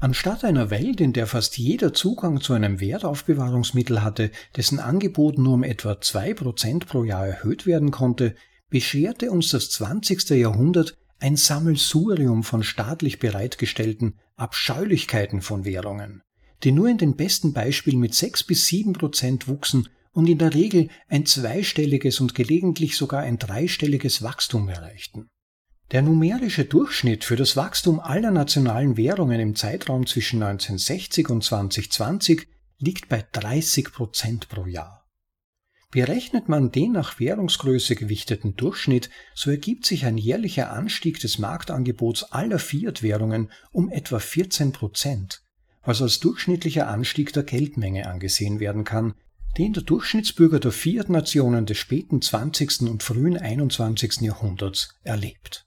Anstatt 0.00 0.44
einer 0.44 0.70
Welt, 0.70 1.00
in 1.00 1.12
der 1.12 1.26
fast 1.26 1.58
jeder 1.58 1.92
Zugang 1.92 2.40
zu 2.40 2.54
einem 2.54 2.80
Wertaufbewahrungsmittel 2.80 4.02
hatte, 4.02 4.30
dessen 4.56 4.80
Angebot 4.80 5.36
nur 5.36 5.54
um 5.54 5.62
etwa 5.62 5.92
2% 5.92 6.86
pro 6.86 7.04
Jahr 7.04 7.26
erhöht 7.26 7.66
werden 7.66 7.90
konnte, 7.90 8.34
bescherte 8.70 9.30
uns 9.30 9.50
das 9.50 9.70
20. 9.70 10.30
Jahrhundert 10.30 10.96
ein 11.20 11.36
Sammelsurium 11.36 12.42
von 12.44 12.62
staatlich 12.62 13.18
bereitgestellten 13.18 14.18
Abscheulichkeiten 14.36 15.42
von 15.42 15.66
Währungen 15.66 16.22
die 16.64 16.72
nur 16.72 16.88
in 16.88 16.98
den 16.98 17.16
besten 17.16 17.52
Beispielen 17.52 17.98
mit 17.98 18.14
6 18.14 18.44
bis 18.44 18.66
7 18.66 18.92
Prozent 18.92 19.48
wuchsen 19.48 19.88
und 20.12 20.28
in 20.28 20.38
der 20.38 20.54
Regel 20.54 20.88
ein 21.08 21.26
zweistelliges 21.26 22.20
und 22.20 22.34
gelegentlich 22.34 22.96
sogar 22.96 23.22
ein 23.22 23.38
dreistelliges 23.38 24.22
Wachstum 24.22 24.68
erreichten. 24.68 25.28
Der 25.90 26.02
numerische 26.02 26.64
Durchschnitt 26.64 27.24
für 27.24 27.36
das 27.36 27.56
Wachstum 27.56 28.00
aller 28.00 28.30
nationalen 28.30 28.96
Währungen 28.96 29.40
im 29.40 29.54
Zeitraum 29.54 30.06
zwischen 30.06 30.42
1960 30.42 31.28
und 31.28 31.44
2020 31.44 32.46
liegt 32.78 33.08
bei 33.08 33.24
30 33.32 33.92
Prozent 33.92 34.48
pro 34.48 34.66
Jahr. 34.66 35.06
Berechnet 35.90 36.48
man 36.48 36.72
den 36.72 36.92
nach 36.92 37.20
Währungsgröße 37.20 37.96
gewichteten 37.96 38.56
Durchschnitt, 38.56 39.10
so 39.34 39.50
ergibt 39.50 39.84
sich 39.84 40.06
ein 40.06 40.16
jährlicher 40.16 40.72
Anstieg 40.72 41.20
des 41.20 41.36
Marktangebots 41.36 42.32
aller 42.32 42.58
Fiat-Währungen 42.58 43.50
um 43.72 43.90
etwa 43.90 44.18
14 44.18 44.72
Prozent, 44.72 45.41
was 45.82 46.02
als 46.02 46.20
durchschnittlicher 46.20 46.88
Anstieg 46.88 47.32
der 47.32 47.42
Geldmenge 47.42 48.08
angesehen 48.08 48.60
werden 48.60 48.84
kann, 48.84 49.14
den 49.58 49.72
der 49.72 49.82
Durchschnittsbürger 49.82 50.60
der 50.60 50.72
Fiat-Nationen 50.72 51.66
des 51.66 51.76
späten 51.78 52.22
20. 52.22 52.82
und 52.82 53.02
frühen 53.02 53.36
21. 53.36 54.20
Jahrhunderts 54.22 54.94
erlebt. 55.02 55.66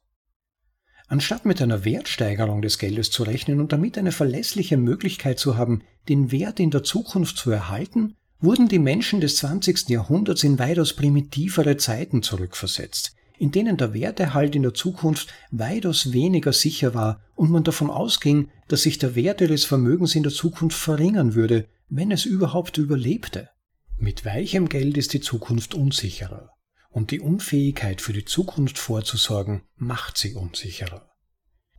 Anstatt 1.08 1.46
mit 1.46 1.62
einer 1.62 1.86
Wertsteigerung 1.86 2.64
des 2.64 2.80
Geldes 2.80 3.12
zu 3.12 3.24
rechnen 3.24 3.60
und 3.60 3.72
damit 3.72 3.98
eine 3.98 4.12
verlässliche 4.12 4.78
Möglichkeit 4.78 5.38
zu 5.38 5.56
haben, 5.56 5.84
den 6.10 6.32
Wert 6.32 6.60
in 6.60 6.72
der 6.72 6.84
Zukunft 6.84 7.38
zu 7.38 7.52
erhalten, 7.52 8.16
wurden 8.40 8.68
die 8.68 8.80
Menschen 8.80 9.22
des 9.22 9.38
20. 9.38 9.90
Jahrhunderts 9.90 10.44
in 10.44 10.58
weitaus 10.58 10.94
primitivere 10.94 11.78
Zeiten 11.78 12.24
zurückversetzt, 12.24 13.16
in 13.38 13.52
denen 13.52 13.78
der 13.78 13.94
Werterhalt 13.94 14.56
in 14.56 14.64
der 14.64 14.74
Zukunft 14.74 15.34
weitaus 15.52 16.14
weniger 16.14 16.54
sicher 16.54 16.94
war 16.94 17.22
und 17.36 17.52
man 17.52 17.64
davon 17.64 17.90
ausging, 17.90 18.50
dass 18.68 18.84
sich 18.84 18.98
der 18.98 19.16
Wert 19.16 19.42
ihres 19.42 19.66
Vermögens 19.66 20.16
in 20.16 20.24
der 20.24 20.32
Zukunft 20.32 20.78
verringern 20.78 21.36
würde, 21.36 21.68
wenn 21.90 22.12
es 22.12 22.26
überhaupt 22.26 22.78
überlebte. 22.78 23.50
Mit 23.98 24.26
weichem 24.26 24.70
Geld 24.70 24.98
ist 24.98 25.14
die 25.14 25.22
Zukunft 25.22 25.74
unsicherer, 25.74 26.52
und 26.90 27.12
die 27.12 27.20
Unfähigkeit 27.20 28.02
für 28.02 28.14
die 28.14 28.26
Zukunft 28.26 28.78
vorzusorgen 28.78 29.64
macht 29.76 30.18
sie 30.18 30.34
unsicherer. 30.34 31.10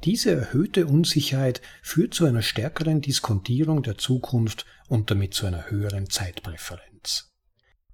Diese 0.05 0.31
erhöhte 0.31 0.87
Unsicherheit 0.87 1.63
führt 1.83 2.15
zu 2.15 2.27
einer 2.27 2.43
stärkeren 2.43 3.01
Diskontierung 3.01 3.83
der 3.83 3.99
Zukunft 3.99 4.67
und 4.89 5.11
damit 5.11 5.35
zu 5.35 5.47
einer 5.47 5.71
höheren 5.71 6.11
Zeitpräferenz. 6.11 6.96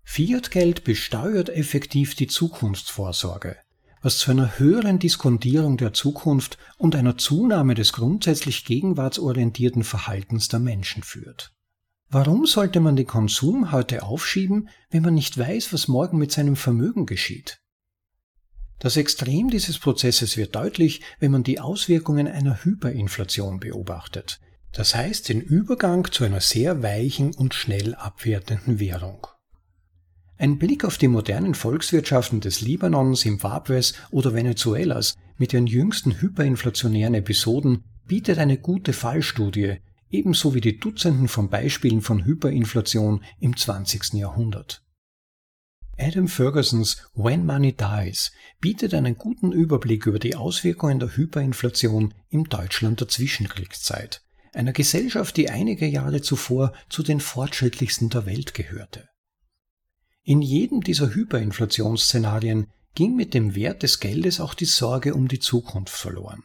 Fiat-Geld 0.05 0.85
besteuert 0.85 1.49
effektiv 1.49 2.15
die 2.15 2.27
Zukunftsvorsorge, 2.27 3.57
was 4.03 4.19
zu 4.19 4.31
einer 4.31 4.59
höheren 4.59 4.99
Diskontierung 4.99 5.77
der 5.77 5.93
Zukunft 5.93 6.59
und 6.77 6.97
einer 6.97 7.17
Zunahme 7.17 7.75
des 7.75 7.93
grundsätzlich 7.93 8.65
gegenwartsorientierten 8.65 9.85
Verhaltens 9.85 10.49
der 10.49 10.61
Menschen 10.61 11.03
führt. 11.03 11.53
Warum 12.11 12.45
sollte 12.45 12.81
man 12.81 12.97
den 12.97 13.07
Konsum 13.07 13.73
heute 13.73 14.03
aufschieben, 14.03 14.69
wenn 14.91 15.03
man 15.03 15.15
nicht 15.15 15.39
weiß, 15.39 15.73
was 15.73 15.89
morgen 15.89 16.19
mit 16.19 16.31
seinem 16.31 16.57
Vermögen 16.57 17.07
geschieht? 17.07 17.63
Das 18.81 18.97
Extrem 18.97 19.49
dieses 19.49 19.79
Prozesses 19.79 20.37
wird 20.37 20.55
deutlich, 20.55 21.01
wenn 21.21 21.31
man 21.31 21.45
die 21.45 21.61
Auswirkungen 21.61 22.27
einer 22.27 22.65
Hyperinflation 22.65 23.61
beobachtet, 23.61 24.41
das 24.73 24.95
heißt 24.95 25.29
den 25.29 25.41
Übergang 25.41 26.11
zu 26.11 26.25
einer 26.25 26.41
sehr 26.41 26.83
weichen 26.83 27.33
und 27.33 27.55
schnell 27.55 27.95
abwertenden 27.95 28.81
Währung. 28.81 29.27
Ein 30.43 30.59
Blick 30.59 30.85
auf 30.85 30.99
die 30.99 31.07
modernen 31.07 31.55
Volkswirtschaften 31.55 32.41
des 32.41 32.63
Libanon, 32.63 33.15
Simbabwes 33.15 33.95
oder 34.11 34.35
Venezuelas 34.35 35.15
mit 35.39 35.53
ihren 35.53 35.69
jüngsten 35.69 36.21
hyperinflationären 36.21 37.15
Episoden 37.15 37.85
bietet 38.09 38.39
eine 38.39 38.59
gute 38.59 38.93
Fallstudie, 38.93 39.77
ebenso 40.11 40.53
wie 40.53 40.61
die 40.61 40.81
Dutzenden 40.81 41.29
von 41.29 41.49
Beispielen 41.49 42.01
von 42.01 42.25
Hyperinflation 42.25 43.23
im 43.39 43.57
20. 43.57 44.15
Jahrhundert. 44.15 44.83
Adam 45.97 46.27
Fergusons 46.27 47.09
When 47.15 47.47
Money 47.47 47.77
Dies 47.77 48.33
bietet 48.61 48.95
einen 48.95 49.17
guten 49.17 49.53
Überblick 49.53 50.07
über 50.07 50.19
die 50.19 50.35
Auswirkungen 50.35 50.99
der 50.99 51.17
Hyperinflation 51.17 52.15
im 52.31 52.49
Deutschland 52.49 52.99
der 52.99 53.07
Zwischenkriegszeit, 53.07 54.25
einer 54.53 54.73
Gesellschaft, 54.73 55.37
die 55.37 55.51
einige 55.51 55.87
Jahre 55.87 56.21
zuvor 56.21 56.73
zu 56.89 57.05
den 57.05 57.21
fortschrittlichsten 57.21 58.11
der 58.11 58.27
Welt 58.27 58.55
gehörte. 58.55 59.09
In 60.25 60.41
jedem 60.41 60.83
dieser 60.83 61.15
Hyperinflationsszenarien 61.15 62.69
ging 62.95 63.17
mit 63.17 63.35
dem 63.35 63.55
Wert 63.55 63.83
des 63.83 63.99
Geldes 63.99 64.41
auch 64.41 64.55
die 64.55 64.67
Sorge 64.67 65.15
um 65.15 65.27
die 65.27 65.41
Zukunft 65.41 65.95
verloren. 65.95 66.45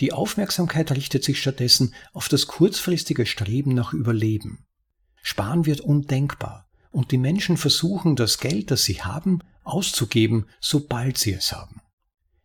Die 0.00 0.12
Aufmerksamkeit 0.12 0.92
richtet 0.92 1.24
sich 1.24 1.40
stattdessen 1.40 1.94
auf 2.12 2.28
das 2.28 2.46
kurzfristige 2.46 3.26
Streben 3.26 3.74
nach 3.74 3.92
Überleben. 3.92 4.64
Sparen 5.22 5.66
wird 5.66 5.80
undenkbar 5.80 6.68
und 6.90 7.10
die 7.10 7.18
Menschen 7.18 7.56
versuchen, 7.56 8.16
das 8.16 8.38
Geld, 8.38 8.70
das 8.70 8.84
sie 8.84 9.02
haben, 9.02 9.40
auszugeben, 9.64 10.46
sobald 10.60 11.18
sie 11.18 11.34
es 11.34 11.52
haben. 11.52 11.82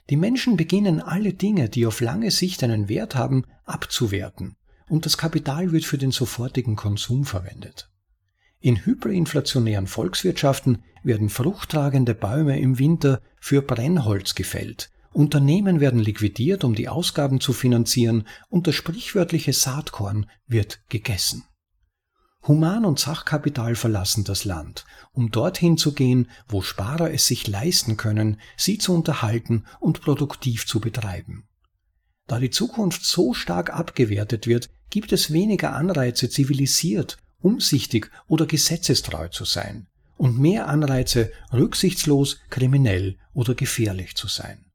Die 0.10 0.18
Menschen 0.18 0.58
beginnen 0.58 1.00
alle 1.00 1.34
Dinge, 1.34 1.70
die 1.70 1.86
auf 1.86 2.02
lange 2.02 2.32
Sicht 2.32 2.64
einen 2.64 2.90
Wert 2.90 3.16
haben, 3.16 3.46
abzuwerten 3.64 4.58
und 4.90 5.06
das 5.06 5.18
Kapital 5.18 5.72
wird 5.72 5.86
für 5.86 5.98
den 5.98 6.12
sofortigen 6.12 6.76
Konsum 6.76 7.24
verwendet. 7.24 7.90
In 8.64 8.86
hyperinflationären 8.86 9.88
Volkswirtschaften 9.88 10.84
werden 11.04 11.28
fruchttragende 11.28 12.16
Bäume 12.16 12.58
im 12.62 12.80
Winter 12.80 13.20
für 13.38 13.62
Brennholz 13.62 14.36
gefällt, 14.36 14.90
Unternehmen 15.12 15.82
werden 15.82 16.00
liquidiert, 16.00 16.64
um 16.64 16.74
die 16.74 16.88
Ausgaben 16.88 17.42
zu 17.42 17.52
finanzieren, 17.52 18.26
und 18.48 18.66
das 18.66 18.76
sprichwörtliche 18.76 19.52
Saatkorn 19.52 20.30
wird 20.48 20.80
gegessen. 20.88 21.44
Human- 22.48 22.86
und 22.86 23.00
Sachkapital 23.00 23.76
verlassen 23.76 24.24
das 24.24 24.46
Land, 24.46 24.86
um 25.12 25.30
dorthin 25.30 25.78
zu 25.78 25.94
gehen, 25.94 26.30
wo 26.48 26.62
Sparer 26.62 27.12
es 27.12 27.28
sich 27.28 27.48
leisten 27.48 27.98
können, 27.98 28.40
sie 28.56 28.78
zu 28.78 28.96
unterhalten 28.96 29.66
und 29.82 30.00
produktiv 30.00 30.66
zu 30.66 30.80
betreiben. 30.80 31.50
Da 32.28 32.40
die 32.40 32.50
Zukunft 32.50 33.04
so 33.04 33.34
stark 33.34 33.74
abgewertet 33.74 34.48
wird, 34.48 34.70
gibt 34.90 35.12
es 35.12 35.34
weniger 35.34 35.76
Anreize, 35.76 36.30
zivilisiert, 36.30 37.18
umsichtig 37.44 38.10
oder 38.28 38.46
gesetzestreu 38.46 39.28
zu 39.28 39.46
sein 39.46 39.88
und 40.18 40.40
mehr 40.40 40.68
Anreize, 40.68 41.32
rücksichtslos, 41.52 42.40
kriminell 42.50 43.18
oder 43.34 43.56
gefährlich 43.56 44.16
zu 44.16 44.28
sein. 44.28 44.66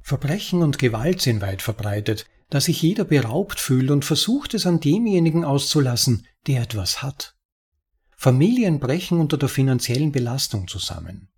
Verbrechen 0.00 0.62
und 0.62 0.78
Gewalt 0.78 1.22
sind 1.22 1.40
weit 1.40 1.62
verbreitet, 1.62 2.26
da 2.50 2.60
sich 2.60 2.82
jeder 2.82 3.04
beraubt 3.04 3.60
fühlt 3.60 3.90
und 3.90 4.04
versucht 4.04 4.52
es 4.52 4.66
an 4.66 4.80
demjenigen 4.80 5.44
auszulassen, 5.44 6.26
der 6.46 6.62
etwas 6.62 7.02
hat. 7.02 7.34
Familien 8.16 8.78
brechen 8.78 9.18
unter 9.18 9.38
der 9.38 9.48
finanziellen 9.48 10.12
Belastung 10.12 10.68
zusammen. 10.68 11.28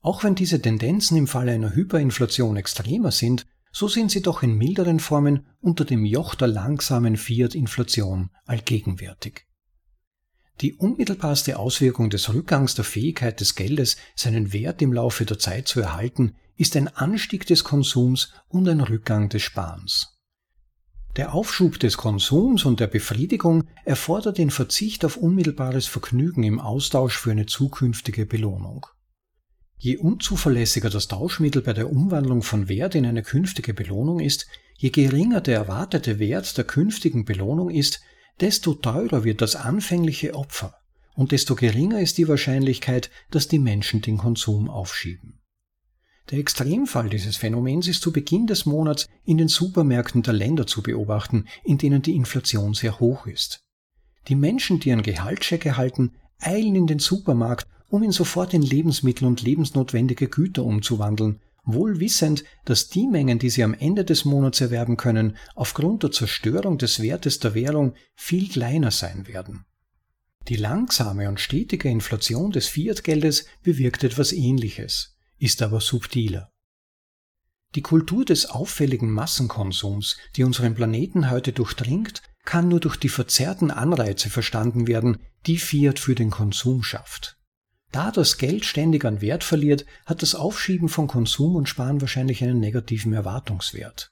Auch 0.00 0.24
wenn 0.24 0.34
diese 0.34 0.60
Tendenzen 0.60 1.16
im 1.16 1.26
Falle 1.26 1.52
einer 1.52 1.74
Hyperinflation 1.74 2.56
extremer 2.56 3.12
sind, 3.12 3.46
so 3.70 3.88
sind 3.88 4.10
sie 4.10 4.22
doch 4.22 4.42
in 4.42 4.56
milderen 4.56 5.00
Formen 5.00 5.46
unter 5.60 5.84
dem 5.84 6.04
Joch 6.04 6.34
der 6.34 6.48
langsamen 6.48 7.16
Fiat-Inflation 7.16 8.30
allgegenwärtig. 8.46 9.47
Die 10.60 10.74
unmittelbarste 10.74 11.56
Auswirkung 11.56 12.10
des 12.10 12.34
Rückgangs 12.34 12.74
der 12.74 12.84
Fähigkeit 12.84 13.40
des 13.40 13.54
Geldes, 13.54 13.96
seinen 14.16 14.52
Wert 14.52 14.82
im 14.82 14.92
Laufe 14.92 15.24
der 15.24 15.38
Zeit 15.38 15.68
zu 15.68 15.80
erhalten, 15.80 16.34
ist 16.56 16.74
ein 16.76 16.88
Anstieg 16.88 17.46
des 17.46 17.62
Konsums 17.62 18.32
und 18.48 18.68
ein 18.68 18.80
Rückgang 18.80 19.28
des 19.28 19.42
Sparens. 19.42 20.18
Der 21.16 21.32
Aufschub 21.32 21.78
des 21.78 21.96
Konsums 21.96 22.64
und 22.64 22.80
der 22.80 22.88
Befriedigung 22.88 23.64
erfordert 23.84 24.38
den 24.38 24.50
Verzicht 24.50 25.04
auf 25.04 25.16
unmittelbares 25.16 25.86
Vergnügen 25.86 26.42
im 26.42 26.58
Austausch 26.58 27.16
für 27.16 27.30
eine 27.30 27.46
zukünftige 27.46 28.26
Belohnung. 28.26 28.86
Je 29.76 29.96
unzuverlässiger 29.96 30.90
das 30.90 31.06
Tauschmittel 31.06 31.62
bei 31.62 31.72
der 31.72 31.90
Umwandlung 31.90 32.42
von 32.42 32.68
Wert 32.68 32.96
in 32.96 33.06
eine 33.06 33.22
künftige 33.22 33.74
Belohnung 33.74 34.18
ist, 34.18 34.48
je 34.76 34.90
geringer 34.90 35.40
der 35.40 35.56
erwartete 35.56 36.18
Wert 36.18 36.56
der 36.56 36.64
künftigen 36.64 37.24
Belohnung 37.24 37.70
ist, 37.70 38.00
desto 38.40 38.74
teurer 38.74 39.24
wird 39.24 39.40
das 39.40 39.56
anfängliche 39.56 40.34
Opfer 40.34 40.74
und 41.14 41.32
desto 41.32 41.56
geringer 41.56 42.00
ist 42.00 42.18
die 42.18 42.28
Wahrscheinlichkeit, 42.28 43.10
dass 43.30 43.48
die 43.48 43.58
Menschen 43.58 44.02
den 44.02 44.18
Konsum 44.18 44.70
aufschieben. 44.70 45.40
Der 46.30 46.38
Extremfall 46.38 47.08
dieses 47.08 47.36
Phänomens 47.36 47.88
ist 47.88 48.02
zu 48.02 48.12
Beginn 48.12 48.46
des 48.46 48.66
Monats 48.66 49.08
in 49.24 49.38
den 49.38 49.48
Supermärkten 49.48 50.22
der 50.22 50.34
Länder 50.34 50.66
zu 50.66 50.82
beobachten, 50.82 51.46
in 51.64 51.78
denen 51.78 52.02
die 52.02 52.14
Inflation 52.14 52.74
sehr 52.74 53.00
hoch 53.00 53.26
ist. 53.26 53.64
Die 54.28 54.34
Menschen, 54.34 54.78
die 54.78 54.90
ihren 54.90 55.02
Gehaltscheck 55.02 55.64
erhalten, 55.64 56.12
eilen 56.38 56.76
in 56.76 56.86
den 56.86 56.98
Supermarkt, 56.98 57.66
um 57.88 58.02
ihn 58.02 58.12
sofort 58.12 58.52
in 58.52 58.62
Lebensmittel 58.62 59.26
und 59.26 59.42
lebensnotwendige 59.42 60.28
Güter 60.28 60.64
umzuwandeln, 60.64 61.40
wohl 61.72 62.00
wissend, 62.00 62.44
dass 62.64 62.88
die 62.88 63.06
Mengen, 63.06 63.38
die 63.38 63.50
sie 63.50 63.62
am 63.62 63.74
Ende 63.74 64.04
des 64.04 64.24
Monats 64.24 64.60
erwerben 64.60 64.96
können, 64.96 65.36
aufgrund 65.54 66.02
der 66.02 66.10
Zerstörung 66.10 66.78
des 66.78 67.00
Wertes 67.00 67.38
der 67.38 67.54
Währung 67.54 67.94
viel 68.16 68.48
kleiner 68.48 68.90
sein 68.90 69.28
werden. 69.28 69.64
Die 70.48 70.56
langsame 70.56 71.28
und 71.28 71.40
stetige 71.40 71.88
Inflation 71.88 72.50
des 72.50 72.68
Fiatgeldes 72.68 73.46
bewirkt 73.62 74.02
etwas 74.02 74.32
Ähnliches, 74.32 75.16
ist 75.38 75.62
aber 75.62 75.80
subtiler. 75.80 76.50
Die 77.74 77.82
Kultur 77.82 78.24
des 78.24 78.46
auffälligen 78.46 79.10
Massenkonsums, 79.10 80.16
die 80.36 80.44
unseren 80.44 80.74
Planeten 80.74 81.30
heute 81.30 81.52
durchdringt, 81.52 82.22
kann 82.44 82.68
nur 82.68 82.80
durch 82.80 82.96
die 82.96 83.10
verzerrten 83.10 83.70
Anreize 83.70 84.30
verstanden 84.30 84.86
werden, 84.86 85.18
die 85.46 85.58
Fiat 85.58 85.98
für 85.98 86.14
den 86.14 86.30
Konsum 86.30 86.82
schafft. 86.82 87.37
Da 87.90 88.10
das 88.10 88.36
Geld 88.36 88.64
ständig 88.64 89.04
an 89.04 89.20
Wert 89.20 89.44
verliert, 89.44 89.86
hat 90.04 90.22
das 90.22 90.34
Aufschieben 90.34 90.88
von 90.88 91.06
Konsum 91.06 91.56
und 91.56 91.68
Sparen 91.68 92.00
wahrscheinlich 92.00 92.42
einen 92.42 92.60
negativen 92.60 93.12
Erwartungswert. 93.12 94.10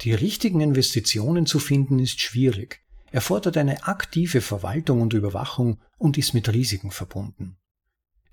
Die 0.00 0.14
richtigen 0.14 0.60
Investitionen 0.60 1.44
zu 1.44 1.58
finden 1.58 1.98
ist 1.98 2.20
schwierig, 2.20 2.80
erfordert 3.10 3.58
eine 3.58 3.86
aktive 3.86 4.40
Verwaltung 4.40 5.02
und 5.02 5.12
Überwachung 5.12 5.80
und 5.98 6.16
ist 6.16 6.32
mit 6.32 6.50
Risiken 6.50 6.90
verbunden. 6.90 7.56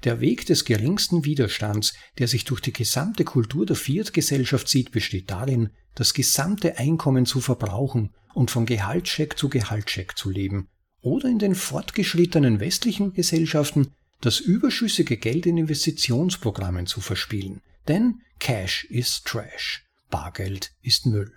Der 0.03 0.21
Weg 0.21 0.45
des 0.45 0.63
geringsten 0.63 1.25
Widerstands, 1.25 1.93
der 2.19 2.27
sich 2.27 2.45
durch 2.45 2.61
die 2.61 2.71
gesamte 2.71 3.23
Kultur 3.25 3.65
der 3.65 3.75
Fiat-Gesellschaft 3.75 4.67
zieht, 4.67 4.91
besteht 4.91 5.31
darin, 5.31 5.71
das 5.95 6.13
gesamte 6.13 6.77
Einkommen 6.77 7.25
zu 7.25 7.41
verbrauchen 7.41 8.13
und 8.35 8.51
von 8.51 8.67
Gehaltscheck 8.67 9.37
zu 9.37 9.49
Gehaltscheck 9.49 10.15
zu 10.15 10.29
leben 10.29 10.69
oder 11.01 11.27
in 11.27 11.39
den 11.39 11.55
fortgeschrittenen 11.55 12.59
westlichen 12.59 13.13
Gesellschaften 13.13 13.93
das 14.21 14.39
überschüssige 14.39 15.17
Geld 15.17 15.45
in 15.45 15.57
Investitionsprogrammen 15.57 16.85
zu 16.85 17.01
verspielen, 17.01 17.61
denn 17.87 18.21
Cash 18.39 18.85
ist 18.85 19.25
Trash, 19.25 19.85
Bargeld 20.09 20.71
ist 20.81 21.05
Müll. 21.05 21.31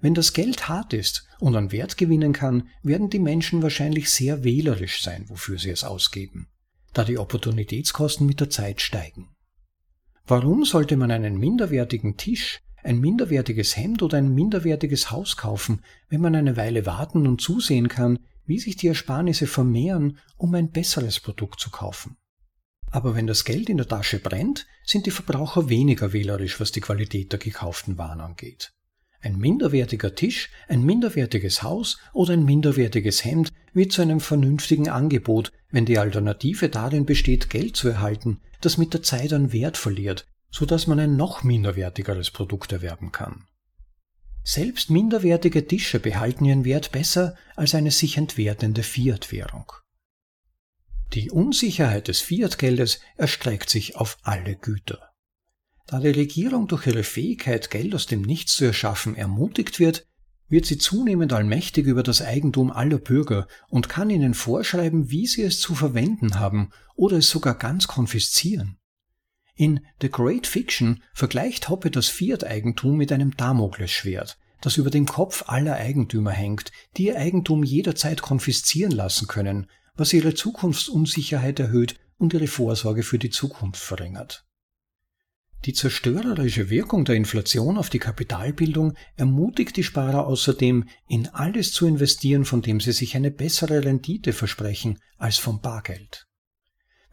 Wenn 0.00 0.14
das 0.14 0.32
Geld 0.32 0.68
hart 0.68 0.92
ist 0.92 1.26
und 1.38 1.56
an 1.56 1.72
Wert 1.72 1.96
gewinnen 1.96 2.32
kann, 2.32 2.68
werden 2.82 3.08
die 3.08 3.18
Menschen 3.18 3.62
wahrscheinlich 3.62 4.10
sehr 4.10 4.44
wählerisch 4.44 5.02
sein, 5.02 5.28
wofür 5.28 5.58
sie 5.58 5.70
es 5.70 5.82
ausgeben, 5.82 6.48
da 6.92 7.04
die 7.04 7.18
Opportunitätskosten 7.18 8.26
mit 8.26 8.40
der 8.40 8.50
Zeit 8.50 8.82
steigen. 8.82 9.28
Warum 10.26 10.64
sollte 10.64 10.96
man 10.96 11.10
einen 11.10 11.38
minderwertigen 11.38 12.16
Tisch, 12.16 12.60
ein 12.82 13.00
minderwertiges 13.00 13.76
Hemd 13.76 14.02
oder 14.02 14.18
ein 14.18 14.34
minderwertiges 14.34 15.10
Haus 15.10 15.36
kaufen, 15.36 15.82
wenn 16.08 16.20
man 16.20 16.34
eine 16.34 16.56
Weile 16.56 16.84
warten 16.84 17.26
und 17.26 17.40
zusehen 17.40 17.88
kann, 17.88 18.18
wie 18.46 18.58
sich 18.58 18.76
die 18.76 18.88
Ersparnisse 18.88 19.46
vermehren, 19.46 20.18
um 20.36 20.54
ein 20.54 20.70
besseres 20.70 21.20
Produkt 21.20 21.60
zu 21.60 21.70
kaufen. 21.70 22.16
Aber 22.90 23.14
wenn 23.16 23.26
das 23.26 23.44
Geld 23.44 23.68
in 23.68 23.78
der 23.78 23.88
Tasche 23.88 24.20
brennt, 24.20 24.66
sind 24.84 25.06
die 25.06 25.10
Verbraucher 25.10 25.68
weniger 25.68 26.12
wählerisch, 26.12 26.60
was 26.60 26.70
die 26.70 26.80
Qualität 26.80 27.32
der 27.32 27.40
gekauften 27.40 27.98
Waren 27.98 28.20
angeht. 28.20 28.72
Ein 29.20 29.38
minderwertiger 29.38 30.14
Tisch, 30.14 30.50
ein 30.68 30.84
minderwertiges 30.84 31.62
Haus 31.62 31.98
oder 32.12 32.34
ein 32.34 32.44
minderwertiges 32.44 33.24
Hemd 33.24 33.52
wird 33.72 33.90
zu 33.90 34.02
einem 34.02 34.20
vernünftigen 34.20 34.90
Angebot, 34.90 35.50
wenn 35.70 35.86
die 35.86 35.98
Alternative 35.98 36.68
darin 36.68 37.06
besteht, 37.06 37.50
Geld 37.50 37.74
zu 37.74 37.88
erhalten, 37.88 38.40
das 38.60 38.76
mit 38.76 38.92
der 38.92 39.02
Zeit 39.02 39.32
an 39.32 39.52
Wert 39.52 39.76
verliert, 39.76 40.26
so 40.50 40.66
dass 40.66 40.86
man 40.86 41.00
ein 41.00 41.16
noch 41.16 41.42
minderwertigeres 41.42 42.30
Produkt 42.30 42.70
erwerben 42.70 43.12
kann. 43.12 43.46
Selbst 44.46 44.90
minderwertige 44.90 45.66
Tische 45.66 45.98
behalten 45.98 46.44
ihren 46.44 46.66
Wert 46.66 46.92
besser 46.92 47.34
als 47.56 47.74
eine 47.74 47.90
sich 47.90 48.18
entwertende 48.18 48.82
Fiat-Währung. 48.82 49.72
Die 51.14 51.30
Unsicherheit 51.30 52.08
des 52.08 52.20
Fiat-Geldes 52.20 53.00
erstreckt 53.16 53.70
sich 53.70 53.96
auf 53.96 54.18
alle 54.22 54.54
Güter. 54.54 55.10
Da 55.86 55.98
die 55.98 56.08
Regierung 56.08 56.68
durch 56.68 56.86
ihre 56.86 57.04
Fähigkeit, 57.04 57.70
Geld 57.70 57.94
aus 57.94 58.06
dem 58.06 58.20
Nichts 58.20 58.56
zu 58.56 58.66
erschaffen, 58.66 59.14
ermutigt 59.14 59.80
wird, 59.80 60.06
wird 60.48 60.66
sie 60.66 60.76
zunehmend 60.76 61.32
allmächtig 61.32 61.86
über 61.86 62.02
das 62.02 62.20
Eigentum 62.20 62.70
aller 62.70 62.98
Bürger 62.98 63.48
und 63.68 63.88
kann 63.88 64.10
ihnen 64.10 64.34
vorschreiben, 64.34 65.10
wie 65.10 65.26
sie 65.26 65.42
es 65.42 65.58
zu 65.58 65.74
verwenden 65.74 66.38
haben 66.38 66.70
oder 66.96 67.16
es 67.18 67.30
sogar 67.30 67.54
ganz 67.54 67.86
konfiszieren. 67.86 68.76
In 69.56 69.80
The 70.00 70.10
Great 70.10 70.46
Fiction 70.46 71.02
vergleicht 71.12 71.68
Hoppe 71.68 71.90
das 71.90 72.08
Fiat-Eigentum 72.08 72.96
mit 72.96 73.12
einem 73.12 73.36
Damoklesschwert, 73.36 74.36
das 74.60 74.76
über 74.78 74.90
dem 74.90 75.06
Kopf 75.06 75.44
aller 75.46 75.76
Eigentümer 75.76 76.32
hängt, 76.32 76.72
die 76.96 77.06
ihr 77.06 77.18
Eigentum 77.18 77.62
jederzeit 77.62 78.20
konfiszieren 78.20 78.92
lassen 78.92 79.28
können, 79.28 79.68
was 79.94 80.12
ihre 80.12 80.34
Zukunftsunsicherheit 80.34 81.60
erhöht 81.60 81.96
und 82.18 82.34
ihre 82.34 82.48
Vorsorge 82.48 83.04
für 83.04 83.18
die 83.18 83.30
Zukunft 83.30 83.80
verringert. 83.80 84.44
Die 85.66 85.72
zerstörerische 85.72 86.68
Wirkung 86.68 87.04
der 87.04 87.14
Inflation 87.14 87.78
auf 87.78 87.88
die 87.88 87.98
Kapitalbildung 87.98 88.94
ermutigt 89.16 89.76
die 89.76 89.84
Sparer 89.84 90.26
außerdem, 90.26 90.88
in 91.08 91.28
alles 91.28 91.72
zu 91.72 91.86
investieren, 91.86 92.44
von 92.44 92.60
dem 92.60 92.80
sie 92.80 92.92
sich 92.92 93.16
eine 93.16 93.30
bessere 93.30 93.84
Rendite 93.84 94.32
versprechen 94.32 94.98
als 95.16 95.38
vom 95.38 95.60
Bargeld. 95.60 96.26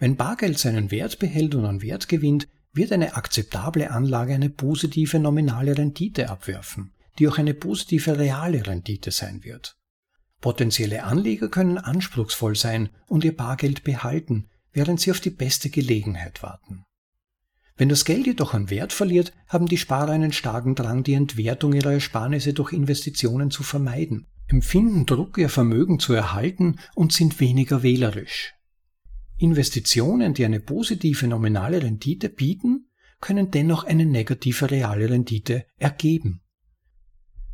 Wenn 0.02 0.16
Bargeld 0.16 0.58
seinen 0.58 0.90
Wert 0.90 1.20
behält 1.20 1.54
und 1.54 1.64
an 1.64 1.84
Wert 1.84 2.10
gewinnt, 2.10 2.48
wird 2.74 2.92
eine 2.92 3.16
akzeptable 3.16 3.92
Anlage 3.92 4.34
eine 4.34 4.50
positive 4.50 5.20
nominale 5.20 5.78
Rendite 5.78 6.28
abwerfen, 6.28 6.92
die 7.20 7.28
auch 7.28 7.38
eine 7.38 7.54
positive 7.54 8.18
reale 8.18 8.66
Rendite 8.66 9.12
sein 9.12 9.44
wird. 9.44 9.78
Potenzielle 10.40 11.04
Anleger 11.04 11.50
können 11.50 11.78
anspruchsvoll 11.78 12.56
sein 12.56 12.90
und 13.06 13.24
ihr 13.24 13.38
Bargeld 13.38 13.84
behalten, 13.84 14.50
während 14.74 15.00
sie 15.00 15.12
auf 15.12 15.20
die 15.20 15.30
beste 15.30 15.70
Gelegenheit 15.70 16.42
warten. 16.42 16.84
Wenn 17.78 17.90
das 17.90 18.04
Geld 18.04 18.26
jedoch 18.26 18.56
an 18.56 18.72
Wert 18.72 18.94
verliert, 18.94 19.34
haben 19.50 19.68
die 19.68 19.78
Sparer 19.78 20.14
einen 20.14 20.34
starken 20.34 20.74
Drang, 20.74 21.04
die 21.04 21.14
Entwertung 21.14 21.74
ihrer 21.74 21.94
Ersparnisse 21.94 22.54
durch 22.54 22.74
Investitionen 22.74 23.52
zu 23.52 23.62
vermeiden, 23.62 24.26
empfinden 24.48 25.06
Druck, 25.06 25.38
ihr 25.38 25.50
Vermögen 25.50 26.00
zu 26.00 26.14
erhalten 26.14 26.80
und 26.96 27.14
sind 27.14 27.40
weniger 27.40 27.84
wählerisch. 27.84 28.56
Investitionen, 29.42 30.36
die 30.36 30.46
eine 30.46 30.60
positive 30.60 31.28
nominale 31.28 31.82
Rendite 31.82 32.30
bieten, 32.30 32.86
können 33.20 33.50
dennoch 33.50 33.84
eine 33.84 34.06
negative 34.06 34.70
reale 34.70 35.10
Rendite 35.10 35.66
ergeben. 35.78 36.42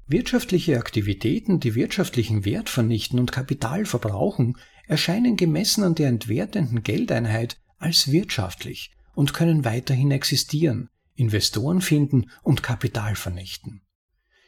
Wirtschaftliche 0.05 0.79
Aktivitäten, 0.79 1.61
die 1.61 1.75
wirtschaftlichen 1.75 2.43
Wert 2.43 2.67
vernichten 2.67 3.19
und 3.19 3.31
Kapital 3.31 3.85
verbrauchen, 3.85 4.57
erscheinen 4.85 5.37
gemessen 5.37 5.85
an 5.85 5.95
der 5.95 6.09
entwertenden 6.09 6.83
Geldeinheit 6.83 7.57
als 7.77 8.11
wirtschaftlich 8.11 8.91
und 9.15 9.33
können 9.33 9.63
weiterhin 9.63 10.11
existieren, 10.11 10.89
Investoren 11.15 11.79
finden 11.79 12.31
und 12.43 12.63
Kapital 12.63 13.15
vernichten. 13.15 13.81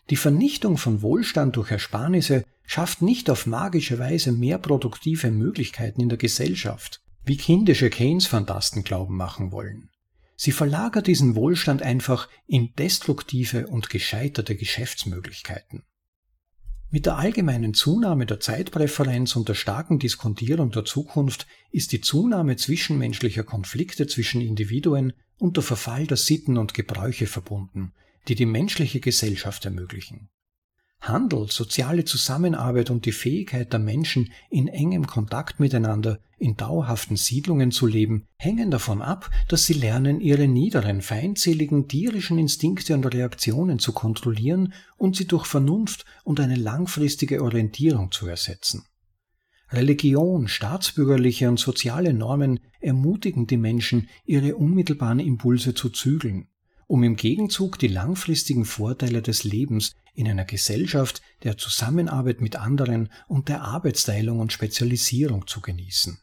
Die 0.10 0.18
Vernichtung 0.18 0.78
von 0.78 1.02
Wohlstand 1.02 1.56
durch 1.56 1.72
Ersparnisse 1.72 2.44
schafft 2.66 3.02
nicht 3.02 3.30
auf 3.30 3.46
magische 3.46 3.98
Weise 3.98 4.34
mehr 4.34 4.58
produktive 4.58 5.32
Möglichkeiten 5.32 6.02
in 6.02 6.10
der 6.10 6.18
Gesellschaft 6.18 7.02
wie 7.30 7.38
kindische 7.38 7.92
Keynes-Phantasten 7.92 8.84
glauben 8.84 9.16
machen 9.16 9.52
wollen. 9.52 9.92
Sie 10.36 10.52
verlagert 10.52 11.06
diesen 11.06 11.36
Wohlstand 11.36 11.84
einfach 11.84 12.28
in 12.48 12.74
destruktive 12.74 13.68
und 13.68 13.92
gescheiterte 13.92 14.56
Geschäftsmöglichkeiten. 14.56 15.84
Mit 16.90 17.06
der 17.06 17.18
allgemeinen 17.18 17.76
Zunahme 17.76 18.26
der 18.26 18.40
Zeitpräferenz 18.40 19.36
und 19.36 19.48
der 19.48 19.54
starken 19.54 20.00
Diskontierung 20.00 20.72
der 20.72 20.86
Zukunft 20.86 21.46
ist 21.72 21.92
die 21.92 22.02
Zunahme 22.02 22.56
zwischenmenschlicher 22.56 23.44
Konflikte 23.44 24.08
zwischen 24.08 24.42
Individuen 24.42 25.14
und 25.38 25.56
der 25.58 25.64
Verfall 25.64 26.08
der 26.08 26.18
Sitten 26.18 26.58
und 26.58 26.74
Gebräuche 26.74 27.28
verbunden, 27.28 27.94
die 28.28 28.34
die 28.34 28.48
menschliche 28.48 29.02
Gesellschaft 29.02 29.66
ermöglichen. 29.66 30.30
Handel, 31.02 31.50
soziale 31.50 32.04
Zusammenarbeit 32.04 32.90
und 32.90 33.06
die 33.06 33.12
Fähigkeit 33.12 33.72
der 33.72 33.80
Menschen, 33.80 34.32
in 34.50 34.68
engem 34.68 35.08
Kontakt 35.08 35.60
miteinander 35.60 36.20
in 36.38 36.56
dauerhaften 36.56 37.18
Siedlungen 37.18 37.72
zu 37.72 37.86
leben, 37.86 38.28
hängen 38.38 38.72
davon 38.72 39.02
ab, 39.02 39.30
dass 39.48 39.66
sie 39.66 39.74
lernen, 39.74 40.22
ihre 40.22 40.48
niederen, 40.48 41.02
feindseligen, 41.02 41.88
tierischen 41.88 42.38
Instinkte 42.38 42.94
und 42.94 43.06
Reaktionen 43.06 43.80
zu 43.80 43.94
kontrollieren 43.94 44.74
und 44.98 45.16
sie 45.16 45.28
durch 45.28 45.46
Vernunft 45.46 46.06
und 46.24 46.40
eine 46.40 46.56
langfristige 46.56 47.44
Orientierung 47.44 48.12
zu 48.12 48.28
ersetzen. 48.28 48.86
Religion, 49.72 50.48
staatsbürgerliche 50.48 51.48
und 51.48 51.60
soziale 51.60 52.14
Normen 52.14 52.60
ermutigen 52.80 53.46
die 53.46 53.58
Menschen, 53.58 54.10
ihre 54.26 54.56
unmittelbaren 54.56 55.20
Impulse 55.20 55.76
zu 55.76 55.90
zügeln, 55.90 56.48
um 56.88 57.04
im 57.04 57.16
Gegenzug 57.16 57.78
die 57.78 57.88
langfristigen 57.88 58.66
Vorteile 58.66 59.22
des 59.22 59.44
Lebens 59.44 59.94
in 60.14 60.28
einer 60.28 60.46
Gesellschaft 60.46 61.22
der 61.44 61.58
Zusammenarbeit 61.58 62.42
mit 62.42 62.56
anderen 62.56 63.10
und 63.28 63.50
der 63.50 63.62
Arbeitsteilung 63.62 64.40
und 64.40 64.54
Spezialisierung 64.54 65.48
zu 65.48 65.62
genießen. 65.62 66.20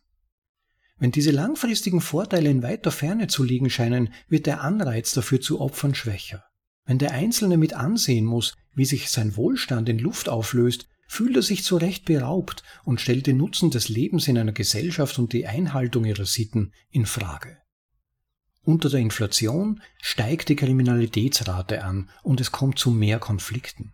Wenn 0.99 1.13
diese 1.13 1.31
langfristigen 1.31 2.01
Vorteile 2.01 2.49
in 2.49 2.63
weiter 2.63 2.91
Ferne 2.91 3.27
zu 3.27 3.45
liegen 3.45 3.69
scheinen, 3.69 4.15
wird 4.29 4.47
der 4.47 4.63
Anreiz 4.63 5.13
dafür 5.13 5.41
zu 5.41 5.61
Opfern 5.61 5.95
schwächer. 5.95 6.45
Wenn 6.87 6.99
der 6.99 7.13
Einzelne 7.13 7.57
mit 7.57 7.75
ansehen 7.75 8.25
muss, 8.25 8.57
wie 8.75 8.85
sich 8.85 9.11
sein 9.11 9.37
Wohlstand 9.37 9.89
in 9.89 9.99
Luft 9.99 10.29
auflöst, 10.29 10.89
fühlt 11.09 11.37
er 11.37 11.43
sich 11.43 11.65
zu 11.65 11.77
Recht 11.77 12.05
beraubt 12.05 12.63
und 12.85 13.01
stellt 13.01 13.27
den 13.27 13.37
Nutzen 13.37 13.71
des 13.71 13.89
Lebens 13.89 14.27
in 14.29 14.39
einer 14.39 14.53
Gesellschaft 14.53 15.19
und 15.19 15.33
die 15.33 15.47
Einhaltung 15.47 16.05
ihrer 16.05 16.27
Sitten 16.27 16.73
in 16.91 17.07
Frage. 17.07 17.59
Unter 18.67 18.91
der 18.91 18.99
Inflation 18.99 19.81
steigt 20.03 20.49
die 20.49 20.57
Kriminalitätsrate 20.57 21.85
an 21.85 22.11
und 22.25 22.41
es 22.41 22.51
kommt 22.51 22.81
zu 22.81 22.91
mehr 22.91 23.21
Konflikten. 23.21 23.93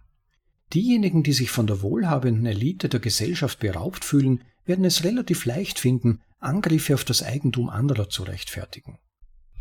Diejenigen, 0.73 1.23
die 1.23 1.35
sich 1.35 1.51
von 1.51 1.67
der 1.67 1.83
wohlhabenden 1.83 2.47
Elite 2.47 2.89
der 2.89 2.99
Gesellschaft 2.99 3.59
beraubt 3.59 4.03
fühlen, 4.03 4.45
werden 4.65 4.87
es 4.87 5.05
relativ 5.05 5.45
leicht 5.45 5.79
finden, 5.79 6.23
Angriffe 6.39 6.95
auf 6.95 7.05
das 7.05 7.23
Eigentum 7.23 7.69
anderer 7.69 8.09
zu 8.09 8.23
rechtfertigen. 8.23 8.99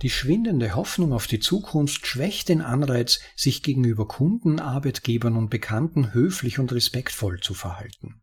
Die 0.02 0.10
schwindende 0.10 0.76
Hoffnung 0.76 1.12
auf 1.12 1.28
die 1.28 1.42
Zukunft 1.42 2.08
schwächt 2.08 2.48
den 2.48 2.62
Anreiz, 2.62 3.20
sich 3.36 3.64
gegenüber 3.64 4.08
Kunden, 4.08 4.62
Arbeitgebern 4.62 5.36
und 5.36 5.50
Bekannten 5.50 6.14
höflich 6.14 6.58
und 6.58 6.72
respektvoll 6.72 7.42
zu 7.42 7.54
verhalten. 7.54 8.22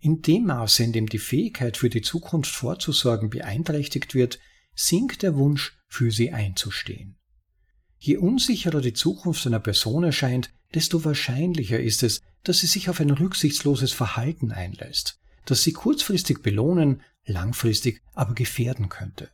In 0.00 0.22
dem 0.22 0.46
Maße, 0.46 0.82
in 0.82 0.94
dem 0.94 1.10
die 1.10 1.18
Fähigkeit 1.18 1.76
für 1.76 1.90
die 1.90 2.00
Zukunft 2.00 2.54
vorzusorgen 2.54 3.28
beeinträchtigt 3.28 4.14
wird, 4.14 4.38
sinkt 4.74 5.22
der 5.22 5.36
Wunsch, 5.36 5.75
für 5.88 6.10
sie 6.10 6.32
einzustehen. 6.32 7.16
Je 7.98 8.16
unsicherer 8.18 8.80
die 8.80 8.92
Zukunft 8.92 9.46
einer 9.46 9.60
Person 9.60 10.04
erscheint, 10.04 10.50
desto 10.74 11.04
wahrscheinlicher 11.04 11.80
ist 11.80 12.02
es, 12.02 12.20
dass 12.42 12.58
sie 12.58 12.66
sich 12.66 12.88
auf 12.88 13.00
ein 13.00 13.10
rücksichtsloses 13.10 13.92
Verhalten 13.92 14.52
einlässt, 14.52 15.18
das 15.44 15.62
sie 15.62 15.72
kurzfristig 15.72 16.42
belohnen, 16.42 17.02
langfristig 17.24 18.02
aber 18.14 18.34
gefährden 18.34 18.88
könnte. 18.88 19.30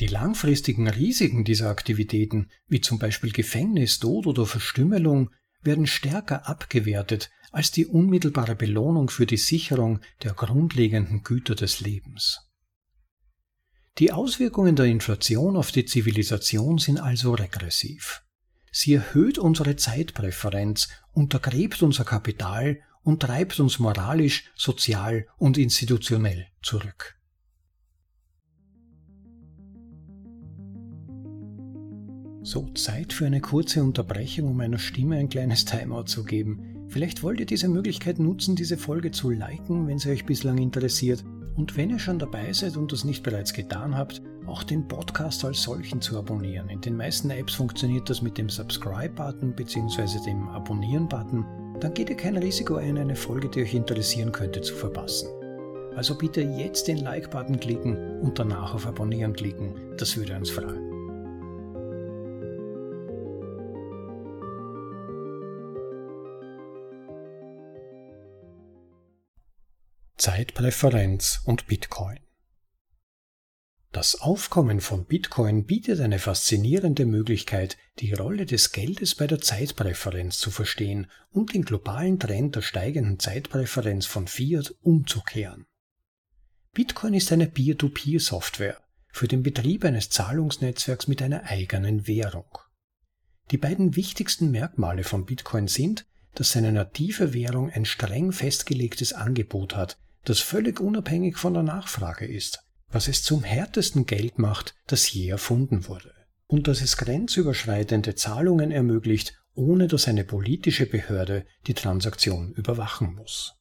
Die 0.00 0.06
langfristigen 0.06 0.88
Risiken 0.88 1.44
dieser 1.44 1.70
Aktivitäten, 1.70 2.48
wie 2.66 2.80
zum 2.80 2.98
Beispiel 2.98 3.30
Gefängnis, 3.30 4.00
Tod 4.00 4.26
oder 4.26 4.44
Verstümmelung, 4.46 5.30
werden 5.62 5.86
stärker 5.86 6.48
abgewertet 6.48 7.30
als 7.52 7.70
die 7.70 7.86
unmittelbare 7.86 8.56
Belohnung 8.56 9.08
für 9.08 9.26
die 9.26 9.36
Sicherung 9.36 10.00
der 10.22 10.32
grundlegenden 10.32 11.22
Güter 11.22 11.54
des 11.54 11.80
Lebens. 11.80 12.43
Die 13.98 14.10
Auswirkungen 14.10 14.74
der 14.74 14.86
Inflation 14.86 15.56
auf 15.56 15.70
die 15.70 15.84
Zivilisation 15.84 16.78
sind 16.78 16.98
also 16.98 17.32
regressiv. 17.32 18.24
Sie 18.72 18.94
erhöht 18.94 19.38
unsere 19.38 19.76
Zeitpräferenz, 19.76 20.88
untergräbt 21.12 21.80
unser 21.80 22.04
Kapital 22.04 22.80
und 23.04 23.22
treibt 23.22 23.60
uns 23.60 23.78
moralisch, 23.78 24.50
sozial 24.56 25.28
und 25.36 25.58
institutionell 25.58 26.48
zurück. 26.60 27.20
So, 32.42 32.68
Zeit 32.74 33.12
für 33.12 33.26
eine 33.26 33.40
kurze 33.40 33.84
Unterbrechung, 33.84 34.48
um 34.48 34.56
meiner 34.56 34.80
Stimme 34.80 35.18
ein 35.18 35.28
kleines 35.28 35.66
Timeout 35.66 36.06
zu 36.06 36.24
geben. 36.24 36.88
Vielleicht 36.88 37.22
wollt 37.22 37.38
ihr 37.38 37.46
diese 37.46 37.68
Möglichkeit 37.68 38.18
nutzen, 38.18 38.56
diese 38.56 38.76
Folge 38.76 39.12
zu 39.12 39.30
liken, 39.30 39.86
wenn 39.86 40.00
sie 40.00 40.10
euch 40.10 40.26
bislang 40.26 40.58
interessiert 40.58 41.24
und 41.56 41.76
wenn 41.76 41.90
ihr 41.90 41.98
schon 41.98 42.18
dabei 42.18 42.52
seid 42.52 42.76
und 42.76 42.92
das 42.92 43.04
nicht 43.04 43.22
bereits 43.22 43.52
getan 43.52 43.96
habt, 43.96 44.22
auch 44.46 44.62
den 44.62 44.86
Podcast 44.86 45.44
als 45.44 45.62
solchen 45.62 46.00
zu 46.00 46.18
abonnieren. 46.18 46.68
In 46.68 46.80
den 46.80 46.96
meisten 46.96 47.30
Apps 47.30 47.54
funktioniert 47.54 48.10
das 48.10 48.22
mit 48.22 48.36
dem 48.36 48.48
Subscribe-Button 48.48 49.54
bzw. 49.54 50.22
dem 50.26 50.48
Abonnieren-Button. 50.48 51.44
Dann 51.80 51.94
geht 51.94 52.10
ihr 52.10 52.16
kein 52.16 52.36
Risiko 52.36 52.76
ein, 52.76 52.98
eine 52.98 53.16
Folge, 53.16 53.48
die 53.48 53.62
euch 53.62 53.74
interessieren 53.74 54.32
könnte, 54.32 54.60
zu 54.60 54.74
verpassen. 54.74 55.28
Also 55.96 56.16
bitte 56.16 56.40
jetzt 56.40 56.88
den 56.88 56.98
Like-Button 56.98 57.60
klicken 57.60 58.20
und 58.20 58.38
danach 58.38 58.74
auf 58.74 58.86
Abonnieren 58.86 59.32
klicken. 59.32 59.74
Das 59.96 60.16
würde 60.16 60.36
uns 60.36 60.50
freuen. 60.50 60.93
Zeitpräferenz 70.16 71.40
und 71.44 71.66
Bitcoin. 71.66 72.20
Das 73.90 74.20
Aufkommen 74.20 74.80
von 74.80 75.06
Bitcoin 75.06 75.66
bietet 75.66 76.00
eine 76.00 76.20
faszinierende 76.20 77.04
Möglichkeit, 77.04 77.76
die 77.98 78.12
Rolle 78.12 78.46
des 78.46 78.70
Geldes 78.70 79.16
bei 79.16 79.26
der 79.26 79.40
Zeitpräferenz 79.40 80.38
zu 80.38 80.52
verstehen 80.52 81.10
und 81.30 81.52
den 81.52 81.64
globalen 81.64 82.20
Trend 82.20 82.54
der 82.54 82.62
steigenden 82.62 83.18
Zeitpräferenz 83.18 84.06
von 84.06 84.28
Fiat 84.28 84.74
umzukehren. 84.82 85.66
Bitcoin 86.72 87.14
ist 87.14 87.32
eine 87.32 87.48
Peer-to-Peer-Software, 87.48 88.80
für 89.10 89.26
den 89.26 89.42
Betrieb 89.42 89.84
eines 89.84 90.10
Zahlungsnetzwerks 90.10 91.08
mit 91.08 91.22
einer 91.22 91.44
eigenen 91.44 92.06
Währung. 92.06 92.58
Die 93.50 93.58
beiden 93.58 93.96
wichtigsten 93.96 94.52
Merkmale 94.52 95.02
von 95.02 95.24
Bitcoin 95.24 95.66
sind, 95.66 96.06
dass 96.34 96.52
seine 96.52 96.72
native 96.72 97.34
Währung 97.34 97.70
ein 97.70 97.84
streng 97.84 98.32
festgelegtes 98.32 99.12
Angebot 99.12 99.76
hat, 99.76 99.98
das 100.24 100.40
völlig 100.40 100.80
unabhängig 100.80 101.36
von 101.36 101.54
der 101.54 101.62
Nachfrage 101.62 102.26
ist, 102.26 102.64
was 102.88 103.08
es 103.08 103.22
zum 103.22 103.42
härtesten 103.42 104.06
Geld 104.06 104.38
macht, 104.38 104.74
das 104.86 105.12
je 105.12 105.28
erfunden 105.28 105.86
wurde, 105.86 106.14
und 106.46 106.68
dass 106.68 106.80
es 106.80 106.96
grenzüberschreitende 106.96 108.14
Zahlungen 108.14 108.70
ermöglicht, 108.70 109.34
ohne 109.54 109.88
dass 109.88 110.08
eine 110.08 110.24
politische 110.24 110.86
Behörde 110.86 111.46
die 111.66 111.74
Transaktion 111.74 112.52
überwachen 112.52 113.14
muss. 113.14 113.54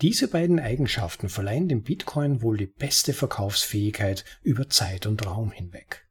Diese 0.00 0.28
beiden 0.28 0.58
Eigenschaften 0.58 1.28
verleihen 1.28 1.68
dem 1.68 1.82
Bitcoin 1.82 2.42
wohl 2.42 2.56
die 2.56 2.66
beste 2.66 3.12
Verkaufsfähigkeit 3.12 4.24
über 4.42 4.68
Zeit 4.68 5.06
und 5.06 5.24
Raum 5.24 5.52
hinweg. 5.52 6.08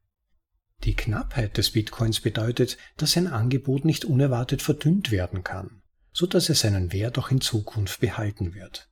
Die 0.84 0.94
Knappheit 0.94 1.58
des 1.58 1.72
Bitcoins 1.72 2.20
bedeutet, 2.20 2.78
dass 2.96 3.12
sein 3.12 3.26
Angebot 3.26 3.84
nicht 3.84 4.04
unerwartet 4.04 4.62
verdünnt 4.62 5.10
werden 5.10 5.44
kann, 5.44 5.82
so 6.12 6.26
dass 6.26 6.48
er 6.48 6.54
seinen 6.54 6.92
Wert 6.92 7.18
auch 7.18 7.30
in 7.30 7.40
Zukunft 7.40 8.00
behalten 8.00 8.54
wird. 8.54 8.91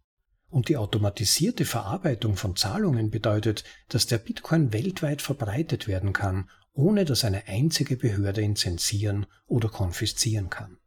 Und 0.51 0.69
die 0.69 0.77
automatisierte 0.77 1.65
Verarbeitung 1.65 2.37
von 2.37 2.57
Zahlungen 2.57 3.11
bedeutet, 3.11 3.65
dass 3.89 4.07
der 4.07 4.19
Bitcoin 4.19 4.73
weltweit 4.73 5.23
verbreitet 5.23 5.87
werden 5.87 6.13
kann, 6.13 6.51
ohne 6.73 7.05
dass 7.05 7.25
eine 7.25 7.47
einzige 7.47 7.97
Behörde 7.97 8.43
ihn 8.43 8.57
zensieren 8.57 9.27
oder 9.47 9.69
konfiszieren 9.69 10.51
kann. 10.51 10.79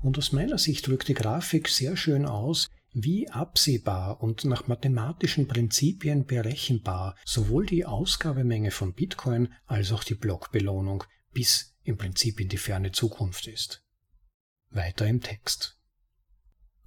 Und 0.00 0.16
aus 0.16 0.32
meiner 0.32 0.58
Sicht 0.58 0.86
drückt 0.86 1.08
die 1.08 1.14
Grafik 1.14 1.68
sehr 1.68 1.96
schön 1.96 2.24
aus, 2.24 2.70
wie 2.92 3.28
absehbar 3.28 4.22
und 4.22 4.44
nach 4.44 4.66
mathematischen 4.66 5.48
Prinzipien 5.48 6.24
berechenbar 6.24 7.16
sowohl 7.24 7.66
die 7.66 7.84
Ausgabemenge 7.84 8.70
von 8.70 8.94
Bitcoin 8.94 9.52
als 9.66 9.92
auch 9.92 10.04
die 10.04 10.14
Blockbelohnung 10.14 11.04
bis 11.32 11.74
im 11.82 11.98
Prinzip 11.98 12.40
in 12.40 12.48
die 12.48 12.56
ferne 12.56 12.92
Zukunft 12.92 13.46
ist. 13.46 13.84
Weiter 14.70 15.06
im 15.06 15.20
Text. 15.20 15.77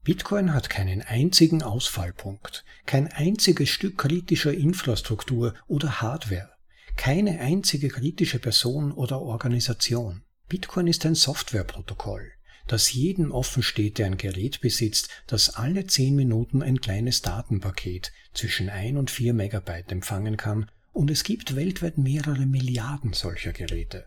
Bitcoin 0.03 0.53
hat 0.53 0.69
keinen 0.69 1.01
einzigen 1.01 1.61
Ausfallpunkt, 1.61 2.65
kein 2.85 3.07
einziges 3.07 3.69
Stück 3.69 3.99
kritischer 3.99 4.53
Infrastruktur 4.53 5.53
oder 5.67 6.01
Hardware, 6.01 6.49
keine 6.95 7.39
einzige 7.39 7.89
kritische 7.89 8.39
Person 8.39 8.91
oder 8.91 9.21
Organisation. 9.21 10.23
Bitcoin 10.49 10.87
ist 10.87 11.05
ein 11.05 11.15
Softwareprotokoll 11.15 12.31
dass 12.67 12.93
jedem 12.93 13.31
offen 13.31 13.63
steht, 13.63 13.97
der 13.97 14.05
ein 14.05 14.17
Gerät 14.17 14.61
besitzt, 14.61 15.09
das 15.27 15.55
alle 15.55 15.87
10 15.87 16.15
Minuten 16.15 16.61
ein 16.61 16.79
kleines 16.79 17.21
Datenpaket 17.21 18.13
zwischen 18.33 18.69
1 18.69 18.97
und 18.97 19.11
4 19.11 19.33
Megabyte 19.33 19.91
empfangen 19.91 20.37
kann 20.37 20.69
und 20.93 21.11
es 21.11 21.23
gibt 21.23 21.55
weltweit 21.55 21.97
mehrere 21.97 22.45
Milliarden 22.45 23.11
solcher 23.11 23.51
Geräte. 23.51 24.05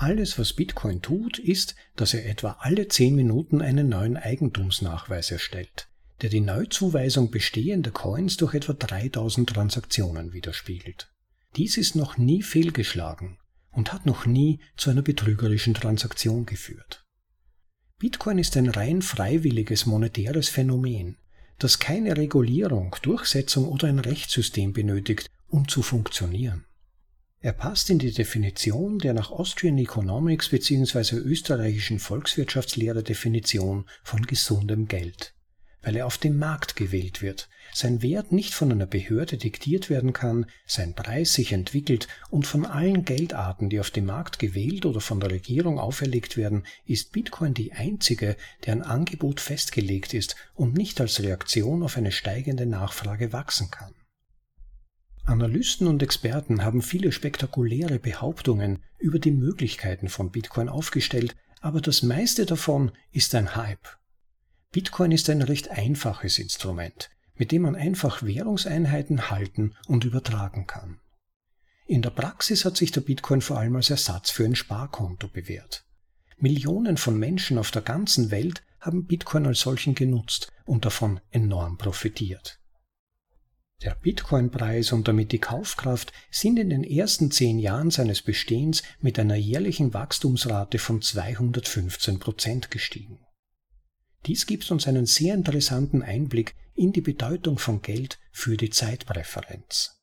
Alles, 0.00 0.38
was 0.38 0.52
Bitcoin 0.52 1.02
tut, 1.02 1.40
ist, 1.40 1.74
dass 1.96 2.14
er 2.14 2.24
etwa 2.24 2.58
alle 2.60 2.86
10 2.86 3.16
Minuten 3.16 3.60
einen 3.60 3.88
neuen 3.88 4.16
Eigentumsnachweis 4.16 5.32
erstellt, 5.32 5.88
der 6.22 6.30
die 6.30 6.40
Neuzuweisung 6.40 7.32
bestehender 7.32 7.90
Coins 7.90 8.36
durch 8.36 8.54
etwa 8.54 8.74
3000 8.74 9.50
Transaktionen 9.50 10.32
widerspiegelt. 10.32 11.10
Dies 11.56 11.76
ist 11.76 11.96
noch 11.96 12.16
nie 12.16 12.42
fehlgeschlagen 12.42 13.38
und 13.72 13.92
hat 13.92 14.06
noch 14.06 14.24
nie 14.24 14.60
zu 14.76 14.90
einer 14.90 15.02
betrügerischen 15.02 15.74
Transaktion 15.74 16.46
geführt. 16.46 17.04
Bitcoin 17.98 18.38
ist 18.38 18.56
ein 18.56 18.68
rein 18.68 19.02
freiwilliges 19.02 19.84
monetäres 19.84 20.48
Phänomen, 20.48 21.16
das 21.58 21.80
keine 21.80 22.16
Regulierung, 22.16 22.94
Durchsetzung 23.02 23.66
oder 23.66 23.88
ein 23.88 23.98
Rechtssystem 23.98 24.72
benötigt, 24.72 25.28
um 25.48 25.66
zu 25.66 25.82
funktionieren. 25.82 26.67
Er 27.40 27.52
passt 27.52 27.88
in 27.90 27.98
die 27.98 28.12
Definition 28.12 28.98
der 28.98 29.14
nach 29.14 29.30
Austrian 29.30 29.78
Economics 29.78 30.48
bzw. 30.48 31.16
österreichischen 31.16 31.98
Volkswirtschaftslehre 31.98 33.02
Definition 33.02 33.86
von 34.02 34.26
gesundem 34.26 34.88
Geld 34.88 35.34
weil 35.82 35.96
er 35.96 36.06
auf 36.06 36.18
dem 36.18 36.38
Markt 36.38 36.76
gewählt 36.76 37.22
wird, 37.22 37.48
sein 37.72 38.02
Wert 38.02 38.32
nicht 38.32 38.52
von 38.52 38.72
einer 38.72 38.86
Behörde 38.86 39.36
diktiert 39.36 39.90
werden 39.90 40.12
kann, 40.12 40.46
sein 40.66 40.94
Preis 40.94 41.34
sich 41.34 41.52
entwickelt 41.52 42.08
und 42.30 42.46
von 42.46 42.66
allen 42.66 43.04
Geldarten, 43.04 43.70
die 43.70 43.78
auf 43.78 43.90
dem 43.90 44.06
Markt 44.06 44.38
gewählt 44.38 44.86
oder 44.86 45.00
von 45.00 45.20
der 45.20 45.30
Regierung 45.30 45.78
auferlegt 45.78 46.36
werden, 46.36 46.64
ist 46.84 47.12
Bitcoin 47.12 47.54
die 47.54 47.72
einzige, 47.72 48.36
deren 48.66 48.82
Angebot 48.82 49.40
festgelegt 49.40 50.14
ist 50.14 50.36
und 50.54 50.74
nicht 50.74 51.00
als 51.00 51.22
Reaktion 51.22 51.82
auf 51.82 51.96
eine 51.96 52.12
steigende 52.12 52.66
Nachfrage 52.66 53.32
wachsen 53.32 53.70
kann. 53.70 53.94
Analysten 55.28 55.86
und 55.86 56.02
Experten 56.02 56.64
haben 56.64 56.82
viele 56.82 57.12
spektakuläre 57.12 57.98
Behauptungen 57.98 58.82
über 58.98 59.18
die 59.18 59.30
Möglichkeiten 59.30 60.08
von 60.08 60.30
Bitcoin 60.30 60.68
aufgestellt, 60.68 61.36
aber 61.60 61.80
das 61.80 62.02
meiste 62.02 62.46
davon 62.46 62.92
ist 63.12 63.34
ein 63.34 63.54
Hype 63.54 63.98
Bitcoin 64.70 65.12
ist 65.12 65.30
ein 65.30 65.40
recht 65.40 65.70
einfaches 65.70 66.38
Instrument, 66.38 67.08
mit 67.34 67.52
dem 67.52 67.62
man 67.62 67.74
einfach 67.74 68.22
Währungseinheiten 68.22 69.30
halten 69.30 69.74
und 69.86 70.04
übertragen 70.04 70.66
kann. 70.66 71.00
In 71.86 72.02
der 72.02 72.10
Praxis 72.10 72.66
hat 72.66 72.76
sich 72.76 72.92
der 72.92 73.00
Bitcoin 73.00 73.40
vor 73.40 73.58
allem 73.58 73.76
als 73.76 73.88
Ersatz 73.88 74.30
für 74.30 74.44
ein 74.44 74.54
Sparkonto 74.54 75.28
bewährt. 75.28 75.86
Millionen 76.36 76.98
von 76.98 77.18
Menschen 77.18 77.56
auf 77.56 77.70
der 77.70 77.80
ganzen 77.80 78.30
Welt 78.30 78.62
haben 78.78 79.06
Bitcoin 79.06 79.46
als 79.46 79.60
solchen 79.60 79.94
genutzt 79.94 80.52
und 80.66 80.84
davon 80.84 81.20
enorm 81.30 81.78
profitiert. 81.78 82.60
Der 83.84 83.94
Bitcoin-Preis 83.94 84.90
und 84.90 85.06
damit 85.06 85.30
die 85.30 85.38
Kaufkraft 85.38 86.12
sind 86.32 86.58
in 86.58 86.70
den 86.70 86.82
ersten 86.82 87.30
zehn 87.30 87.60
Jahren 87.60 87.92
seines 87.92 88.22
Bestehens 88.22 88.82
mit 89.00 89.20
einer 89.20 89.36
jährlichen 89.36 89.94
Wachstumsrate 89.94 90.80
von 90.80 91.00
215 91.00 92.18
Prozent 92.18 92.72
gestiegen. 92.72 93.20
Dies 94.26 94.46
gibt 94.46 94.68
uns 94.72 94.88
einen 94.88 95.06
sehr 95.06 95.34
interessanten 95.34 96.02
Einblick 96.02 96.56
in 96.74 96.92
die 96.92 97.00
Bedeutung 97.00 97.58
von 97.58 97.80
Geld 97.80 98.18
für 98.32 98.56
die 98.56 98.70
Zeitpräferenz. 98.70 100.02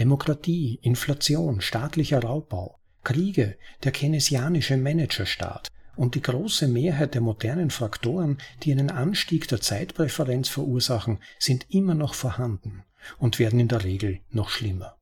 Demokratie, 0.00 0.80
Inflation, 0.82 1.60
staatlicher 1.60 2.24
Raubbau, 2.24 2.80
Kriege, 3.04 3.56
der 3.84 3.92
keynesianische 3.92 4.76
Managerstaat 4.76 5.68
und 5.94 6.16
die 6.16 6.22
große 6.22 6.66
Mehrheit 6.66 7.14
der 7.14 7.20
modernen 7.20 7.70
Faktoren, 7.70 8.38
die 8.64 8.72
einen 8.72 8.90
Anstieg 8.90 9.46
der 9.46 9.60
Zeitpräferenz 9.60 10.48
verursachen, 10.48 11.20
sind 11.38 11.66
immer 11.70 11.94
noch 11.94 12.14
vorhanden 12.14 12.82
und 13.18 13.38
werden 13.38 13.60
in 13.60 13.68
der 13.68 13.84
Regel 13.84 14.20
noch 14.30 14.48
schlimmer. 14.48 14.96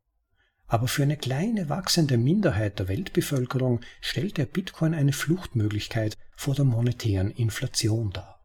Aber 0.67 0.89
für 0.89 1.03
eine 1.03 1.17
kleine 1.17 1.69
wachsende 1.69 2.17
Minderheit 2.17 2.79
der 2.79 2.89
Weltbevölkerung 2.89 3.81
stellt 4.01 4.39
der 4.39 4.47
Bitcoin 4.47 4.95
eine 4.95 5.13
Fluchtmöglichkeit 5.13 6.17
vor 6.35 6.55
der 6.55 6.65
monetären 6.65 7.31
Inflation 7.31 8.11
dar. 8.11 8.41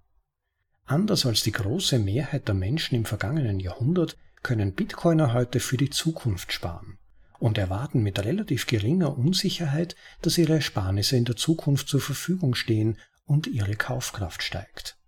Anders 0.86 1.26
als 1.26 1.43
die 1.43 1.51
große 1.51 1.99
Mehrheit 1.99 2.47
der 2.47 2.55
Menschen 2.55 2.95
im 2.95 3.05
vergangenen 3.05 3.60
Jahrhundert 3.60 4.18
können 4.43 4.74
Bitcoiner 4.74 5.34
heute 5.34 5.60
für 5.60 5.78
die 5.78 5.89
Zukunft 5.89 6.53
sparen 6.53 6.97
und 7.39 7.57
erwarten 7.57 8.03
mit 8.03 8.20
relativ 8.20 8.68
geringer 8.68 9.18
Unsicherheit, 9.18 9.95
dass 10.22 10.38
ihre 10.38 10.55
Ersparnisse 10.55 11.16
in 11.16 11.26
der 11.26 11.36
Zukunft 11.36 11.88
zur 11.88 12.01
Verfügung 12.01 12.53
stehen 12.53 12.97
und 13.26 13.47
ihre 13.47 13.76
Kaufkraft 13.76 14.43
steigt. 14.43 14.98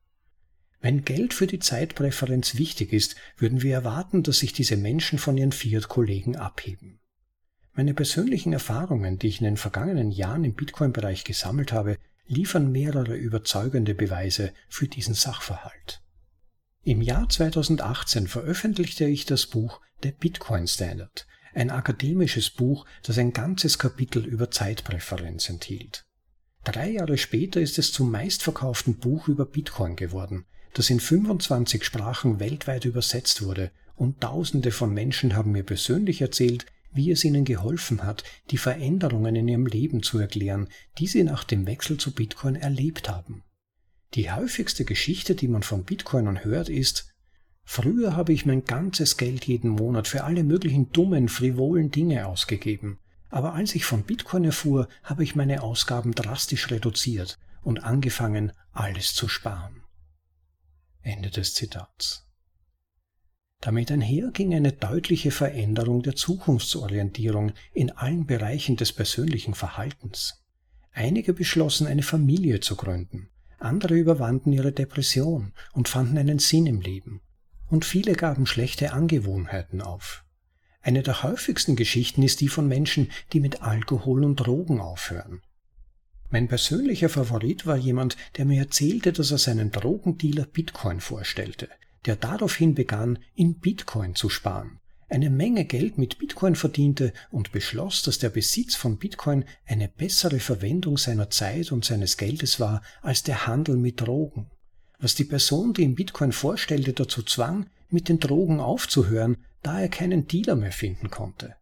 Wenn 0.81 1.05
Geld 1.05 1.35
für 1.35 1.45
die 1.45 1.59
Zeitpräferenz 1.59 2.55
wichtig 2.55 2.91
ist, 2.91 3.15
würden 3.37 3.61
wir 3.61 3.75
erwarten, 3.75 4.23
dass 4.23 4.39
sich 4.39 4.51
diese 4.51 4.77
Menschen 4.77 5.19
von 5.19 5.37
ihren 5.37 5.51
Fiat-Kollegen 5.51 6.35
abheben. 6.35 6.99
Meine 7.73 7.93
persönlichen 7.93 8.51
Erfahrungen, 8.51 9.19
die 9.19 9.27
ich 9.27 9.39
in 9.39 9.45
den 9.45 9.57
vergangenen 9.57 10.11
Jahren 10.11 10.43
im 10.43 10.55
Bitcoin-Bereich 10.55 11.23
gesammelt 11.23 11.71
habe, 11.71 11.97
liefern 12.25 12.71
mehrere 12.71 13.15
überzeugende 13.15 13.93
Beweise 13.93 14.53
für 14.69 14.87
diesen 14.87 15.13
Sachverhalt. 15.13 16.01
Im 16.83 17.01
Jahr 17.01 17.29
2018 17.29 18.27
veröffentlichte 18.27 19.05
ich 19.05 19.25
das 19.27 19.45
Buch 19.45 19.81
Der 20.01 20.11
Bitcoin 20.11 20.67
Standard, 20.67 21.27
ein 21.53 21.69
akademisches 21.69 22.49
Buch, 22.49 22.87
das 23.03 23.19
ein 23.19 23.33
ganzes 23.33 23.77
Kapitel 23.77 24.25
über 24.25 24.49
Zeitpräferenz 24.49 25.47
enthielt. 25.47 26.05
Drei 26.63 26.89
Jahre 26.89 27.19
später 27.19 27.61
ist 27.61 27.77
es 27.77 27.91
zum 27.91 28.09
meistverkauften 28.09 28.97
Buch 28.97 29.27
über 29.27 29.45
Bitcoin 29.45 29.95
geworden, 29.95 30.45
das 30.73 30.89
in 30.89 30.99
25 30.99 31.83
Sprachen 31.83 32.39
weltweit 32.39 32.85
übersetzt 32.85 33.43
wurde, 33.43 33.71
und 33.95 34.21
Tausende 34.21 34.71
von 34.71 34.93
Menschen 34.93 35.35
haben 35.35 35.51
mir 35.51 35.63
persönlich 35.63 36.21
erzählt, 36.21 36.65
wie 36.91 37.11
es 37.11 37.23
ihnen 37.23 37.45
geholfen 37.45 38.03
hat, 38.03 38.23
die 38.49 38.57
Veränderungen 38.57 39.35
in 39.35 39.47
ihrem 39.47 39.65
Leben 39.65 40.03
zu 40.03 40.17
erklären, 40.17 40.67
die 40.97 41.07
sie 41.07 41.23
nach 41.23 41.43
dem 41.43 41.65
Wechsel 41.67 41.97
zu 41.97 42.13
Bitcoin 42.13 42.55
erlebt 42.55 43.09
haben. 43.09 43.43
Die 44.13 44.31
häufigste 44.31 44.83
Geschichte, 44.83 45.35
die 45.35 45.47
man 45.47 45.63
von 45.63 45.83
Bitcoinern 45.83 46.43
hört, 46.43 46.67
ist, 46.67 47.13
früher 47.63 48.15
habe 48.15 48.33
ich 48.33 48.45
mein 48.45 48.65
ganzes 48.65 49.17
Geld 49.17 49.45
jeden 49.45 49.69
Monat 49.69 50.07
für 50.07 50.23
alle 50.23 50.43
möglichen 50.43 50.91
dummen, 50.91 51.29
frivolen 51.29 51.91
Dinge 51.91 52.27
ausgegeben, 52.27 52.99
aber 53.29 53.53
als 53.53 53.75
ich 53.75 53.85
von 53.85 54.03
Bitcoin 54.03 54.43
erfuhr, 54.43 54.89
habe 55.03 55.23
ich 55.23 55.35
meine 55.35 55.63
Ausgaben 55.63 56.13
drastisch 56.13 56.69
reduziert 56.69 57.39
und 57.61 57.83
angefangen, 57.83 58.51
alles 58.73 59.13
zu 59.13 59.29
sparen. 59.29 59.80
Ende 61.03 61.29
des 61.29 61.53
Zitats. 61.53 62.27
Damit 63.61 63.91
einher 63.91 64.31
ging 64.31 64.55
eine 64.55 64.71
deutliche 64.71 65.29
Veränderung 65.29 66.01
der 66.01 66.15
Zukunftsorientierung 66.15 67.53
in 67.73 67.91
allen 67.91 68.25
Bereichen 68.25 68.75
des 68.75 68.91
persönlichen 68.91 69.53
Verhaltens. 69.53 70.43
Einige 70.91 71.33
beschlossen, 71.33 71.85
eine 71.87 72.03
Familie 72.03 72.59
zu 72.59 72.75
gründen, 72.75 73.29
andere 73.59 73.95
überwanden 73.95 74.51
ihre 74.51 74.71
Depression 74.71 75.53
und 75.73 75.87
fanden 75.87 76.17
einen 76.17 76.39
Sinn 76.39 76.65
im 76.65 76.81
Leben, 76.81 77.21
und 77.67 77.85
viele 77.85 78.13
gaben 78.13 78.47
schlechte 78.47 78.93
Angewohnheiten 78.93 79.81
auf. 79.81 80.25
Eine 80.81 81.03
der 81.03 81.21
häufigsten 81.21 81.75
Geschichten 81.75 82.23
ist 82.23 82.41
die 82.41 82.47
von 82.47 82.67
Menschen, 82.67 83.11
die 83.33 83.39
mit 83.39 83.61
Alkohol 83.61 84.25
und 84.25 84.37
Drogen 84.37 84.81
aufhören. 84.81 85.41
Mein 86.33 86.47
persönlicher 86.47 87.09
Favorit 87.09 87.65
war 87.65 87.75
jemand, 87.75 88.15
der 88.37 88.45
mir 88.45 88.61
erzählte, 88.61 89.11
dass 89.11 89.31
er 89.31 89.37
seinen 89.37 89.69
Drogendealer 89.69 90.45
Bitcoin 90.45 91.01
vorstellte, 91.01 91.67
der 92.05 92.15
daraufhin 92.15 92.73
begann, 92.73 93.19
in 93.35 93.59
Bitcoin 93.59 94.15
zu 94.15 94.29
sparen, 94.29 94.79
eine 95.09 95.29
Menge 95.29 95.65
Geld 95.65 95.97
mit 95.97 96.19
Bitcoin 96.19 96.55
verdiente 96.55 97.11
und 97.31 97.51
beschloss, 97.51 98.01
dass 98.01 98.17
der 98.17 98.29
Besitz 98.29 98.75
von 98.75 98.97
Bitcoin 98.97 99.43
eine 99.65 99.89
bessere 99.89 100.39
Verwendung 100.39 100.97
seiner 100.97 101.29
Zeit 101.29 101.73
und 101.73 101.83
seines 101.83 102.15
Geldes 102.15 102.61
war 102.61 102.81
als 103.01 103.23
der 103.23 103.45
Handel 103.45 103.75
mit 103.75 103.99
Drogen, 103.99 104.49
was 104.99 105.15
die 105.15 105.25
Person, 105.25 105.73
die 105.73 105.81
ihm 105.81 105.95
Bitcoin 105.95 106.31
vorstellte, 106.31 106.93
dazu 106.93 107.23
zwang, 107.23 107.69
mit 107.89 108.07
den 108.07 108.21
Drogen 108.21 108.61
aufzuhören, 108.61 109.35
da 109.63 109.81
er 109.81 109.89
keinen 109.89 110.27
Dealer 110.27 110.55
mehr 110.55 110.71
finden 110.71 111.09
konnte. 111.09 111.55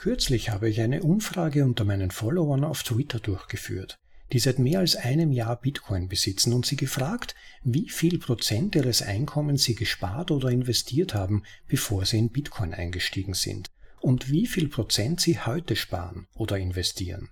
Kürzlich 0.00 0.48
habe 0.48 0.68
ich 0.68 0.80
eine 0.80 1.02
Umfrage 1.02 1.64
unter 1.64 1.84
meinen 1.84 2.10
Followern 2.10 2.64
auf 2.64 2.82
Twitter 2.82 3.20
durchgeführt 3.20 4.00
die 4.32 4.38
seit 4.38 4.58
mehr 4.58 4.78
als 4.78 4.96
einem 4.96 5.32
Jahr 5.32 5.60
Bitcoin 5.60 6.08
besitzen 6.08 6.52
und 6.52 6.64
sie 6.64 6.76
gefragt, 6.76 7.34
wie 7.62 7.88
viel 7.88 8.18
Prozent 8.18 8.76
ihres 8.76 9.02
Einkommens 9.02 9.64
sie 9.64 9.74
gespart 9.74 10.30
oder 10.30 10.50
investiert 10.50 11.14
haben, 11.14 11.42
bevor 11.66 12.04
sie 12.04 12.18
in 12.18 12.30
Bitcoin 12.30 12.72
eingestiegen 12.72 13.34
sind 13.34 13.70
und 14.00 14.30
wie 14.30 14.46
viel 14.46 14.68
Prozent 14.68 15.20
sie 15.20 15.38
heute 15.38 15.76
sparen 15.76 16.28
oder 16.34 16.58
investieren. 16.58 17.30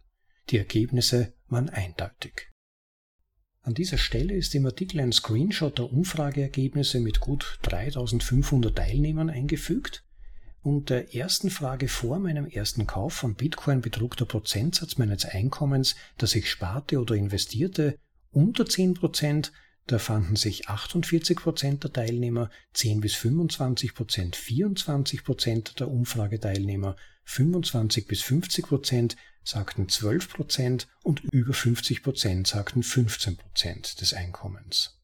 Die 0.50 0.58
Ergebnisse 0.58 1.34
waren 1.46 1.68
eindeutig. 1.68 2.48
An 3.62 3.74
dieser 3.74 3.98
Stelle 3.98 4.34
ist 4.34 4.54
im 4.54 4.66
Artikel 4.66 5.00
ein 5.00 5.12
Screenshot 5.12 5.78
der 5.78 5.92
Umfrageergebnisse 5.92 7.00
mit 7.00 7.20
gut 7.20 7.58
3500 7.62 8.74
Teilnehmern 8.74 9.30
eingefügt 9.30 10.04
und 10.62 10.90
der 10.90 11.14
ersten 11.14 11.50
Frage 11.50 11.88
vor 11.88 12.18
meinem 12.18 12.46
ersten 12.46 12.86
Kauf 12.86 13.14
von 13.14 13.34
Bitcoin 13.34 13.80
betrug 13.80 14.16
der 14.16 14.24
Prozentsatz 14.24 14.98
meines 14.98 15.24
Einkommens, 15.24 15.94
das 16.18 16.34
ich 16.34 16.50
sparte 16.50 17.00
oder 17.00 17.14
investierte, 17.14 17.98
unter 18.30 18.66
10 18.66 18.94
Prozent, 18.94 19.52
da 19.86 19.98
fanden 19.98 20.36
sich 20.36 20.68
48 20.68 21.38
Prozent 21.38 21.84
der 21.84 21.92
Teilnehmer, 21.92 22.50
10 22.74 23.00
bis 23.00 23.14
25 23.14 23.94
Prozent 23.94 24.36
24 24.36 25.24
Prozent 25.24 25.80
der 25.80 25.88
Umfrageteilnehmer, 25.88 26.96
25 27.24 28.06
bis 28.06 28.22
50 28.22 28.66
Prozent 28.66 29.16
sagten 29.44 29.88
12 29.88 30.28
Prozent 30.28 30.88
und 31.02 31.20
über 31.32 31.54
50 31.54 32.02
Prozent 32.02 32.46
sagten 32.46 32.82
15 32.82 33.36
Prozent 33.36 34.00
des 34.00 34.12
Einkommens. 34.12 34.97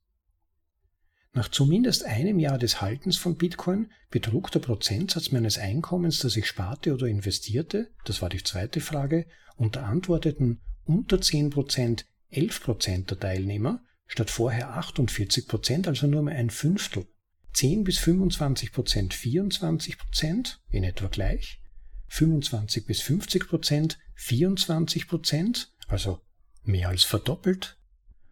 Nach 1.35 1.49
zumindest 1.49 2.05
einem 2.05 2.39
Jahr 2.39 2.59
des 2.59 2.81
Haltens 2.81 3.17
von 3.17 3.37
Bitcoin 3.37 3.91
betrug 4.09 4.53
der 4.53 4.61
Prozentsatz 4.61 5.33
meines 5.33 5.59
Einkommens, 5.59 6.21
das 6.21 6.37
ich 6.37 6.47
sparte 6.47 6.95
oder 6.95 7.09
investierte, 7.09 7.91
das 8.05 8.23
war 8.23 8.29
die 8.29 8.43
zweite 8.43 8.81
Frage, 8.81 9.27
und 9.57 9.77
antworteten 9.77 10.61
unter 10.85 11.21
10 11.21 11.51
Prozent 11.51 12.07
11 12.31 12.63
Prozent 12.63 13.11
der 13.11 13.19
Teilnehmer, 13.19 13.83
statt 14.07 14.31
vorher 14.31 14.77
48 14.77 15.49
Prozent, 15.49 15.89
also 15.89 16.07
nur 16.07 16.23
mehr 16.23 16.37
ein 16.37 16.51
Fünftel. 16.51 17.07
10 17.53 17.83
bis 17.83 17.99
25 17.99 18.73
Prozent 18.73 19.13
24 19.13 19.99
Prozent, 19.99 20.61
in 20.71 20.85
etwa 20.85 21.09
gleich. 21.09 21.61
25 22.09 22.87
bis 22.87 23.01
50 23.01 23.49
Prozent 23.49 23.99
24 24.15 25.09
Prozent, 25.09 25.73
also 25.89 26.21
mehr 26.63 26.91
als 26.91 27.03
verdoppelt. 27.03 27.77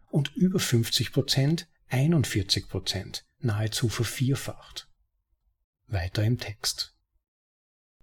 Und 0.09 0.33
über 0.35 0.59
50 0.59 1.11
Prozent 1.11 1.67
41 1.93 2.69
Prozent, 2.69 3.23
nahezu 3.37 3.87
vervierfacht. 3.87 4.89
Weiter 5.85 6.23
im 6.23 6.39
Text. 6.39 6.95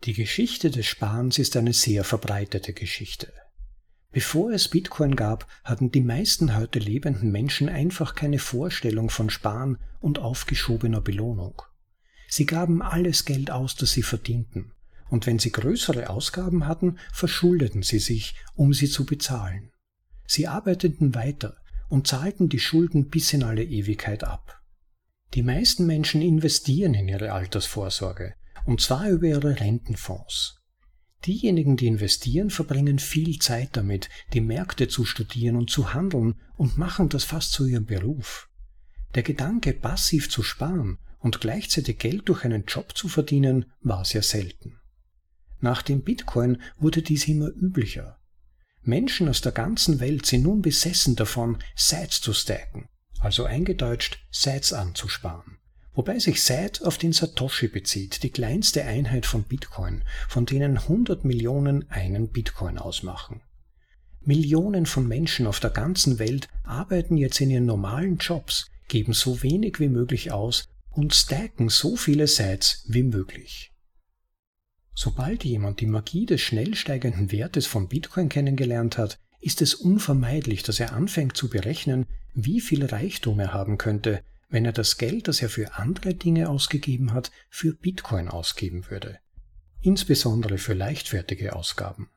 Die 0.04 0.12
Geschichte 0.12 0.70
des 0.70 0.86
Sparens 0.86 1.40
ist 1.40 1.56
eine 1.56 1.72
sehr 1.72 2.04
verbreitete 2.04 2.72
Geschichte. 2.72 3.32
Bevor 4.12 4.52
es 4.52 4.68
Bitcoin 4.68 5.16
gab, 5.16 5.48
hatten 5.64 5.90
die 5.90 6.02
meisten 6.02 6.56
heute 6.56 6.78
lebenden 6.78 7.32
Menschen 7.32 7.68
einfach 7.68 8.14
keine 8.14 8.38
Vorstellung 8.38 9.10
von 9.10 9.28
Sparen 9.28 9.76
und 9.98 10.20
aufgeschobener 10.20 11.00
Belohnung. 11.00 11.60
Sie 12.28 12.46
gaben 12.46 12.82
alles 12.82 13.24
Geld 13.24 13.50
aus, 13.50 13.74
das 13.74 13.90
sie 13.90 14.04
verdienten, 14.04 14.72
und 15.08 15.26
wenn 15.26 15.40
sie 15.40 15.50
größere 15.50 16.10
Ausgaben 16.10 16.68
hatten, 16.68 17.00
verschuldeten 17.12 17.82
sie 17.82 17.98
sich, 17.98 18.36
um 18.54 18.72
sie 18.72 18.88
zu 18.88 19.04
bezahlen. 19.04 19.72
Sie 20.28 20.46
arbeiteten 20.46 21.16
weiter, 21.16 21.59
und 21.90 22.06
zahlten 22.06 22.48
die 22.48 22.58
Schulden 22.58 23.08
bis 23.08 23.34
in 23.34 23.42
alle 23.42 23.64
Ewigkeit 23.64 24.24
ab. 24.24 24.62
Die 25.34 25.42
meisten 25.42 25.86
Menschen 25.86 26.22
investieren 26.22 26.94
in 26.94 27.08
ihre 27.08 27.32
Altersvorsorge, 27.32 28.34
und 28.64 28.80
zwar 28.80 29.08
über 29.10 29.26
ihre 29.26 29.60
Rentenfonds. 29.60 30.56
Diejenigen, 31.26 31.76
die 31.76 31.86
investieren, 31.86 32.48
verbringen 32.48 32.98
viel 32.98 33.38
Zeit 33.38 33.76
damit, 33.76 34.08
die 34.32 34.40
Märkte 34.40 34.88
zu 34.88 35.04
studieren 35.04 35.56
und 35.56 35.68
zu 35.68 35.92
handeln 35.92 36.40
und 36.56 36.78
machen 36.78 37.10
das 37.10 37.24
fast 37.24 37.52
zu 37.52 37.66
ihrem 37.66 37.84
Beruf. 37.84 38.48
Der 39.14 39.22
Gedanke, 39.22 39.74
passiv 39.74 40.30
zu 40.30 40.42
sparen 40.42 40.98
und 41.18 41.40
gleichzeitig 41.40 41.98
Geld 41.98 42.28
durch 42.28 42.44
einen 42.44 42.64
Job 42.64 42.96
zu 42.96 43.08
verdienen, 43.08 43.66
war 43.82 44.04
sehr 44.04 44.22
selten. 44.22 44.78
Nach 45.60 45.82
dem 45.82 46.02
Bitcoin 46.02 46.62
wurde 46.78 47.02
dies 47.02 47.28
immer 47.28 47.48
üblicher. 47.48 48.19
Menschen 48.82 49.28
aus 49.28 49.40
der 49.40 49.52
ganzen 49.52 50.00
Welt 50.00 50.26
sind 50.26 50.42
nun 50.42 50.62
besessen 50.62 51.16
davon, 51.16 51.58
Sats 51.76 52.20
zu 52.20 52.32
stacken, 52.32 52.88
also 53.18 53.44
eingedeutscht 53.44 54.18
Sats 54.30 54.72
anzusparen. 54.72 55.58
Wobei 55.92 56.18
sich 56.18 56.42
Sat 56.42 56.82
auf 56.82 56.98
den 56.98 57.12
Satoshi 57.12 57.68
bezieht, 57.68 58.22
die 58.22 58.30
kleinste 58.30 58.84
Einheit 58.84 59.26
von 59.26 59.42
Bitcoin, 59.42 60.02
von 60.28 60.46
denen 60.46 60.78
100 60.78 61.24
Millionen 61.24 61.90
einen 61.90 62.28
Bitcoin 62.28 62.78
ausmachen. 62.78 63.42
Millionen 64.22 64.86
von 64.86 65.08
Menschen 65.08 65.46
auf 65.46 65.60
der 65.60 65.70
ganzen 65.70 66.18
Welt 66.18 66.48
arbeiten 66.62 67.16
jetzt 67.16 67.40
in 67.40 67.50
ihren 67.50 67.66
normalen 67.66 68.18
Jobs, 68.18 68.70
geben 68.88 69.12
so 69.12 69.42
wenig 69.42 69.80
wie 69.80 69.88
möglich 69.88 70.30
aus 70.30 70.68
und 70.90 71.14
stacken 71.14 71.68
so 71.68 71.96
viele 71.96 72.26
Sats 72.26 72.84
wie 72.86 73.02
möglich. 73.02 73.69
Sobald 75.02 75.44
jemand 75.44 75.80
die 75.80 75.86
Magie 75.86 76.26
des 76.26 76.42
schnell 76.42 76.74
steigenden 76.74 77.32
Wertes 77.32 77.66
von 77.66 77.88
Bitcoin 77.88 78.28
kennengelernt 78.28 78.98
hat, 78.98 79.18
ist 79.40 79.62
es 79.62 79.72
unvermeidlich, 79.72 80.62
dass 80.62 80.78
er 80.78 80.92
anfängt 80.92 81.38
zu 81.38 81.48
berechnen, 81.48 82.04
wie 82.34 82.60
viel 82.60 82.84
Reichtum 82.84 83.40
er 83.40 83.54
haben 83.54 83.78
könnte, 83.78 84.22
wenn 84.50 84.66
er 84.66 84.72
das 84.72 84.98
Geld, 84.98 85.26
das 85.26 85.40
er 85.40 85.48
für 85.48 85.78
andere 85.78 86.12
Dinge 86.12 86.50
ausgegeben 86.50 87.14
hat, 87.14 87.30
für 87.48 87.72
Bitcoin 87.72 88.28
ausgeben 88.28 88.90
würde. 88.90 89.18
Insbesondere 89.80 90.58
für 90.58 90.74
leichtfertige 90.74 91.56
Ausgaben. 91.56 92.10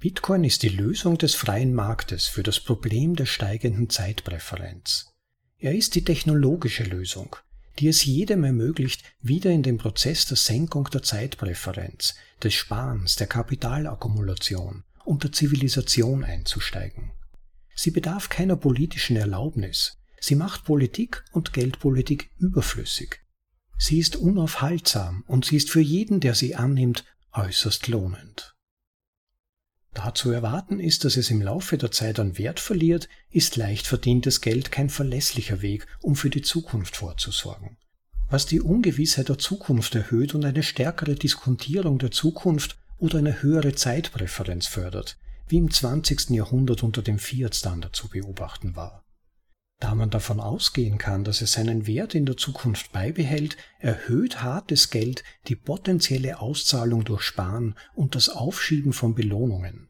Bitcoin 0.00 0.42
ist 0.42 0.64
die 0.64 0.70
Lösung 0.70 1.18
des 1.18 1.36
freien 1.36 1.72
Marktes 1.72 2.26
für 2.26 2.42
das 2.42 2.58
Problem 2.58 3.14
der 3.14 3.26
steigenden 3.26 3.90
Zeitpräferenz. 3.90 5.14
Er 5.56 5.76
ist 5.76 5.94
die 5.94 6.02
technologische 6.02 6.82
Lösung, 6.82 7.36
die 7.78 7.88
es 7.88 8.04
jedem 8.04 8.44
ermöglicht, 8.44 9.04
wieder 9.20 9.50
in 9.50 9.62
den 9.62 9.78
Prozess 9.78 10.26
der 10.26 10.36
Senkung 10.36 10.88
der 10.90 11.02
Zeitpräferenz, 11.02 12.14
des 12.42 12.54
Sparens, 12.54 13.16
der 13.16 13.26
Kapitalakkumulation 13.26 14.84
und 15.04 15.22
der 15.22 15.32
Zivilisation 15.32 16.24
einzusteigen. 16.24 17.12
Sie 17.74 17.90
bedarf 17.90 18.28
keiner 18.28 18.56
politischen 18.56 19.16
Erlaubnis, 19.16 19.98
sie 20.20 20.34
macht 20.34 20.64
Politik 20.64 21.24
und 21.32 21.52
Geldpolitik 21.52 22.30
überflüssig. 22.38 23.20
Sie 23.78 23.98
ist 23.98 24.16
unaufhaltsam 24.16 25.24
und 25.26 25.44
sie 25.44 25.56
ist 25.56 25.70
für 25.70 25.80
jeden, 25.80 26.20
der 26.20 26.34
sie 26.34 26.54
annimmt, 26.54 27.04
äußerst 27.32 27.88
lohnend. 27.88 28.55
Da 29.96 30.12
zu 30.12 30.30
erwarten 30.30 30.78
ist, 30.78 31.06
dass 31.06 31.16
es 31.16 31.30
im 31.30 31.40
Laufe 31.40 31.78
der 31.78 31.90
Zeit 31.90 32.20
an 32.20 32.36
Wert 32.36 32.60
verliert, 32.60 33.08
ist 33.30 33.56
leicht 33.56 33.86
verdientes 33.86 34.42
Geld 34.42 34.70
kein 34.70 34.90
verlässlicher 34.90 35.62
Weg, 35.62 35.86
um 36.02 36.16
für 36.16 36.28
die 36.28 36.42
Zukunft 36.42 36.96
vorzusorgen. 36.96 37.78
Was 38.28 38.44
die 38.44 38.60
Ungewissheit 38.60 39.30
der 39.30 39.38
Zukunft 39.38 39.94
erhöht 39.94 40.34
und 40.34 40.44
eine 40.44 40.62
stärkere 40.62 41.14
Diskontierung 41.14 41.98
der 41.98 42.10
Zukunft 42.10 42.76
oder 42.98 43.20
eine 43.20 43.40
höhere 43.42 43.74
Zeitpräferenz 43.74 44.66
fördert, 44.66 45.16
wie 45.48 45.56
im 45.56 45.70
20. 45.70 46.28
Jahrhundert 46.28 46.82
unter 46.82 47.00
dem 47.00 47.18
Fiat-Standard 47.18 47.96
zu 47.96 48.10
beobachten 48.10 48.76
war. 48.76 49.02
Da 49.78 49.94
man 49.94 50.08
davon 50.08 50.40
ausgehen 50.40 50.96
kann, 50.96 51.24
dass 51.24 51.42
es 51.42 51.52
seinen 51.52 51.86
Wert 51.86 52.14
in 52.14 52.24
der 52.24 52.38
Zukunft 52.38 52.92
beibehält, 52.92 53.58
erhöht 53.78 54.42
hartes 54.42 54.90
Geld 54.90 55.22
die 55.48 55.56
potenzielle 55.56 56.40
Auszahlung 56.40 57.04
durch 57.04 57.22
Sparen 57.22 57.76
und 57.94 58.14
das 58.14 58.30
Aufschieben 58.30 58.94
von 58.94 59.14
Belohnungen, 59.14 59.88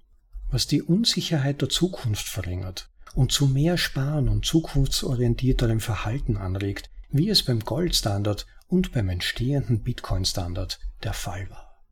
was 0.50 0.66
die 0.66 0.82
Unsicherheit 0.82 1.62
der 1.62 1.68
Zukunft 1.68 2.26
verringert 2.26 2.90
und 3.14 3.30
zu 3.30 3.46
mehr 3.46 3.78
Sparen 3.78 4.28
und 4.28 4.44
zukunftsorientierterem 4.44 5.80
Verhalten 5.80 6.36
anregt, 6.36 6.90
wie 7.10 7.30
es 7.30 7.44
beim 7.44 7.60
Goldstandard 7.60 8.46
und 8.66 8.92
beim 8.92 9.08
entstehenden 9.08 9.84
Bitcoin-Standard 9.84 10.80
der 11.04 11.12
Fall 11.12 11.48
war. 11.48 11.84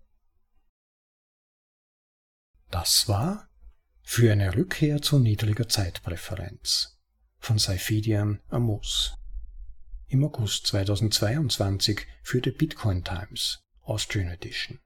Das 2.73 3.09
war 3.09 3.49
für 4.03 4.33
eine 4.33 4.57
Rückkehr 4.57 5.01
zu 5.01 5.21
niedriger 5.21 5.69
Zeitpräferenz 5.69 6.94
von 7.45 7.59
Saifidian 7.59 8.41
Amos. 8.49 9.19
Im 10.09 10.25
August 10.25 10.67
2022 10.69 12.07
für 12.23 12.41
die 12.41 12.51
Bitcoin 12.51 13.05
Times 13.05 13.61
Austrian 13.83 14.29
Edition. 14.29 14.79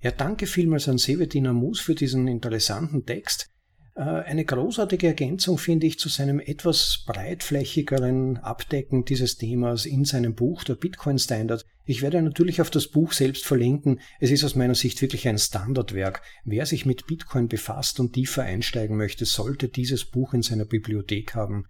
Ja, 0.00 0.10
danke 0.10 0.46
vielmals 0.46 0.88
an 0.88 0.96
Sevetin 0.96 1.46
Amos 1.46 1.80
für 1.80 1.94
diesen 1.94 2.28
interessanten 2.28 3.04
Text. 3.04 3.50
Äh, 3.96 4.00
eine 4.00 4.44
großartige 4.44 5.06
Ergänzung 5.06 5.56
finde 5.56 5.86
ich 5.86 5.98
zu 5.98 6.08
seinem 6.08 6.38
etwas 6.38 7.02
breitflächigeren 7.06 8.36
Abdecken 8.36 9.04
dieses 9.04 9.38
Themas 9.38 9.86
in 9.86 10.04
seinem 10.04 10.34
Buch 10.34 10.64
Der 10.64 10.74
Bitcoin 10.74 11.18
Standard. 11.18 11.64
Ich 11.86 12.02
werde 12.02 12.20
natürlich 12.20 12.60
auf 12.60 12.70
das 12.70 12.88
Buch 12.88 13.12
selbst 13.12 13.46
verlinken. 13.46 14.00
Es 14.20 14.30
ist 14.30 14.44
aus 14.44 14.54
meiner 14.54 14.74
Sicht 14.74 15.00
wirklich 15.00 15.26
ein 15.28 15.38
Standardwerk. 15.38 16.20
Wer 16.44 16.66
sich 16.66 16.84
mit 16.84 17.06
Bitcoin 17.06 17.48
befasst 17.48 17.98
und 17.98 18.12
tiefer 18.12 18.42
einsteigen 18.42 18.96
möchte, 18.96 19.24
sollte 19.24 19.68
dieses 19.68 20.04
Buch 20.04 20.34
in 20.34 20.42
seiner 20.42 20.66
Bibliothek 20.66 21.34
haben. 21.34 21.66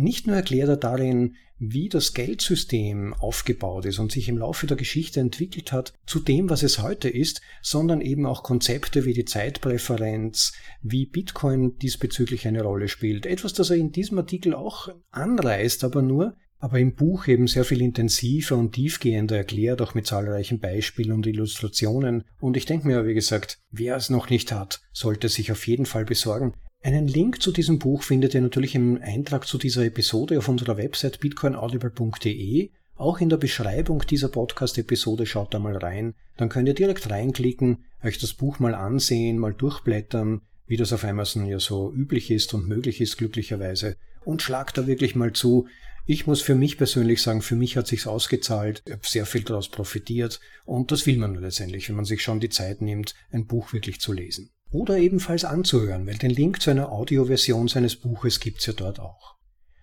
Nicht 0.00 0.28
nur 0.28 0.36
erklärt 0.36 0.68
er 0.68 0.76
darin, 0.76 1.34
wie 1.58 1.88
das 1.88 2.14
Geldsystem 2.14 3.14
aufgebaut 3.14 3.84
ist 3.84 3.98
und 3.98 4.12
sich 4.12 4.28
im 4.28 4.38
Laufe 4.38 4.68
der 4.68 4.76
Geschichte 4.76 5.18
entwickelt 5.18 5.72
hat 5.72 5.92
zu 6.06 6.20
dem, 6.20 6.48
was 6.50 6.62
es 6.62 6.80
heute 6.80 7.08
ist, 7.08 7.40
sondern 7.62 8.00
eben 8.00 8.24
auch 8.24 8.44
Konzepte 8.44 9.04
wie 9.04 9.12
die 9.12 9.24
Zeitpräferenz, 9.24 10.52
wie 10.82 11.04
Bitcoin 11.04 11.78
diesbezüglich 11.78 12.46
eine 12.46 12.62
Rolle 12.62 12.86
spielt. 12.86 13.26
Etwas, 13.26 13.54
das 13.54 13.70
er 13.70 13.76
in 13.76 13.90
diesem 13.90 14.18
Artikel 14.18 14.54
auch 14.54 14.88
anreißt, 15.10 15.82
aber 15.82 16.00
nur, 16.00 16.36
aber 16.60 16.78
im 16.78 16.94
Buch 16.94 17.26
eben 17.26 17.48
sehr 17.48 17.64
viel 17.64 17.82
intensiver 17.82 18.56
und 18.56 18.74
tiefgehender 18.74 19.36
erklärt, 19.36 19.82
auch 19.82 19.94
mit 19.94 20.06
zahlreichen 20.06 20.60
Beispielen 20.60 21.10
und 21.10 21.26
Illustrationen. 21.26 22.22
Und 22.38 22.56
ich 22.56 22.66
denke 22.66 22.86
mir, 22.86 23.04
wie 23.04 23.14
gesagt, 23.14 23.58
wer 23.72 23.96
es 23.96 24.10
noch 24.10 24.30
nicht 24.30 24.52
hat, 24.52 24.80
sollte 24.92 25.28
sich 25.28 25.50
auf 25.50 25.66
jeden 25.66 25.86
Fall 25.86 26.04
besorgen. 26.04 26.54
Einen 26.80 27.08
Link 27.08 27.42
zu 27.42 27.50
diesem 27.50 27.80
Buch 27.80 28.04
findet 28.04 28.34
ihr 28.34 28.40
natürlich 28.40 28.76
im 28.76 29.00
Eintrag 29.02 29.48
zu 29.48 29.58
dieser 29.58 29.84
Episode 29.84 30.38
auf 30.38 30.48
unserer 30.48 30.76
Website 30.76 31.18
bitcoinaudible.de. 31.18 32.70
Auch 32.94 33.20
in 33.20 33.28
der 33.28 33.36
Beschreibung 33.36 34.04
dieser 34.08 34.28
Podcast-Episode 34.28 35.26
schaut 35.26 35.52
da 35.52 35.58
mal 35.58 35.76
rein. 35.76 36.14
Dann 36.36 36.48
könnt 36.48 36.68
ihr 36.68 36.74
direkt 36.74 37.10
reinklicken, 37.10 37.84
euch 38.04 38.18
das 38.18 38.32
Buch 38.32 38.60
mal 38.60 38.76
ansehen, 38.76 39.38
mal 39.38 39.54
durchblättern, 39.54 40.42
wie 40.66 40.76
das 40.76 40.92
auf 40.92 41.02
Amazon 41.02 41.46
ja 41.46 41.58
so 41.58 41.92
üblich 41.92 42.30
ist 42.30 42.54
und 42.54 42.68
möglich 42.68 43.00
ist 43.00 43.18
glücklicherweise. 43.18 43.96
Und 44.24 44.42
schlagt 44.42 44.78
da 44.78 44.86
wirklich 44.86 45.16
mal 45.16 45.32
zu. 45.32 45.66
Ich 46.06 46.28
muss 46.28 46.42
für 46.42 46.54
mich 46.54 46.78
persönlich 46.78 47.22
sagen, 47.22 47.42
für 47.42 47.56
mich 47.56 47.76
hat 47.76 47.88
sich's 47.88 48.06
ausgezahlt. 48.06 48.82
Ich 48.86 48.92
habe 48.92 49.02
sehr 49.04 49.26
viel 49.26 49.42
daraus 49.42 49.68
profitiert. 49.68 50.38
Und 50.64 50.92
das 50.92 51.06
will 51.06 51.18
man 51.18 51.34
letztendlich, 51.34 51.88
wenn 51.88 51.96
man 51.96 52.04
sich 52.04 52.22
schon 52.22 52.38
die 52.38 52.50
Zeit 52.50 52.82
nimmt, 52.82 53.16
ein 53.32 53.46
Buch 53.46 53.72
wirklich 53.72 54.00
zu 54.00 54.12
lesen 54.12 54.50
oder 54.70 54.98
ebenfalls 54.98 55.44
anzuhören, 55.44 56.06
weil 56.06 56.16
den 56.16 56.30
Link 56.30 56.60
zu 56.60 56.70
einer 56.70 56.92
Audioversion 56.92 57.68
seines 57.68 57.96
Buches 57.96 58.40
gibt's 58.40 58.66
ja 58.66 58.72
dort 58.72 59.00
auch. 59.00 59.36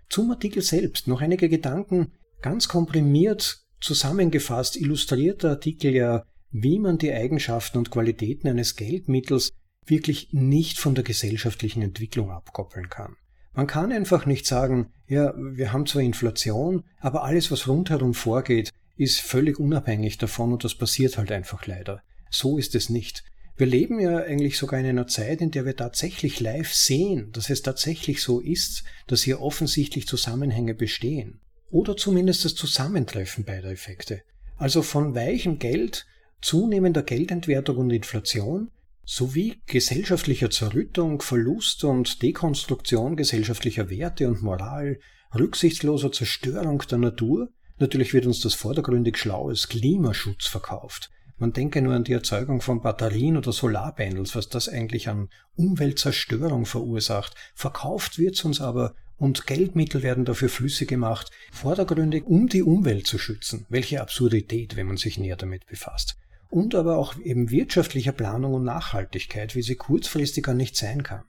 Zum 0.10 0.30
Artikel 0.32 0.62
selbst 0.62 1.08
noch 1.08 1.22
einige 1.22 1.50
Gedanken, 1.50 2.14
ganz 2.42 2.68
komprimiert 2.68 3.66
zusammengefasst 3.82 4.78
illustriert 4.78 5.44
der 5.44 5.52
Artikel 5.52 5.94
ja, 5.94 6.24
wie 6.52 6.80
man 6.80 6.98
die 6.98 7.12
Eigenschaften 7.12 7.78
und 7.78 7.92
Qualitäten 7.92 8.48
eines 8.48 8.76
Geldmittels 8.76 9.52
wirklich 9.86 10.30
nicht 10.32 10.80
von 10.80 10.96
der 10.96 11.04
gesellschaftlichen 11.04 11.82
Entwicklung 11.82 12.32
abkoppeln 12.32 12.90
kann. 12.90 13.16
Man 13.54 13.68
kann 13.68 13.92
einfach 13.92 14.26
nicht 14.26 14.46
sagen, 14.46 14.92
ja, 15.08 15.34
wir 15.38 15.72
haben 15.72 15.86
zwar 15.86 16.02
Inflation, 16.02 16.84
aber 17.00 17.24
alles, 17.24 17.52
was 17.52 17.68
rundherum 17.68 18.14
vorgeht, 18.14 18.72
ist 18.98 19.22
völlig 19.22 19.60
unabhängig 19.60 20.18
davon 20.18 20.54
und 20.54 20.64
das 20.64 20.76
passiert 20.76 21.18
halt 21.18 21.32
einfach 21.32 21.66
leider. 21.66 22.02
So 22.30 22.58
ist 22.58 22.76
es 22.76 22.90
nicht. 22.90 23.24
Wir 23.58 23.68
leben 23.68 24.00
ja 24.02 24.18
eigentlich 24.18 24.58
sogar 24.58 24.80
in 24.82 24.86
einer 24.86 25.08
Zeit, 25.08 25.40
in 25.40 25.52
der 25.52 25.66
wir 25.66 25.78
tatsächlich 25.78 26.42
live 26.42 26.74
sehen, 26.74 27.32
dass 27.32 27.50
es 27.50 27.62
tatsächlich 27.62 28.22
so 28.22 28.42
ist, 28.42 28.84
dass 29.08 29.24
hier 29.24 29.42
offensichtlich 29.42 30.08
Zusammenhänge 30.08 30.76
bestehen. 30.76 31.40
Oder 31.70 31.96
zumindest 31.96 32.44
das 32.44 32.56
Zusammentreffen 32.56 33.46
beider 33.46 33.72
Effekte. 33.72 34.24
Also 34.58 34.82
von 34.82 35.16
weichem 35.16 35.58
Geld, 35.58 36.06
zunehmender 36.42 37.04
Geldentwertung 37.04 37.78
und 37.78 37.92
Inflation 37.92 38.72
sowie 39.06 39.62
gesellschaftlicher 39.68 40.50
Zerrüttung, 40.50 41.22
Verlust 41.22 41.84
und 41.84 42.22
Dekonstruktion 42.22 43.16
gesellschaftlicher 43.16 43.90
Werte 43.90 44.28
und 44.28 44.42
Moral, 44.42 45.00
rücksichtsloser 45.34 46.12
Zerstörung 46.12 46.84
der 46.90 46.98
Natur, 46.98 47.50
natürlich 47.78 48.14
wird 48.14 48.26
uns 48.26 48.42
das 48.42 48.54
vordergründig 48.54 49.18
schlau 49.18 49.50
als 49.50 49.70
Klimaschutz 49.70 50.48
verkauft, 50.48 51.10
man 51.38 51.52
denke 51.52 51.82
nur 51.82 51.94
an 51.94 52.04
die 52.04 52.14
Erzeugung 52.14 52.62
von 52.62 52.82
Batterien 52.82 53.38
oder 53.38 53.52
Solarpanels, 53.52 54.36
was 54.36 54.50
das 54.50 54.70
eigentlich 54.70 55.10
an 55.10 55.30
Umweltzerstörung 55.56 56.66
verursacht. 56.66 57.36
Verkauft 57.54 58.18
wird's 58.18 58.46
uns 58.46 58.62
aber 58.62 58.96
und 59.18 59.48
Geldmittel 59.48 60.04
werden 60.04 60.26
dafür 60.26 60.50
flüssig 60.50 60.90
gemacht, 60.90 61.32
vordergründig, 61.52 62.26
um 62.26 62.48
die 62.48 62.64
Umwelt 62.64 63.08
zu 63.08 63.18
schützen. 63.18 63.66
Welche 63.70 64.02
Absurdität, 64.02 64.76
wenn 64.76 64.88
man 64.88 64.98
sich 64.98 65.18
näher 65.18 65.38
damit 65.38 65.66
befasst. 65.68 66.18
Und 66.50 66.76
aber 66.76 66.98
auch 66.98 67.18
eben 67.18 67.50
wirtschaftlicher 67.50 68.12
Planung 68.12 68.54
und 68.54 68.64
Nachhaltigkeit, 68.64 69.56
wie 69.56 69.62
sie 69.62 69.76
kurzfristiger 69.76 70.54
nicht 70.54 70.76
sein 70.76 71.04
kann. 71.04 71.24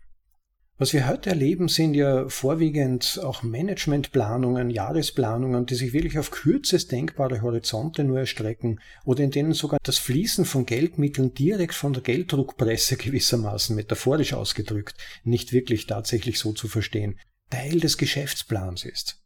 Was 0.78 0.92
wir 0.92 1.08
heute 1.08 1.30
erleben, 1.30 1.68
sind 1.68 1.94
ja 1.94 2.28
vorwiegend 2.28 3.18
auch 3.22 3.42
Managementplanungen, 3.42 4.68
Jahresplanungen, 4.68 5.64
die 5.64 5.74
sich 5.74 5.94
wirklich 5.94 6.18
auf 6.18 6.30
kürzest 6.30 6.92
denkbare 6.92 7.40
Horizonte 7.40 8.04
nur 8.04 8.18
erstrecken 8.18 8.80
oder 9.06 9.24
in 9.24 9.30
denen 9.30 9.54
sogar 9.54 9.78
das 9.82 9.96
Fließen 9.96 10.44
von 10.44 10.66
Geldmitteln 10.66 11.32
direkt 11.32 11.72
von 11.72 11.94
der 11.94 12.02
Gelddruckpresse 12.02 12.96
gewissermaßen 12.98 13.74
metaphorisch 13.74 14.34
ausgedrückt, 14.34 14.96
nicht 15.24 15.54
wirklich 15.54 15.86
tatsächlich 15.86 16.38
so 16.38 16.52
zu 16.52 16.68
verstehen, 16.68 17.18
Teil 17.48 17.80
des 17.80 17.96
Geschäftsplans 17.96 18.84
ist. 18.84 19.22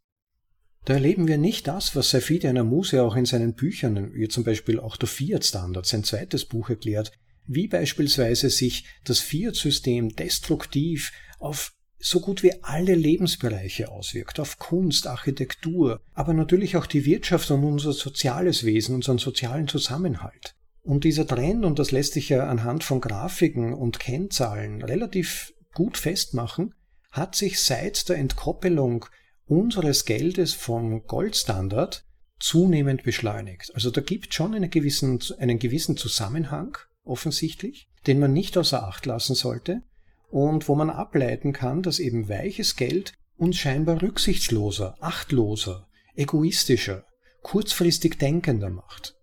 Da 0.85 0.93
erleben 0.93 1.27
wir 1.27 1.37
nicht 1.37 1.67
das, 1.67 1.97
was 1.97 2.11
Safidi 2.11 2.51
Muse 2.63 3.03
auch 3.03 3.17
in 3.17 3.25
seinen 3.25 3.55
Büchern, 3.55 4.13
wie 4.13 4.29
zum 4.29 4.45
Beispiel 4.45 4.79
auch 4.79 4.95
der 4.95 5.09
Fiat-Standard, 5.09 5.85
sein 5.85 6.05
zweites 6.05 6.45
Buch 6.45 6.69
erklärt, 6.69 7.11
wie 7.45 7.67
beispielsweise 7.67 8.49
sich 8.49 8.85
das 9.03 9.19
Fiat-System 9.19 10.15
destruktiv 10.15 11.11
auf 11.41 11.73
so 11.99 12.19
gut 12.19 12.41
wie 12.41 12.63
alle 12.63 12.95
Lebensbereiche 12.95 13.91
auswirkt, 13.91 14.39
auf 14.39 14.57
Kunst, 14.57 15.07
Architektur, 15.07 16.01
aber 16.13 16.33
natürlich 16.33 16.75
auch 16.75 16.87
die 16.87 17.05
Wirtschaft 17.05 17.51
und 17.51 17.63
unser 17.63 17.93
soziales 17.93 18.63
Wesen, 18.65 18.95
unseren 18.95 19.19
sozialen 19.19 19.67
Zusammenhalt. 19.67 20.55
Und 20.81 21.03
dieser 21.03 21.27
Trend, 21.27 21.63
und 21.63 21.77
das 21.77 21.91
lässt 21.91 22.13
sich 22.13 22.29
ja 22.29 22.47
anhand 22.47 22.83
von 22.83 23.01
Grafiken 23.01 23.73
und 23.73 23.99
Kennzahlen 23.99 24.81
relativ 24.81 25.53
gut 25.73 25.97
festmachen, 25.97 26.73
hat 27.11 27.35
sich 27.35 27.61
seit 27.61 28.09
der 28.09 28.17
Entkoppelung 28.17 29.05
unseres 29.45 30.05
Geldes 30.05 30.53
vom 30.53 31.05
Goldstandard 31.05 32.05
zunehmend 32.39 33.03
beschleunigt. 33.03 33.71
Also 33.75 33.91
da 33.91 34.01
gibt 34.01 34.33
schon 34.33 34.55
einen 34.55 34.71
gewissen, 34.71 35.19
einen 35.37 35.59
gewissen 35.59 35.97
Zusammenhang, 35.97 36.77
offensichtlich, 37.03 37.89
den 38.07 38.19
man 38.19 38.33
nicht 38.33 38.57
außer 38.57 38.87
Acht 38.87 39.05
lassen 39.05 39.35
sollte 39.35 39.83
und 40.31 40.67
wo 40.67 40.75
man 40.75 40.89
ableiten 40.89 41.53
kann, 41.53 41.83
dass 41.83 41.99
eben 41.99 42.29
weiches 42.29 42.75
Geld 42.75 43.13
uns 43.37 43.57
scheinbar 43.57 44.01
rücksichtsloser, 44.01 44.95
achtloser, 44.99 45.87
egoistischer, 46.15 47.05
kurzfristig 47.41 48.17
denkender 48.17 48.69
macht. 48.69 49.15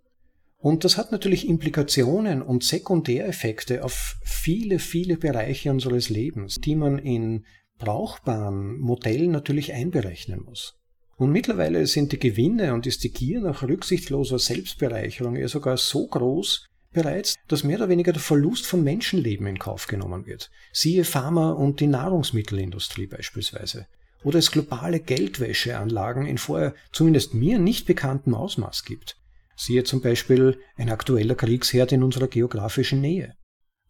Und 0.59 0.85
das 0.85 0.97
hat 0.97 1.13
natürlich 1.13 1.49
Implikationen 1.49 2.43
und 2.43 2.65
Sekundäreffekte 2.65 3.85
auf 3.85 4.17
viele, 4.23 4.81
viele 4.81 5.17
Bereiche 5.17 5.71
unseres 5.71 6.09
Lebens, 6.09 6.57
die 6.57 6.75
man 6.75 6.99
in 6.99 7.45
brauchbaren 7.79 8.77
Modellen 8.79 9.31
natürlich 9.31 9.73
einberechnen 9.73 10.43
muss. 10.43 10.75
Und 11.17 11.31
mittlerweile 11.31 11.87
sind 11.87 12.13
die 12.13 12.19
Gewinne 12.19 12.75
und 12.75 12.87
ist 12.87 13.03
die 13.05 13.13
Gier 13.13 13.41
nach 13.41 13.63
rücksichtsloser 13.63 14.39
Selbstbereicherung 14.39 15.37
ja 15.37 15.49
sogar 15.49 15.77
so 15.77 16.07
groß 16.07 16.68
bereits, 16.93 17.34
dass 17.49 17.64
mehr 17.64 17.78
oder 17.78 17.89
weniger 17.89 18.12
der 18.12 18.22
Verlust 18.22 18.66
von 18.66 18.82
Menschenleben 18.82 19.47
in 19.47 19.59
Kauf 19.59 19.86
genommen 19.86 20.26
wird. 20.26 20.51
Siehe 20.72 21.05
Pharma 21.05 21.51
und 21.51 21.80
die 21.80 21.86
Nahrungsmittelindustrie 21.86 23.07
beispielsweise. 23.07 23.86
Oder 24.24 24.39
es 24.39 24.51
globale 24.51 25.01
Geldwäscheanlagen 25.01 26.26
in 26.26 26.39
vorher 26.39 26.74
zumindest 26.93 27.34
mir 27.34 27.59
nicht 27.59 27.86
bekanntem 27.86 28.34
Ausmaß 28.34 28.84
gibt. 28.84 29.16
Siehe 29.57 29.84
zum 29.84 30.01
Beispiel 30.01 30.59
ein 30.76 30.91
aktueller 30.91 31.34
Kriegsherd 31.34 31.93
in 31.93 32.03
unserer 32.03 32.28
geografischen 32.28 33.01
Nähe. 33.01 33.34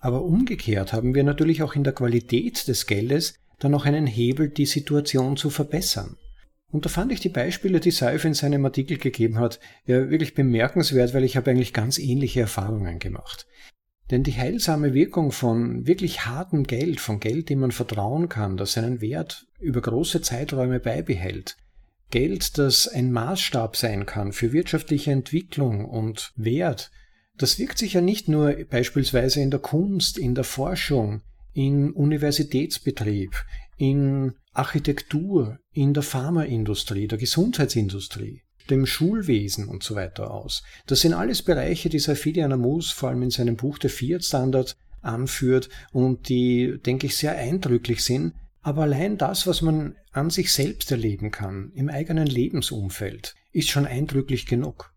Aber 0.00 0.22
umgekehrt 0.22 0.92
haben 0.92 1.14
wir 1.14 1.24
natürlich 1.24 1.62
auch 1.62 1.74
in 1.74 1.84
der 1.84 1.92
Qualität 1.92 2.68
des 2.68 2.86
Geldes 2.86 3.34
dann 3.58 3.72
noch 3.72 3.84
einen 3.84 4.06
Hebel, 4.06 4.48
die 4.48 4.66
Situation 4.66 5.36
zu 5.36 5.50
verbessern. 5.50 6.16
Und 6.70 6.84
da 6.84 6.90
fand 6.90 7.12
ich 7.12 7.20
die 7.20 7.30
Beispiele, 7.30 7.80
die 7.80 7.90
Seif 7.90 8.24
in 8.24 8.34
seinem 8.34 8.64
Artikel 8.64 8.98
gegeben 8.98 9.38
hat, 9.38 9.58
ja 9.86 10.10
wirklich 10.10 10.34
bemerkenswert, 10.34 11.14
weil 11.14 11.24
ich 11.24 11.36
habe 11.36 11.50
eigentlich 11.50 11.72
ganz 11.72 11.98
ähnliche 11.98 12.40
Erfahrungen 12.40 12.98
gemacht. 12.98 13.46
Denn 14.10 14.22
die 14.22 14.36
heilsame 14.36 14.94
Wirkung 14.94 15.32
von 15.32 15.86
wirklich 15.86 16.26
hartem 16.26 16.64
Geld, 16.64 17.00
von 17.00 17.20
Geld, 17.20 17.48
dem 17.48 17.60
man 17.60 17.72
vertrauen 17.72 18.28
kann, 18.28 18.56
das 18.56 18.72
seinen 18.72 19.00
Wert 19.00 19.46
über 19.60 19.80
große 19.80 20.22
Zeiträume 20.22 20.80
beibehält, 20.80 21.56
Geld, 22.10 22.56
das 22.56 22.88
ein 22.88 23.12
Maßstab 23.12 23.76
sein 23.76 24.06
kann 24.06 24.32
für 24.32 24.52
wirtschaftliche 24.52 25.12
Entwicklung 25.12 25.84
und 25.84 26.32
Wert, 26.36 26.90
das 27.36 27.58
wirkt 27.58 27.78
sich 27.78 27.92
ja 27.92 28.00
nicht 28.00 28.28
nur 28.28 28.52
beispielsweise 28.68 29.40
in 29.40 29.50
der 29.50 29.60
Kunst, 29.60 30.18
in 30.18 30.34
der 30.34 30.44
Forschung, 30.44 31.22
in 31.52 31.92
Universitätsbetrieb, 31.92 33.32
in 33.76 34.34
Architektur, 34.58 35.58
in 35.72 35.94
der 35.94 36.02
Pharmaindustrie, 36.02 37.06
der 37.06 37.18
Gesundheitsindustrie, 37.18 38.42
dem 38.68 38.86
Schulwesen 38.86 39.68
und 39.68 39.82
so 39.82 39.94
weiter 39.94 40.32
aus. 40.32 40.62
Das 40.86 41.00
sind 41.00 41.14
alles 41.14 41.42
Bereiche, 41.42 41.88
die 41.88 42.00
Safidi 42.00 42.42
Anamus 42.42 42.90
vor 42.90 43.08
allem 43.08 43.22
in 43.22 43.30
seinem 43.30 43.56
Buch 43.56 43.78
Der 43.78 43.90
Fiat 43.90 44.24
Standard 44.24 44.76
anführt 45.00 45.68
und 45.92 46.28
die, 46.28 46.78
denke 46.84 47.06
ich, 47.06 47.16
sehr 47.16 47.36
eindrücklich 47.36 48.04
sind. 48.04 48.34
Aber 48.60 48.82
allein 48.82 49.16
das, 49.16 49.46
was 49.46 49.62
man 49.62 49.94
an 50.12 50.30
sich 50.30 50.52
selbst 50.52 50.90
erleben 50.90 51.30
kann, 51.30 51.70
im 51.74 51.88
eigenen 51.88 52.26
Lebensumfeld, 52.26 53.36
ist 53.52 53.68
schon 53.68 53.86
eindrücklich 53.86 54.46
genug. 54.46 54.92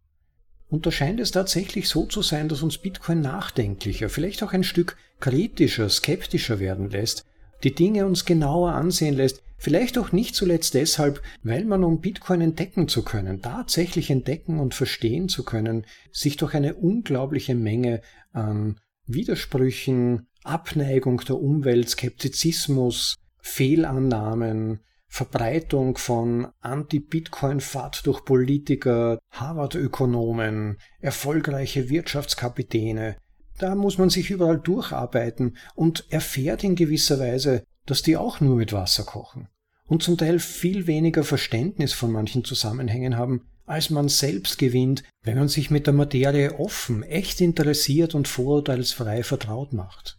Und 0.67 0.85
da 0.85 0.91
scheint 0.91 1.19
es 1.19 1.31
tatsächlich 1.31 1.87
so 1.87 2.05
zu 2.05 2.21
sein, 2.21 2.49
dass 2.49 2.63
uns 2.63 2.77
Bitcoin 2.77 3.21
nachdenklicher, 3.21 4.09
vielleicht 4.09 4.41
auch 4.41 4.53
ein 4.53 4.63
Stück 4.63 4.97
kritischer, 5.19 5.87
skeptischer 5.89 6.59
werden 6.59 6.89
lässt, 6.89 7.25
die 7.63 7.75
Dinge 7.75 8.05
uns 8.05 8.25
genauer 8.25 8.71
ansehen 8.71 9.15
lässt, 9.15 9.43
vielleicht 9.61 9.99
auch 9.99 10.11
nicht 10.11 10.35
zuletzt 10.35 10.73
deshalb, 10.73 11.21
weil 11.43 11.65
man, 11.65 11.83
um 11.83 12.01
Bitcoin 12.01 12.41
entdecken 12.41 12.87
zu 12.87 13.03
können, 13.03 13.43
tatsächlich 13.43 14.09
entdecken 14.09 14.59
und 14.59 14.73
verstehen 14.73 15.29
zu 15.29 15.45
können, 15.45 15.85
sich 16.11 16.35
durch 16.35 16.55
eine 16.55 16.73
unglaubliche 16.73 17.53
Menge 17.53 18.01
an 18.33 18.79
Widersprüchen, 19.05 20.27
Abneigung 20.43 21.21
der 21.27 21.39
Umwelt, 21.39 21.89
Skeptizismus, 21.89 23.15
Fehlannahmen, 23.39 24.79
Verbreitung 25.07 25.97
von 25.97 26.47
Anti-Bitcoin-Fahrt 26.61 28.07
durch 28.07 28.25
Politiker, 28.25 29.19
Harvard-Ökonomen, 29.29 30.77
erfolgreiche 31.01 31.89
Wirtschaftskapitäne. 31.89 33.17
Da 33.59 33.75
muss 33.75 33.99
man 33.99 34.09
sich 34.09 34.31
überall 34.31 34.59
durcharbeiten 34.59 35.57
und 35.75 36.05
erfährt 36.09 36.63
in 36.63 36.75
gewisser 36.75 37.19
Weise, 37.19 37.63
dass 37.85 38.01
die 38.01 38.17
auch 38.17 38.39
nur 38.39 38.55
mit 38.55 38.73
Wasser 38.73 39.03
kochen 39.03 39.47
und 39.87 40.03
zum 40.03 40.17
Teil 40.17 40.39
viel 40.39 40.87
weniger 40.87 41.23
Verständnis 41.23 41.93
von 41.93 42.11
manchen 42.11 42.43
Zusammenhängen 42.43 43.17
haben, 43.17 43.47
als 43.65 43.89
man 43.89 44.09
selbst 44.09 44.57
gewinnt, 44.57 45.03
wenn 45.23 45.37
man 45.37 45.47
sich 45.47 45.69
mit 45.69 45.87
der 45.87 45.93
Materie 45.93 46.59
offen, 46.59 47.03
echt 47.03 47.41
interessiert 47.41 48.15
und 48.15 48.27
vorurteilsfrei 48.27 49.23
vertraut 49.23 49.73
macht. 49.73 50.17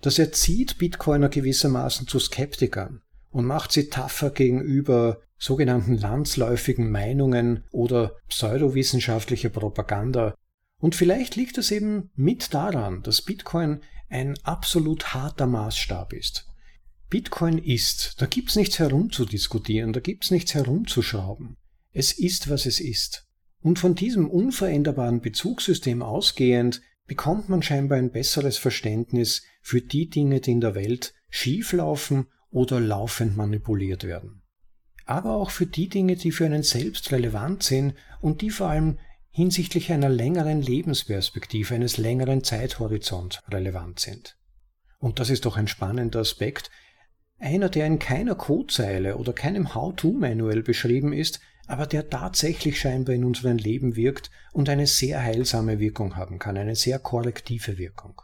Das 0.00 0.18
erzieht 0.18 0.78
Bitcoiner 0.78 1.28
gewissermaßen 1.28 2.06
zu 2.06 2.18
Skeptikern 2.18 3.02
und 3.30 3.44
macht 3.44 3.72
sie 3.72 3.88
tougher 3.88 4.30
gegenüber 4.30 5.20
sogenannten 5.38 5.96
landsläufigen 5.96 6.90
Meinungen 6.90 7.64
oder 7.70 8.16
pseudowissenschaftlicher 8.28 9.50
Propaganda. 9.50 10.34
Und 10.80 10.94
vielleicht 10.94 11.36
liegt 11.36 11.58
es 11.58 11.70
eben 11.70 12.10
mit 12.14 12.54
daran, 12.54 13.02
dass 13.02 13.22
Bitcoin 13.22 13.80
ein 14.08 14.34
absolut 14.42 15.14
harter 15.14 15.46
Maßstab 15.46 16.12
ist. 16.12 16.47
Bitcoin 17.10 17.58
ist, 17.58 18.20
da 18.20 18.26
gibt's 18.26 18.56
nichts 18.56 18.78
herumzudiskutieren, 18.78 19.92
da 19.92 20.00
gibt's 20.00 20.30
nichts 20.30 20.54
herumzuschrauben. 20.54 21.56
Es 21.92 22.12
ist, 22.12 22.50
was 22.50 22.66
es 22.66 22.80
ist. 22.80 23.26
Und 23.60 23.78
von 23.78 23.94
diesem 23.94 24.28
unveränderbaren 24.28 25.20
Bezugssystem 25.20 26.02
ausgehend 26.02 26.82
bekommt 27.06 27.48
man 27.48 27.62
scheinbar 27.62 27.98
ein 27.98 28.12
besseres 28.12 28.58
Verständnis 28.58 29.42
für 29.62 29.80
die 29.80 30.08
Dinge, 30.08 30.40
die 30.40 30.52
in 30.52 30.60
der 30.60 30.74
Welt 30.74 31.14
schieflaufen 31.30 32.26
oder 32.50 32.78
laufend 32.78 33.36
manipuliert 33.36 34.04
werden. 34.04 34.42
Aber 35.06 35.36
auch 35.36 35.50
für 35.50 35.66
die 35.66 35.88
Dinge, 35.88 36.16
die 36.16 36.30
für 36.30 36.44
einen 36.44 36.62
selbst 36.62 37.10
relevant 37.10 37.62
sind 37.62 37.94
und 38.20 38.42
die 38.42 38.50
vor 38.50 38.68
allem 38.68 38.98
hinsichtlich 39.30 39.90
einer 39.90 40.10
längeren 40.10 40.60
Lebensperspektive, 40.60 41.74
eines 41.74 41.96
längeren 41.96 42.44
Zeithorizont 42.44 43.42
relevant 43.48 44.00
sind. 44.00 44.36
Und 44.98 45.18
das 45.20 45.30
ist 45.30 45.46
doch 45.46 45.56
ein 45.56 45.68
spannender 45.68 46.20
Aspekt, 46.20 46.70
einer, 47.38 47.68
der 47.68 47.86
in 47.86 47.98
keiner 47.98 48.34
Codezeile 48.34 49.16
oder 49.16 49.32
keinem 49.32 49.74
How-to-Manual 49.74 50.62
beschrieben 50.62 51.12
ist, 51.12 51.40
aber 51.66 51.86
der 51.86 52.08
tatsächlich 52.08 52.80
scheinbar 52.80 53.14
in 53.14 53.24
unserem 53.24 53.58
Leben 53.58 53.94
wirkt 53.94 54.30
und 54.52 54.68
eine 54.68 54.86
sehr 54.86 55.22
heilsame 55.22 55.78
Wirkung 55.78 56.16
haben 56.16 56.38
kann, 56.38 56.56
eine 56.56 56.74
sehr 56.74 56.98
korrektive 56.98 57.78
Wirkung. 57.78 58.20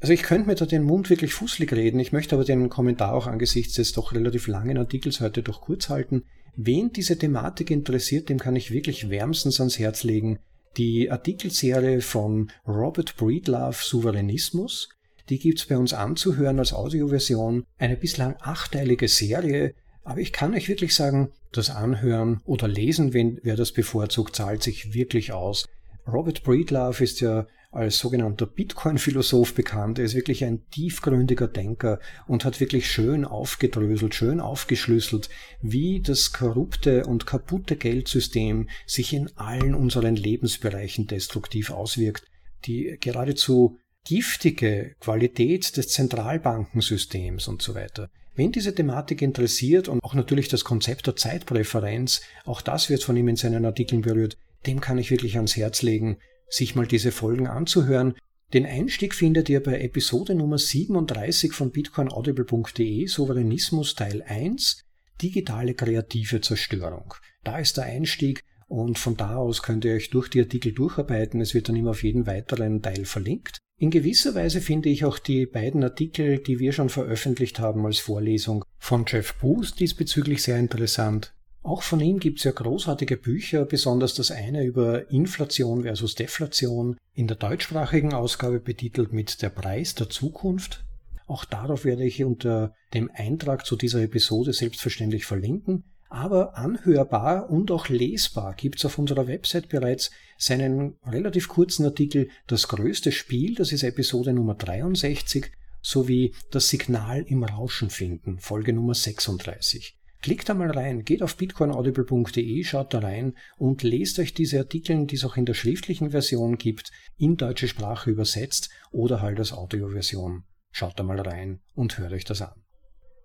Also 0.00 0.14
ich 0.14 0.22
könnte 0.22 0.48
mir 0.48 0.54
da 0.54 0.64
den 0.64 0.82
Mund 0.82 1.10
wirklich 1.10 1.34
fußlig 1.34 1.72
reden, 1.72 2.00
ich 2.00 2.12
möchte 2.12 2.34
aber 2.34 2.44
den 2.44 2.70
Kommentar 2.70 3.12
auch 3.12 3.26
angesichts 3.26 3.74
des 3.74 3.92
doch 3.92 4.14
relativ 4.14 4.46
langen 4.46 4.78
Artikels 4.78 5.20
heute 5.20 5.42
doch 5.42 5.60
kurz 5.60 5.90
halten. 5.90 6.24
Wen 6.56 6.90
diese 6.90 7.18
Thematik 7.18 7.70
interessiert, 7.70 8.30
dem 8.30 8.38
kann 8.38 8.56
ich 8.56 8.70
wirklich 8.70 9.10
wärmstens 9.10 9.60
ans 9.60 9.78
Herz 9.78 10.02
legen. 10.02 10.38
Die 10.78 11.10
Artikelserie 11.10 12.00
von 12.00 12.50
Robert 12.66 13.16
Breedlove 13.16 13.76
Souveränismus, 13.78 14.88
die 15.30 15.38
gibt's 15.38 15.66
bei 15.66 15.78
uns 15.78 15.94
anzuhören 15.94 16.58
als 16.58 16.72
Audioversion, 16.72 17.64
eine 17.78 17.96
bislang 17.96 18.36
achteilige 18.40 19.08
Serie, 19.08 19.74
aber 20.02 20.20
ich 20.20 20.32
kann 20.32 20.54
euch 20.54 20.68
wirklich 20.68 20.94
sagen, 20.94 21.30
das 21.52 21.70
Anhören 21.70 22.40
oder 22.44 22.68
Lesen, 22.68 23.14
wenn 23.14 23.38
wer 23.42 23.56
das 23.56 23.72
bevorzugt, 23.72 24.36
zahlt 24.36 24.62
sich 24.62 24.92
wirklich 24.92 25.32
aus. 25.32 25.66
Robert 26.06 26.42
Breedlove 26.42 27.04
ist 27.04 27.20
ja 27.20 27.46
als 27.72 27.98
sogenannter 27.98 28.46
Bitcoin-Philosoph 28.46 29.54
bekannt. 29.54 29.98
Er 29.98 30.06
ist 30.06 30.16
wirklich 30.16 30.44
ein 30.44 30.66
tiefgründiger 30.70 31.46
Denker 31.46 32.00
und 32.26 32.44
hat 32.44 32.58
wirklich 32.58 32.90
schön 32.90 33.24
aufgedröselt, 33.24 34.14
schön 34.14 34.40
aufgeschlüsselt, 34.40 35.28
wie 35.62 36.00
das 36.00 36.32
korrupte 36.32 37.06
und 37.06 37.26
kaputte 37.26 37.76
Geldsystem 37.76 38.68
sich 38.86 39.12
in 39.12 39.30
allen 39.36 39.74
unseren 39.74 40.16
Lebensbereichen 40.16 41.06
destruktiv 41.06 41.70
auswirkt. 41.70 42.24
Die 42.64 42.96
geradezu 43.00 43.78
giftige 44.06 44.94
Qualität 45.00 45.76
des 45.76 45.88
Zentralbankensystems 45.88 47.48
und 47.48 47.62
so 47.62 47.74
weiter. 47.74 48.10
Wen 48.34 48.52
diese 48.52 48.74
Thematik 48.74 49.22
interessiert 49.22 49.88
und 49.88 50.02
auch 50.02 50.14
natürlich 50.14 50.48
das 50.48 50.64
Konzept 50.64 51.06
der 51.06 51.16
Zeitpräferenz, 51.16 52.22
auch 52.44 52.62
das 52.62 52.88
wird 52.88 53.02
von 53.02 53.16
ihm 53.16 53.28
in 53.28 53.36
seinen 53.36 53.64
Artikeln 53.64 54.02
berührt, 54.02 54.36
dem 54.66 54.80
kann 54.80 54.98
ich 54.98 55.10
wirklich 55.10 55.36
ans 55.36 55.56
Herz 55.56 55.82
legen, 55.82 56.18
sich 56.48 56.74
mal 56.74 56.86
diese 56.86 57.12
Folgen 57.12 57.46
anzuhören. 57.46 58.14
Den 58.52 58.66
Einstieg 58.66 59.14
findet 59.14 59.48
ihr 59.48 59.62
bei 59.62 59.80
Episode 59.80 60.34
Nummer 60.34 60.58
37 60.58 61.52
von 61.52 61.70
bitcoinaudible.de 61.70 63.06
Souveränismus 63.06 63.94
Teil 63.94 64.22
1 64.22 64.84
Digitale 65.22 65.74
kreative 65.74 66.40
Zerstörung. 66.40 67.14
Da 67.44 67.58
ist 67.58 67.76
der 67.76 67.84
Einstieg 67.84 68.42
und 68.68 68.98
von 68.98 69.16
da 69.16 69.36
aus 69.36 69.62
könnt 69.62 69.84
ihr 69.84 69.94
euch 69.94 70.10
durch 70.10 70.28
die 70.28 70.40
Artikel 70.40 70.72
durcharbeiten. 70.72 71.40
Es 71.40 71.54
wird 71.54 71.68
dann 71.68 71.76
immer 71.76 71.90
auf 71.90 72.02
jeden 72.02 72.26
weiteren 72.26 72.80
Teil 72.80 73.04
verlinkt. 73.04 73.58
In 73.80 73.88
gewisser 73.88 74.34
Weise 74.34 74.60
finde 74.60 74.90
ich 74.90 75.06
auch 75.06 75.18
die 75.18 75.46
beiden 75.46 75.82
Artikel, 75.82 76.36
die 76.36 76.58
wir 76.58 76.72
schon 76.72 76.90
veröffentlicht 76.90 77.60
haben 77.60 77.86
als 77.86 77.98
Vorlesung 77.98 78.62
von 78.78 79.06
Jeff 79.08 79.32
Booth 79.36 79.80
diesbezüglich 79.80 80.42
sehr 80.42 80.58
interessant. 80.58 81.32
Auch 81.62 81.82
von 81.82 81.98
ihm 81.98 82.18
gibt 82.18 82.40
es 82.40 82.44
ja 82.44 82.50
großartige 82.50 83.16
Bücher, 83.16 83.64
besonders 83.64 84.12
das 84.12 84.30
eine 84.32 84.64
über 84.64 85.10
Inflation 85.10 85.84
versus 85.84 86.14
Deflation, 86.14 86.98
in 87.14 87.26
der 87.26 87.38
deutschsprachigen 87.38 88.12
Ausgabe 88.12 88.60
betitelt 88.60 89.14
mit 89.14 89.40
Der 89.40 89.48
Preis 89.48 89.94
der 89.94 90.10
Zukunft. 90.10 90.84
Auch 91.26 91.46
darauf 91.46 91.86
werde 91.86 92.04
ich 92.04 92.22
unter 92.22 92.74
dem 92.92 93.10
Eintrag 93.14 93.64
zu 93.64 93.76
dieser 93.76 94.02
Episode 94.02 94.52
selbstverständlich 94.52 95.24
verlinken. 95.24 95.84
Aber 96.10 96.58
anhörbar 96.58 97.48
und 97.50 97.70
auch 97.70 97.88
lesbar 97.88 98.54
gibt's 98.54 98.84
auf 98.84 98.98
unserer 98.98 99.28
Website 99.28 99.68
bereits 99.68 100.10
seinen 100.36 100.98
relativ 101.06 101.46
kurzen 101.46 101.84
Artikel 101.84 102.28
Das 102.48 102.66
größte 102.66 103.12
Spiel, 103.12 103.54
das 103.54 103.70
ist 103.70 103.84
Episode 103.84 104.32
Nummer 104.32 104.56
63, 104.56 105.52
sowie 105.80 106.34
Das 106.50 106.68
Signal 106.68 107.22
im 107.22 107.44
Rauschen 107.44 107.90
finden, 107.90 108.40
Folge 108.40 108.72
Nummer 108.72 108.94
36. 108.94 109.96
Klickt 110.20 110.48
da 110.48 110.54
mal 110.54 110.72
rein, 110.72 111.04
geht 111.04 111.22
auf 111.22 111.36
bitcoinaudible.de, 111.36 112.64
schaut 112.64 112.92
da 112.92 112.98
rein 112.98 113.34
und 113.56 113.84
lest 113.84 114.18
euch 114.18 114.34
diese 114.34 114.58
Artikel, 114.58 115.06
die 115.06 115.14
es 115.14 115.24
auch 115.24 115.36
in 115.36 115.46
der 115.46 115.54
schriftlichen 115.54 116.10
Version 116.10 116.58
gibt, 116.58 116.90
in 117.16 117.36
deutsche 117.36 117.68
Sprache 117.68 118.10
übersetzt 118.10 118.68
oder 118.90 119.22
halt 119.22 119.38
als 119.38 119.52
Audioversion. 119.52 120.42
Schaut 120.72 120.98
da 120.98 121.04
mal 121.04 121.20
rein 121.20 121.60
und 121.74 121.98
hört 121.98 122.12
euch 122.12 122.24
das 122.24 122.42
an. 122.42 122.60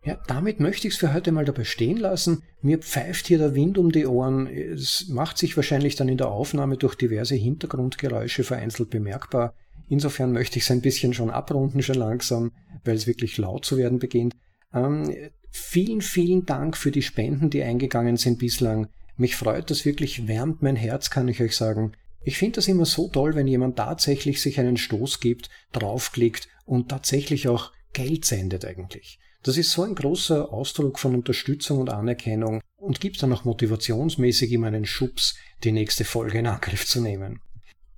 Ja, 0.05 0.19
damit 0.27 0.59
möchte 0.59 0.87
ich 0.87 0.93
es 0.93 0.99
für 0.99 1.13
heute 1.15 1.31
mal 1.31 1.45
dabei 1.45 1.63
stehen 1.63 1.97
lassen. 1.97 2.43
Mir 2.61 2.77
pfeift 2.77 3.25
hier 3.25 3.39
der 3.39 3.55
Wind 3.55 3.79
um 3.79 3.91
die 3.91 4.05
Ohren. 4.05 4.45
Es 4.45 5.07
macht 5.09 5.39
sich 5.39 5.55
wahrscheinlich 5.57 5.95
dann 5.95 6.09
in 6.09 6.17
der 6.17 6.29
Aufnahme 6.29 6.77
durch 6.77 6.93
diverse 6.93 7.33
Hintergrundgeräusche 7.33 8.43
vereinzelt 8.43 8.91
bemerkbar. 8.91 9.55
Insofern 9.89 10.31
möchte 10.31 10.59
ich 10.59 10.65
es 10.65 10.71
ein 10.71 10.81
bisschen 10.81 11.15
schon 11.15 11.31
abrunden, 11.31 11.81
schon 11.81 11.95
langsam, 11.95 12.51
weil 12.83 12.95
es 12.95 13.07
wirklich 13.07 13.39
laut 13.39 13.65
zu 13.65 13.77
werden 13.77 13.97
beginnt. 13.97 14.35
Ähm, 14.75 15.11
vielen, 15.49 16.01
vielen 16.01 16.45
Dank 16.45 16.77
für 16.77 16.91
die 16.91 17.01
Spenden, 17.01 17.49
die 17.49 17.63
eingegangen 17.63 18.17
sind 18.17 18.37
bislang. 18.37 18.87
Mich 19.17 19.35
freut 19.35 19.71
das 19.71 19.85
wirklich, 19.85 20.27
wärmt 20.27 20.61
mein 20.61 20.75
Herz, 20.75 21.09
kann 21.09 21.27
ich 21.27 21.41
euch 21.41 21.55
sagen. 21.55 21.93
Ich 22.21 22.37
finde 22.37 22.57
das 22.57 22.67
immer 22.67 22.85
so 22.85 23.07
toll, 23.07 23.33
wenn 23.33 23.47
jemand 23.47 23.77
tatsächlich 23.77 24.39
sich 24.39 24.59
einen 24.59 24.77
Stoß 24.77 25.19
gibt, 25.19 25.49
draufklickt 25.71 26.47
und 26.65 26.89
tatsächlich 26.89 27.47
auch 27.47 27.71
Geld 27.93 28.25
sendet 28.25 28.65
eigentlich. 28.65 29.19
Das 29.45 29.57
ist 29.57 29.73
so 29.73 29.83
ein 29.83 29.93
großer 29.93 30.51
Ausdruck 30.51 30.97
von 30.97 31.13
Unterstützung 31.13 31.77
und 31.77 31.91
Anerkennung 31.91 32.61
und 32.77 32.99
gibt 32.99 33.21
dann 33.21 33.31
auch 33.31 33.45
motivationsmäßig 33.45 34.51
immer 34.51 34.65
einen 34.65 34.87
Schubs, 34.87 35.35
die 35.63 35.71
nächste 35.71 36.03
Folge 36.03 36.39
in 36.39 36.47
Angriff 36.47 36.87
zu 36.87 36.99
nehmen. 36.99 37.41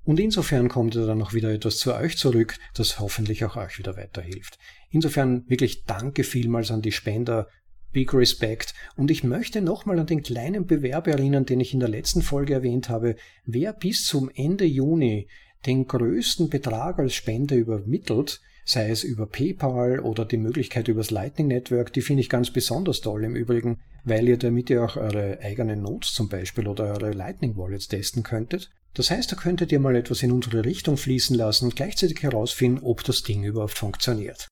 Und 0.04 0.20
insofern 0.20 0.68
kommt 0.68 0.98
dann 0.98 1.22
auch 1.22 1.32
wieder 1.32 1.50
etwas 1.54 1.78
zu 1.78 1.96
euch 1.96 2.18
zurück, 2.18 2.58
das 2.74 3.00
hoffentlich 3.00 3.46
auch 3.46 3.56
euch 3.56 3.80
wieder 3.80 3.96
weiterhilft. 3.96 4.60
Insofern 4.90 5.50
wirklich 5.50 5.86
danke 5.86 6.26
vielmals 6.26 6.70
an 6.70 6.82
die 6.82 6.92
Spender, 6.92 7.48
Big 7.94 8.14
Respect. 8.14 8.74
Und 8.98 9.10
ich 9.10 9.24
möchte 9.24 9.62
nochmal 9.62 10.00
an 10.00 10.08
den 10.08 10.24
kleinen 10.24 10.68
Bewerb 10.68 11.08
erinnern, 11.08 11.46
den 11.46 11.62
ich 11.62 11.74
in 11.74 11.80
der 11.80 11.88
letzten 11.88 12.24
Folge 12.24 12.56
erwähnt 12.56 12.90
habe. 12.90 13.16
Wer 13.46 13.72
bis 13.72 14.06
zum 14.06 14.30
Ende 14.36 14.66
Juni 14.66 15.30
den 15.66 15.88
größten 15.88 16.50
Betrag 16.50 17.00
als 17.00 17.14
Spende 17.14 17.56
übermittelt, 17.56 18.42
sei 18.68 18.90
es 18.90 19.06
über 19.06 19.26
PayPal 19.26 20.02
oder 20.02 20.26
die 20.26 20.38
Möglichkeit 20.38 20.90
übers 20.90 21.10
Lightning 21.10 21.48
Network, 21.48 21.94
die 21.94 22.02
finde 22.02 22.20
ich 22.20 22.30
ganz 22.30 22.52
besonders 22.52 23.00
toll 23.00 23.24
im 23.24 23.34
Übrigen, 23.34 23.80
weil 24.04 24.28
ihr 24.28 24.38
damit 24.38 24.70
ja 24.70 24.84
auch 24.84 24.98
eure 24.98 25.40
eigenen 25.42 25.82
Notes 25.82 26.14
zum 26.14 26.28
Beispiel 26.28 26.68
oder 26.68 26.84
eure 26.84 27.12
Lightning 27.12 27.56
Wallets 27.56 27.88
testen 27.88 28.24
könntet. 28.24 28.70
Das 28.94 29.10
heißt, 29.10 29.32
da 29.32 29.38
könntet 29.38 29.72
ihr 29.72 29.80
mal 29.80 29.96
etwas 29.96 30.22
in 30.22 30.34
unsere 30.34 30.66
Richtung 30.66 30.98
fließen 30.98 31.36
lassen 31.36 31.66
und 31.66 31.78
gleichzeitig 31.78 32.22
herausfinden, 32.24 32.84
ob 32.84 33.06
das 33.06 33.24
Ding 33.24 33.44
überhaupt 33.44 33.78
funktioniert. 33.78 34.48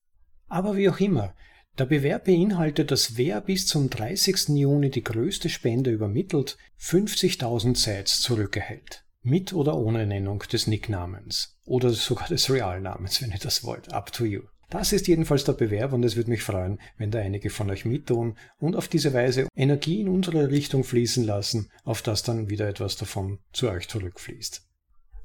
Aber 0.47 0.78
wie 0.78 0.88
auch 0.88 0.99
immer, 1.01 1.36
der 1.78 1.86
Bewerb 1.86 2.24
beinhaltet, 2.24 2.91
dass 2.91 3.18
wer 3.18 3.41
bis 3.41 3.68
zum 3.68 3.89
30. 3.89 4.47
Juni 4.49 4.91
die 4.91 5.03
größte 5.03 5.49
Spende 5.49 5.91
übermittelt, 5.91 6.57
50.000 6.80 7.76
Sites 7.76 8.22
zurückerhält. 8.22 9.05
Mit 9.28 9.53
oder 9.53 9.76
ohne 9.76 10.05
Nennung 10.05 10.43
des 10.51 10.67
Nicknamens. 10.67 11.57
Oder 11.65 11.89
sogar 11.89 12.28
des 12.28 12.47
Realnamens, 12.51 13.23
wenn 13.23 13.32
ihr 13.32 13.39
das 13.39 13.63
wollt. 13.63 13.91
Up 13.91 14.11
to 14.11 14.23
you. 14.23 14.41
Das 14.69 14.93
ist 14.93 15.07
jedenfalls 15.07 15.45
der 15.45 15.53
Bewerb 15.53 15.93
und 15.93 16.03
es 16.03 16.15
würde 16.15 16.30
mich 16.30 16.43
freuen, 16.43 16.80
wenn 16.99 17.09
da 17.09 17.17
einige 17.17 17.49
von 17.49 17.71
euch 17.71 17.86
mittun 17.86 18.38
und 18.59 18.76
auf 18.76 18.88
diese 18.88 19.15
Weise 19.15 19.47
Energie 19.55 20.01
in 20.01 20.09
unsere 20.09 20.51
Richtung 20.51 20.84
fließen 20.84 21.23
lassen, 21.23 21.71
auf 21.84 22.03
das 22.03 22.21
dann 22.21 22.51
wieder 22.51 22.69
etwas 22.69 22.97
davon 22.97 23.39
zu 23.51 23.67
euch 23.67 23.88
zurückfließt. 23.88 24.61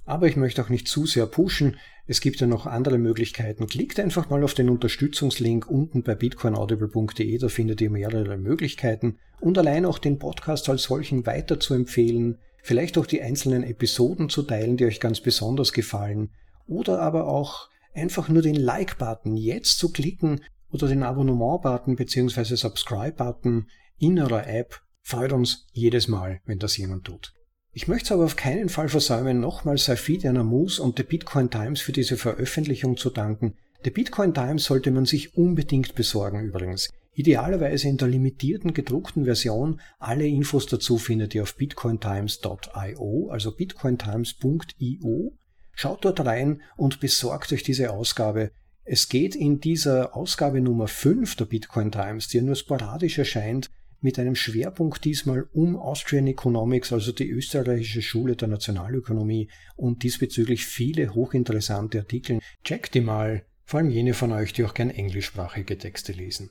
Aber 0.07 0.26
ich 0.26 0.36
möchte 0.36 0.62
auch 0.64 0.70
nicht 0.70 0.88
zu 0.88 1.05
sehr 1.05 1.26
pushen. 1.26 1.76
Es 2.07 2.22
gibt 2.22 2.40
ja 2.40 2.46
noch 2.46 2.64
andere 2.64 2.96
Möglichkeiten. 2.96 3.66
Klickt 3.66 4.01
einfach 4.01 4.30
mal 4.30 4.42
auf 4.42 4.55
den 4.55 4.70
Unterstützungslink 4.70 5.68
unten 5.68 6.05
bei 6.05 6.14
bitcoinaudible.de, 6.14 7.36
da 7.36 7.48
findet 7.51 7.82
ihr 7.82 7.90
mehrere 7.90 8.38
Möglichkeiten. 8.38 9.18
Und 9.40 9.59
allein 9.59 9.84
auch 9.84 9.98
den 9.98 10.18
Podcast 10.18 10.70
als 10.70 10.84
solchen 10.84 11.26
weiter 11.26 11.61
zu 11.61 11.74
empfehlen, 11.74 12.38
vielleicht 12.63 12.99
auch 12.99 13.07
die 13.07 13.23
einzelnen 13.23 13.63
Episoden 13.63 14.29
zu 14.29 14.43
teilen, 14.43 14.77
die 14.77 14.85
euch 14.85 15.01
ganz 15.01 15.21
besonders 15.21 15.73
gefallen, 15.73 16.31
oder 16.67 17.01
aber 17.01 17.27
auch 17.27 17.69
einfach 17.95 18.29
nur 18.29 18.43
den 18.43 18.55
Like-Button 18.55 19.37
jetzt 19.37 19.79
zu 19.79 19.93
klicken 19.93 20.43
oder 20.71 20.89
den 20.89 21.03
Abonnement-Button 21.03 21.97
bzw. 21.97 22.55
Subscribe-Button 22.55 23.69
in 23.99 24.19
eurer 24.19 24.47
App 24.47 24.81
freut 25.03 25.33
uns 25.33 25.67
jedes 25.73 26.09
Mal, 26.09 26.41
wenn 26.47 26.59
das 26.59 26.77
jemand 26.77 27.05
tut. 27.05 27.35
Ich 27.73 27.87
möchte 27.87 28.07
es 28.07 28.13
aber 28.13 28.25
auf 28.25 28.37
keinen 28.37 28.69
Fall 28.69 28.89
versäumen, 28.89 29.41
nochmals 29.41 29.85
Safid 29.85 30.27
Anamus 30.27 30.79
und 30.79 30.99
der 30.99 31.05
Bitcoin 31.05 31.51
Times 31.51 31.81
für 31.81 31.93
diese 31.93 32.17
Veröffentlichung 32.17 32.97
zu 32.97 33.11
danken. 33.11 33.55
Der 33.85 33.91
Bitcoin 33.91 34.35
Times 34.35 34.65
sollte 34.65 34.91
man 34.91 35.07
sich 35.07 35.37
unbedingt 35.37 35.95
besorgen 35.95 36.41
übrigens. 36.41 36.91
Idealerweise 37.13 37.89
in 37.89 37.97
der 37.97 38.09
limitierten 38.09 38.73
gedruckten 38.73 39.25
Version. 39.25 39.81
Alle 39.99 40.27
Infos 40.27 40.67
dazu 40.67 40.97
findet 40.97 41.35
ihr 41.35 41.43
auf 41.43 41.57
bitcointimes.io, 41.57 43.31
also 43.31 43.55
bitcointimes.io. 43.55 45.33
Schaut 45.73 46.05
dort 46.05 46.25
rein 46.25 46.63
und 46.77 47.01
besorgt 47.01 47.53
euch 47.53 47.63
diese 47.63 47.91
Ausgabe. 47.91 48.53
Es 48.85 49.09
geht 49.09 49.35
in 49.35 49.61
dieser 49.61 50.17
Ausgabe 50.17 50.61
Nummer 50.61 50.89
5 50.89 51.37
der 51.37 51.45
Bitcoin 51.45 51.93
Times, 51.93 52.29
die 52.29 52.39
ja 52.39 52.43
nur 52.43 52.57
sporadisch 52.57 53.19
erscheint, 53.19 53.71
mit 54.01 54.19
einem 54.19 54.35
Schwerpunkt 54.35 55.05
diesmal 55.05 55.47
um 55.53 55.77
Austrian 55.77 56.27
Economics, 56.27 56.93
also 56.93 57.13
die 57.13 57.29
österreichische 57.29 58.03
Schule 58.03 58.37
der 58.37 58.49
Nationalökonomie 58.49 59.51
und 59.77 60.03
diesbezüglich 60.03 60.65
viele 60.65 61.15
hochinteressante 61.15 61.99
Artikel. 61.99 62.41
Checkt 62.65 62.95
die 62.95 63.01
mal, 63.01 63.45
vor 63.65 63.81
allem 63.81 63.91
jene 63.91 64.15
von 64.15 64.33
euch, 64.33 64.53
die 64.53 64.65
auch 64.65 64.75
gern 64.75 64.91
englischsprachige 64.91 65.77
Texte 65.77 66.13
lesen. 66.13 66.51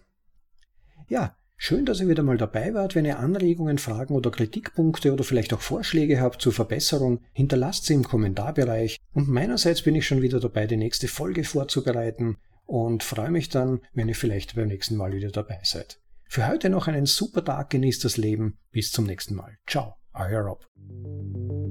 Ja, 1.10 1.36
schön, 1.58 1.86
dass 1.86 2.00
ihr 2.00 2.08
wieder 2.08 2.22
mal 2.22 2.38
dabei 2.38 2.74
wart. 2.76 2.94
Wenn 2.94 3.04
ihr 3.04 3.18
Anregungen, 3.18 3.80
Fragen 3.80 4.14
oder 4.14 4.30
Kritikpunkte 4.30 5.12
oder 5.12 5.24
vielleicht 5.24 5.54
auch 5.54 5.62
Vorschläge 5.62 6.22
habt 6.22 6.42
zur 6.42 6.54
Verbesserung, 6.54 7.22
hinterlasst 7.34 7.86
sie 7.86 7.96
im 7.96 8.04
Kommentarbereich. 8.04 8.98
Und 9.14 9.28
meinerseits 9.28 9.82
bin 9.82 9.96
ich 9.96 10.06
schon 10.06 10.22
wieder 10.22 10.40
dabei, 10.40 10.68
die 10.68 10.78
nächste 10.78 11.08
Folge 11.08 11.44
vorzubereiten 11.44 12.38
und 12.66 13.04
freue 13.04 13.32
mich 13.32 13.50
dann, 13.50 13.82
wenn 13.94 14.08
ihr 14.08 14.16
vielleicht 14.16 14.56
beim 14.56 14.68
nächsten 14.68 14.96
Mal 14.96 15.12
wieder 15.12 15.32
dabei 15.32 15.60
seid. 15.64 16.00
Für 16.26 16.48
heute 16.48 16.70
noch 16.70 16.88
einen 16.88 17.08
super 17.08 17.44
Tag, 17.44 17.72
genießt 17.72 18.06
das 18.06 18.18
Leben. 18.18 18.60
Bis 18.72 18.92
zum 18.92 19.06
nächsten 19.06 19.34
Mal. 19.34 19.58
Ciao, 19.66 19.96
euer 20.14 20.42
Rob. 20.42 21.69